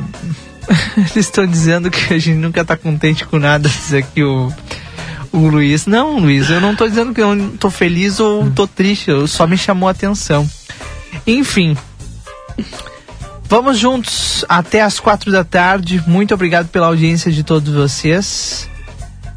[0.96, 4.52] Eles estão dizendo que a gente nunca tá contente com nada, diz aqui o,
[5.32, 5.86] o Luiz.
[5.86, 9.26] Não, Luiz, eu não tô dizendo que eu não tô feliz ou tô triste, eu
[9.26, 10.48] só me chamou a atenção.
[11.26, 11.76] Enfim.
[13.48, 16.02] Vamos juntos até as quatro da tarde.
[16.06, 18.68] Muito obrigado pela audiência de todos vocês.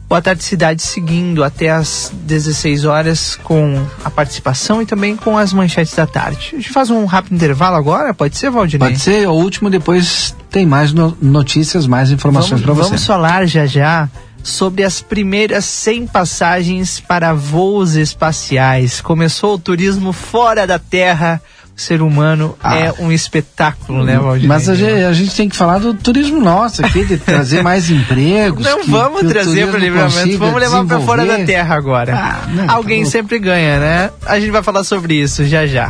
[0.09, 5.53] Boa tarde, cidade, seguindo até as 16 horas com a participação e também com as
[5.53, 6.49] manchetes da tarde.
[6.51, 8.13] A gente faz um rápido intervalo agora?
[8.13, 8.89] Pode ser, Valdinei?
[8.89, 12.89] Pode ser, o último, depois tem mais no- notícias, mais informações para você.
[12.89, 14.09] vamos falar já já
[14.43, 19.01] sobre as primeiras 100 passagens para voos espaciais.
[19.01, 21.41] Começou o turismo fora da Terra.
[21.75, 24.45] O ser humano é um espetáculo, né, Valdir?
[24.45, 24.47] Ah.
[24.49, 27.89] Mas a gente, a gente tem que falar do turismo nosso aqui, de trazer mais
[27.89, 28.63] empregos.
[28.63, 31.43] Não que- vamos que o trazer para turismo livramento, vamos levar para fora da.
[31.45, 32.13] Terra agora.
[32.15, 34.09] Ah, não, Alguém tá sempre ganha, né?
[34.25, 35.89] A gente vai falar sobre isso já já.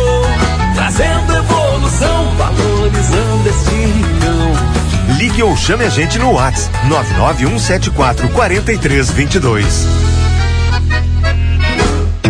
[0.91, 5.15] trazendo evolução, valorizando este rincão.
[5.17, 9.87] Ligue ou chame a gente no WhatsApp 99174 4322.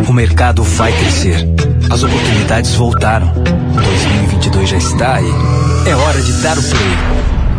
[0.07, 1.47] O mercado vai crescer.
[1.89, 3.33] As oportunidades voltaram.
[3.33, 5.33] 2022 já está aí.
[5.87, 7.20] É hora de dar o play.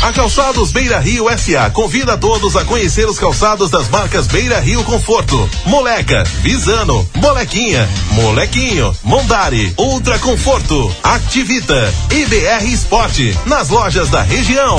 [0.00, 4.82] A Calçados Beira Rio SA convida todos a conhecer os calçados das marcas Beira Rio
[4.84, 14.22] Conforto, Moleca, Visano, Molequinha, Molequinho, Mondari, Ultra Conforto, Activita e BR Esporte nas lojas da
[14.22, 14.78] região.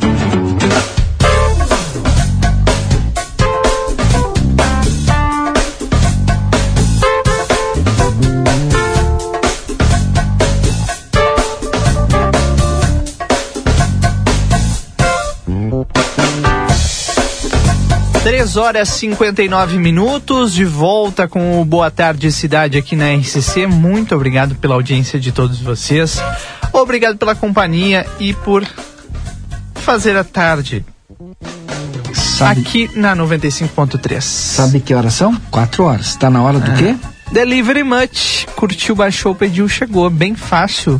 [18.41, 23.67] Três horas e 59 minutos, de volta com o Boa Tarde Cidade aqui na RCC.
[23.67, 26.19] Muito obrigado pela audiência de todos vocês.
[26.73, 28.65] Obrigado pela companhia e por
[29.75, 30.83] fazer a tarde
[32.39, 34.19] aqui na 95.3.
[34.23, 35.35] Sabe que horas são?
[35.51, 36.15] Quatro horas.
[36.15, 36.75] Tá na hora do Ah.
[36.75, 36.95] quê?
[37.31, 38.47] Delivery Much.
[38.55, 40.09] Curtiu, baixou, pediu, chegou.
[40.09, 40.99] Bem fácil.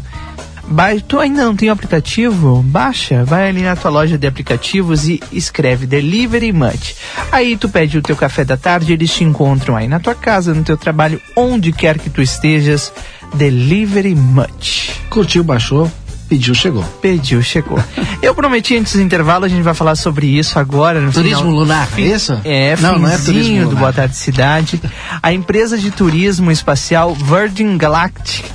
[0.71, 2.63] Ba tu ainda não tem o aplicativo?
[2.63, 6.95] Baixa, vai ali na tua loja de aplicativos e escreve Delivery Much.
[7.31, 10.53] Aí tu pede o teu café da tarde, eles te encontram aí na tua casa,
[10.53, 12.91] no teu trabalho, onde quer que tu estejas.
[13.33, 14.91] Delivery Much.
[15.09, 15.89] Curtiu, baixou,
[16.27, 16.83] pediu, chegou.
[17.01, 17.81] Pediu, chegou.
[18.21, 20.99] Eu prometi antes do intervalo, a gente vai falar sobre isso agora.
[21.01, 22.39] No Turismo final- lunar, Fi- isso?
[22.43, 23.79] É, Não, não é turismo do lunar.
[23.79, 24.81] Boa Tarde Cidade.
[25.23, 28.45] A empresa de turismo espacial Virgin Galactic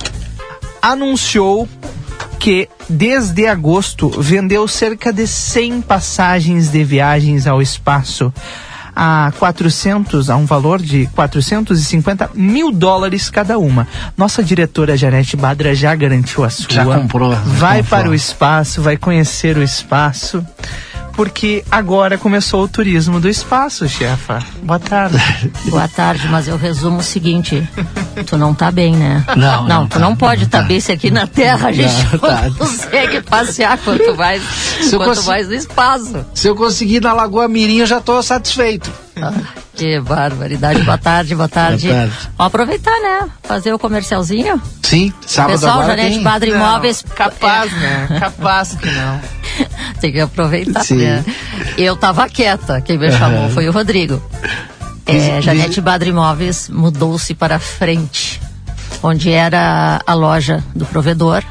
[0.81, 1.67] anunciou
[2.39, 8.33] que desde agosto vendeu cerca de 100 passagens de viagens ao espaço
[8.99, 13.87] a 400, a um valor de 450 mil dólares cada uma.
[14.17, 16.71] Nossa diretora Janete Badra já garantiu a sua.
[16.71, 17.99] Já comprou, Vai comprou.
[17.99, 20.43] para o espaço, vai conhecer o espaço.
[21.17, 24.37] Porque agora começou o turismo do espaço, chefa.
[24.61, 25.17] Boa tarde.
[25.65, 27.67] Boa tarde, mas eu resumo o seguinte:
[28.27, 29.25] tu não tá bem, né?
[29.35, 30.67] Não, não tu tá, não pode não estar tá.
[30.67, 32.51] bem se aqui na Terra a gente Não, não, tá.
[32.55, 36.23] consegue passear quanto mais, Se eu quanto mais no espaço.
[36.35, 38.91] Se eu conseguir ir na Lagoa Mirim, eu já tô satisfeito.
[39.19, 39.33] Ah,
[39.73, 40.83] que barbaridade.
[40.83, 41.87] Boa tarde, boa tarde.
[41.87, 42.15] Boa tarde.
[42.37, 43.27] Vamos aproveitar, né?
[43.41, 44.61] Fazer o comercialzinho.
[44.83, 46.51] Sim, sábado Pessoal, agora Janete tem.
[46.51, 47.03] Não, Imóveis.
[47.15, 48.19] Capaz, né?
[48.19, 49.19] Capaz que não.
[49.99, 51.23] Tem que aproveitar, né?
[51.77, 54.21] Eu tava quieta, quem me chamou foi o Rodrigo.
[55.05, 58.41] É, Janete Badra Imóveis mudou-se para frente.
[59.01, 61.43] onde era a loja do provedor.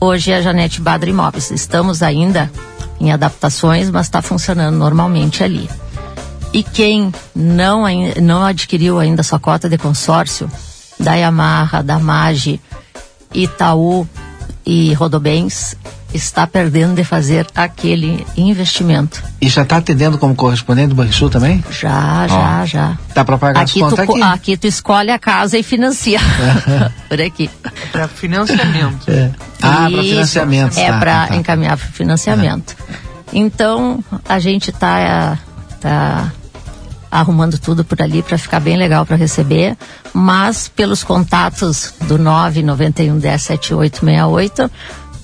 [0.00, 1.50] Hoje é a Janete Badra Imóveis.
[1.50, 2.50] Estamos ainda
[3.00, 5.68] em adaptações, mas está funcionando normalmente ali.
[6.52, 7.84] E quem não,
[8.22, 10.50] não adquiriu ainda sua cota de consórcio
[10.98, 12.60] da Yamaha, da Mage,
[13.34, 14.08] Itaú
[14.66, 15.76] e Rodobens,
[16.12, 19.22] está perdendo de fazer aquele investimento.
[19.40, 21.64] E já está atendendo como correspondente do Banrisul também?
[21.70, 22.98] Já, já, já.
[23.14, 24.22] Dá para pagar Aqui as tu, aqui?
[24.22, 26.18] aqui tu escolhe a casa e financia.
[27.08, 27.48] Por aqui.
[27.92, 29.08] Para financiamento.
[29.08, 29.30] É.
[29.62, 30.78] Ah, para financiamento.
[30.78, 31.36] É tá, para tá.
[31.36, 32.76] encaminhar para financiamento.
[33.32, 35.38] Então, a gente tá,
[35.80, 36.32] tá
[37.10, 39.76] arrumando tudo por ali para ficar bem legal para receber,
[40.12, 44.70] mas pelos contatos do 991 10 7868,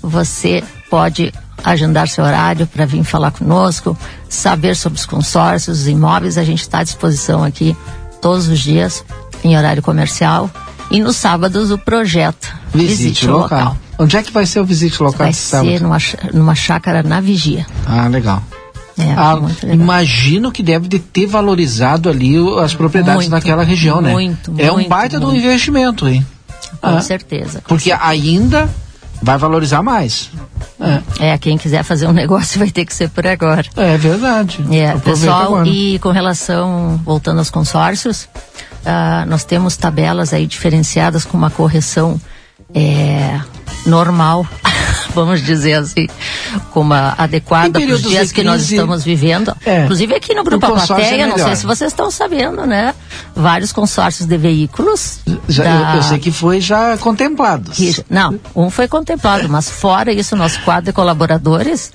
[0.02, 1.32] você pode
[1.64, 3.96] agendar seu horário para vir falar conosco,
[4.28, 7.76] saber sobre os consórcios, os imóveis, a gente está à disposição aqui
[8.20, 9.04] todos os dias
[9.44, 10.50] em horário comercial
[10.90, 13.76] e nos sábados o projeto Visite, o local.
[13.98, 15.70] Onde é que vai ser o visite local Vai de sábado?
[15.70, 15.98] ser numa,
[16.32, 17.66] numa chácara na Vigia.
[17.86, 18.42] Ah, legal.
[18.98, 24.00] É, Ah, muito imagino que deve de ter valorizado ali as propriedades Muito, naquela região,
[24.00, 24.12] né?
[24.12, 25.42] muito, é um muito, baita de um muito.
[25.44, 26.26] investimento, hein?
[26.80, 27.60] Com Ah, certeza.
[27.60, 28.68] com Porque ainda
[29.22, 30.30] vai valorizar mais.
[31.18, 33.64] É, É, quem quiser fazer um negócio vai ter que ser por agora.
[33.76, 34.58] é verdade.
[34.70, 35.68] É, Aproveita pessoal, agora.
[35.68, 38.28] e com relação, voltando aos consórcios,
[38.84, 42.20] ah, nós temos tabelas aí diferenciadas com uma correção
[42.74, 43.40] é,
[43.86, 44.46] normal,
[45.14, 46.06] vamos dizer assim,
[46.70, 49.54] com uma adequada para os dias que nós estamos vivendo.
[49.66, 52.94] é, Inclusive aqui no Grupo consórcio Plateia, é não sei se vocês estão sabendo, né?
[53.34, 55.20] Vários consórcios de veículos.
[55.48, 57.76] Já, da- eu, eu sei que foi já contemplados.
[57.76, 61.92] que- não, um foi contemplado, mas fora isso, nosso quadro de colaboradores,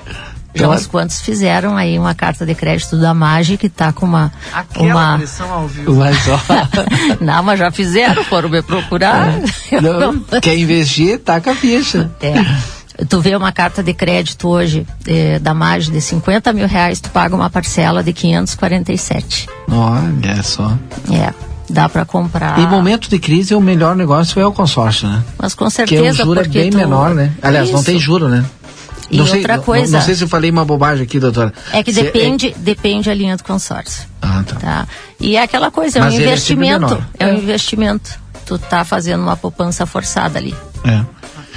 [0.57, 4.31] Já- uns quantos fizeram aí uma carta de crédito da Magi que tá com uma.
[4.53, 5.17] Aquela uma...
[5.17, 5.93] pressão ao vivo.
[5.95, 6.39] Mas, ó,
[7.23, 9.33] não, mas já fizeram, foram me procurar.
[9.81, 12.09] não, quer investir, taca a ficha.
[12.21, 12.33] É.
[13.05, 17.11] Tu vê uma carta de crédito hoje eh, da Magi de 50 mil reais, tu
[17.11, 19.47] paga uma parcela de 547.
[19.69, 20.73] Olha só.
[21.11, 21.31] É,
[21.69, 22.57] dá para comprar.
[22.57, 25.21] Em momento de crise, o melhor negócio é o consórcio, né?
[25.37, 27.31] Mas com Porque o certeza, juro é porque bem tu- menor, né?
[27.41, 27.85] Aliás, não Isso.
[27.85, 28.43] tem juro, né?
[29.09, 31.53] E não sei, outra não- coisa- Não, sei se eu falei uma bobagem aqui, doutora.
[31.71, 34.07] É que Se- depende, depende a linha do consórcio.
[34.21, 34.55] Ah, tá.
[34.55, 34.87] tá?
[35.19, 36.85] E é aquela coisa, é Mas um é investimento.
[36.87, 37.07] menor.
[37.19, 38.11] É, um investimento.
[38.45, 40.55] Tu tá fazendo uma poupança forçada ali.
[40.83, 41.01] É.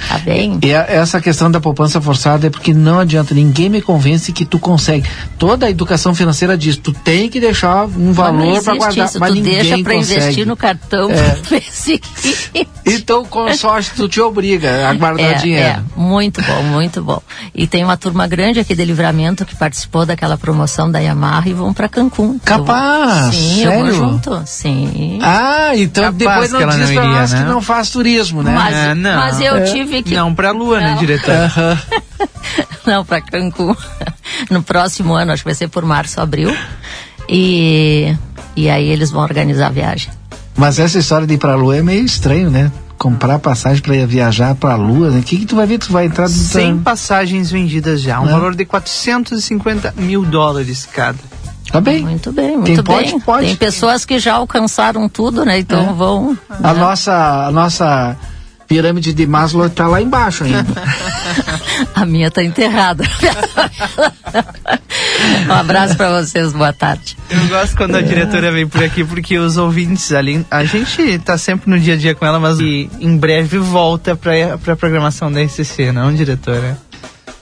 [0.09, 0.59] Tá bem?
[0.63, 4.43] E a- essa questão da poupança forçada é porque não adianta, ninguém me convence que
[4.45, 5.07] tu consegue.
[5.37, 9.19] Toda a educação financeira diz, tu tem que deixar um não valor para guardar, isso.
[9.19, 10.19] mas tu ninguém deixa pra consegue.
[10.21, 11.37] investir no cartão É.
[12.83, 15.67] pra Então o consórcio tu te obriga a guardar é, dinheiro.
[15.67, 17.21] É, muito bom, muito bom.
[17.53, 21.53] E tem uma turma grande aqui de livramento que participou daquela promoção da Yamaha e
[21.53, 22.39] vão pra Cancún.
[22.39, 23.71] Capaz, Eu- sim, sério?
[23.73, 24.41] eu vou junto.
[24.45, 25.19] Sim.
[25.21, 27.45] Ah, então Capaz depois que não ela diz não pra iria, nós que né?
[27.45, 28.51] não faz turismo, né?
[28.53, 29.15] Mas, É, não.
[29.15, 29.61] mas eu É.
[29.63, 30.15] tive que.
[30.15, 30.97] Não, pra lua, né, Não.
[30.97, 31.33] diretor?
[32.85, 33.75] Não, para Cancún.
[34.49, 36.55] No próximo ano, acho que vai ser por março, abril.
[37.29, 38.15] E,
[38.55, 40.09] e aí eles vão organizar a viagem.
[40.55, 42.71] Mas essa história de ir pra lua é meio estranho, né?
[42.97, 45.19] Comprar passagem pra ir viajar pra lua, né?
[45.19, 45.79] O que, que tu vai ver?
[45.79, 48.31] Tu vai entrar no 100 passagens vendidas já, um É.
[48.31, 51.17] valor de 450 mil dólares cada.
[51.71, 52.03] Tá bem.
[52.03, 52.83] Muito bem, muito Quem bem.
[52.83, 53.45] pode, pode.
[53.47, 55.57] Tem pessoas que já alcançaram tudo, né?
[55.59, 55.93] Então É.
[55.93, 56.37] vão.
[56.61, 58.15] A nossa, a nossa
[58.67, 60.65] pirâmide de Maslow tá lá embaixo ainda.
[61.95, 63.03] A minha tá enterrada.
[65.47, 67.17] um abraço para vocês, boa tarde.
[67.29, 71.37] Eu gosto quando a diretora vem por aqui, porque os ouvintes ali, a gente tá
[71.37, 75.41] sempre no dia a dia com ela, mas em breve volta pra, pra programação da
[75.41, 76.77] RCC, não, diretora?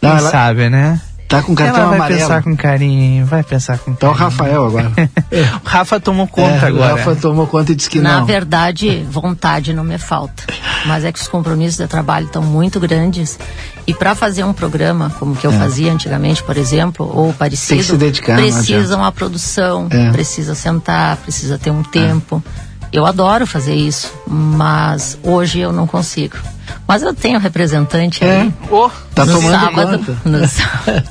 [0.01, 0.99] Não, Quem ela- sabe, né?
[1.29, 2.19] Tá com cartão ela vai amarelo.
[2.21, 4.31] pensar com carinho, vai pensar com Então o carinho.
[4.31, 4.91] Rafael agora.
[5.63, 6.93] o Rafa tomou conta É, agora.
[6.95, 8.25] O Rafa tomou conta e disse que Na não.
[8.25, 10.43] verdade, vontade não me falta.
[10.87, 13.37] Mas é que os compromissos de trabalho estão muito grandes.
[13.85, 15.57] E para fazer um programa, como que eu É.
[15.59, 20.09] fazia antigamente, por exemplo, ou parecido, Tem que se dedicar, não precisam a produção, É.
[20.11, 22.43] precisa sentar, precisa ter um tempo.
[22.91, 26.37] Eu adoro fazer isso, mas hoje eu não consigo.
[26.87, 28.41] Mas eu tenho um representante É.
[28.41, 28.53] aí.
[28.69, 30.17] Oh, Tá no tomando sábado, conta.
[30.25, 31.03] no sábado,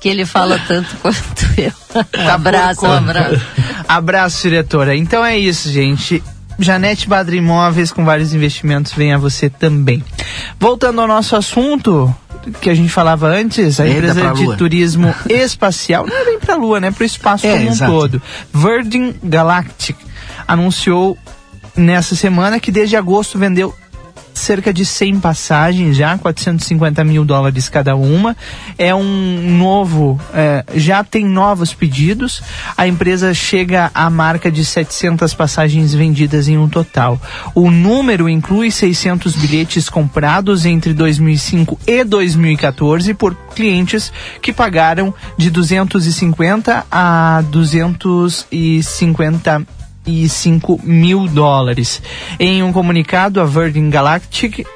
[0.00, 1.18] que ele fala tanto quanto
[1.56, 1.72] eu.
[1.94, 3.40] Um Tá abraço, um abraço.
[3.88, 4.96] Abraço, diretora.
[4.96, 6.22] Então é isso, gente.
[6.60, 10.02] Janete Badra Imóveis com vários investimentos vem a você também.
[10.58, 12.12] Voltando ao nosso assunto
[12.60, 16.54] que a gente falava antes, a Eita, empresa de turismo espacial, não é nem para
[16.54, 17.92] a Lua, né, para o espaço É, como um exato.
[17.92, 18.22] todo.
[18.52, 19.96] Virgin Galactic
[20.46, 21.16] anunciou
[21.76, 23.72] nessa semana que desde agosto vendeu
[24.34, 28.36] cerca de 100 passagens já, 450 mil dólares cada uma.
[28.76, 32.42] É um novo, é, já tem novos pedidos.
[32.76, 37.20] A empresa chega à marca de 700 passagens vendidas em um total.
[37.54, 45.50] O número inclui 600 bilhetes comprados entre 2005 e 2014 por clientes que pagaram de
[45.50, 47.42] 250 a
[50.08, 52.02] 255 mil dólares.
[52.38, 54.66] Em um comunicado, a Virgin Galactic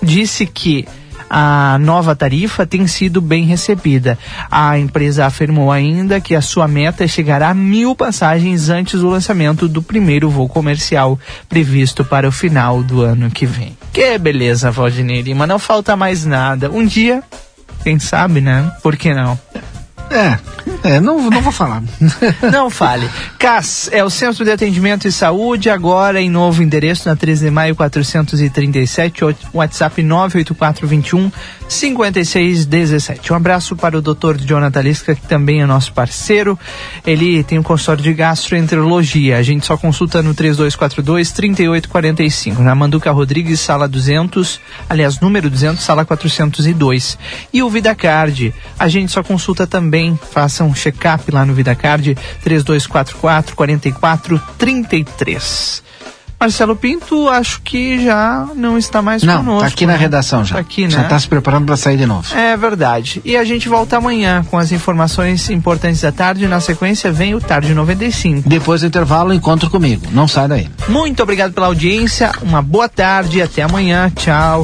[0.00, 0.86] disse que
[1.28, 4.16] a nova tarifa tem sido bem recebida.
[4.48, 9.08] A empresa afirmou ainda que a sua meta é chegar a mil passagens antes do
[9.08, 11.18] lançamento do primeiro voo comercial
[11.48, 13.76] previsto para o final do ano que vem.
[13.92, 16.70] Que beleza, Valdinei Lima, não falta mais nada.
[16.70, 17.24] Um dia,
[17.82, 18.70] quem sabe, né?
[18.80, 19.36] Por que não?
[20.08, 20.38] É,
[20.84, 21.82] é não, não vou falar.
[22.52, 23.08] Não fale.
[23.38, 27.50] CAS é o Centro de Atendimento e Saúde, agora em novo endereço, na 13 de
[27.50, 31.30] maio 437, o- WhatsApp 98421
[31.68, 33.32] 5617.
[33.32, 34.36] Um abraço para o Dr.
[34.38, 36.58] Jonathan Lisca, que também é nosso parceiro.
[37.04, 39.36] Ele tem um consultório de gastroenterologia.
[39.38, 45.82] A gente só consulta no 3242 3845, na Manduca Rodrigues, sala 200, aliás, número 200,
[45.82, 47.18] sala 402.
[47.52, 49.95] E o VidaCard, a gente só consulta também,
[50.30, 55.84] faça um check-up lá no VidaCard, 3244 4433.
[56.38, 59.60] Marcelo Pinto, acho que já não está mais Não, conosco.
[59.62, 59.98] tá aqui na né?
[59.98, 60.56] redação já.
[60.56, 60.90] Tá aqui, né?
[60.90, 62.26] Já tá se preparando para sair de novo.
[62.36, 63.22] É verdade.
[63.24, 66.46] E a gente volta amanhã com as informações importantes da tarde.
[66.46, 68.46] Na sequência vem o Tarde 95.
[68.46, 70.08] Depois do intervalo, encontro comigo.
[70.12, 70.68] Não sai daí.
[70.88, 72.30] Muito obrigado pela audiência.
[72.42, 74.12] Uma boa tarde e até amanhã.
[74.14, 74.62] Tchau.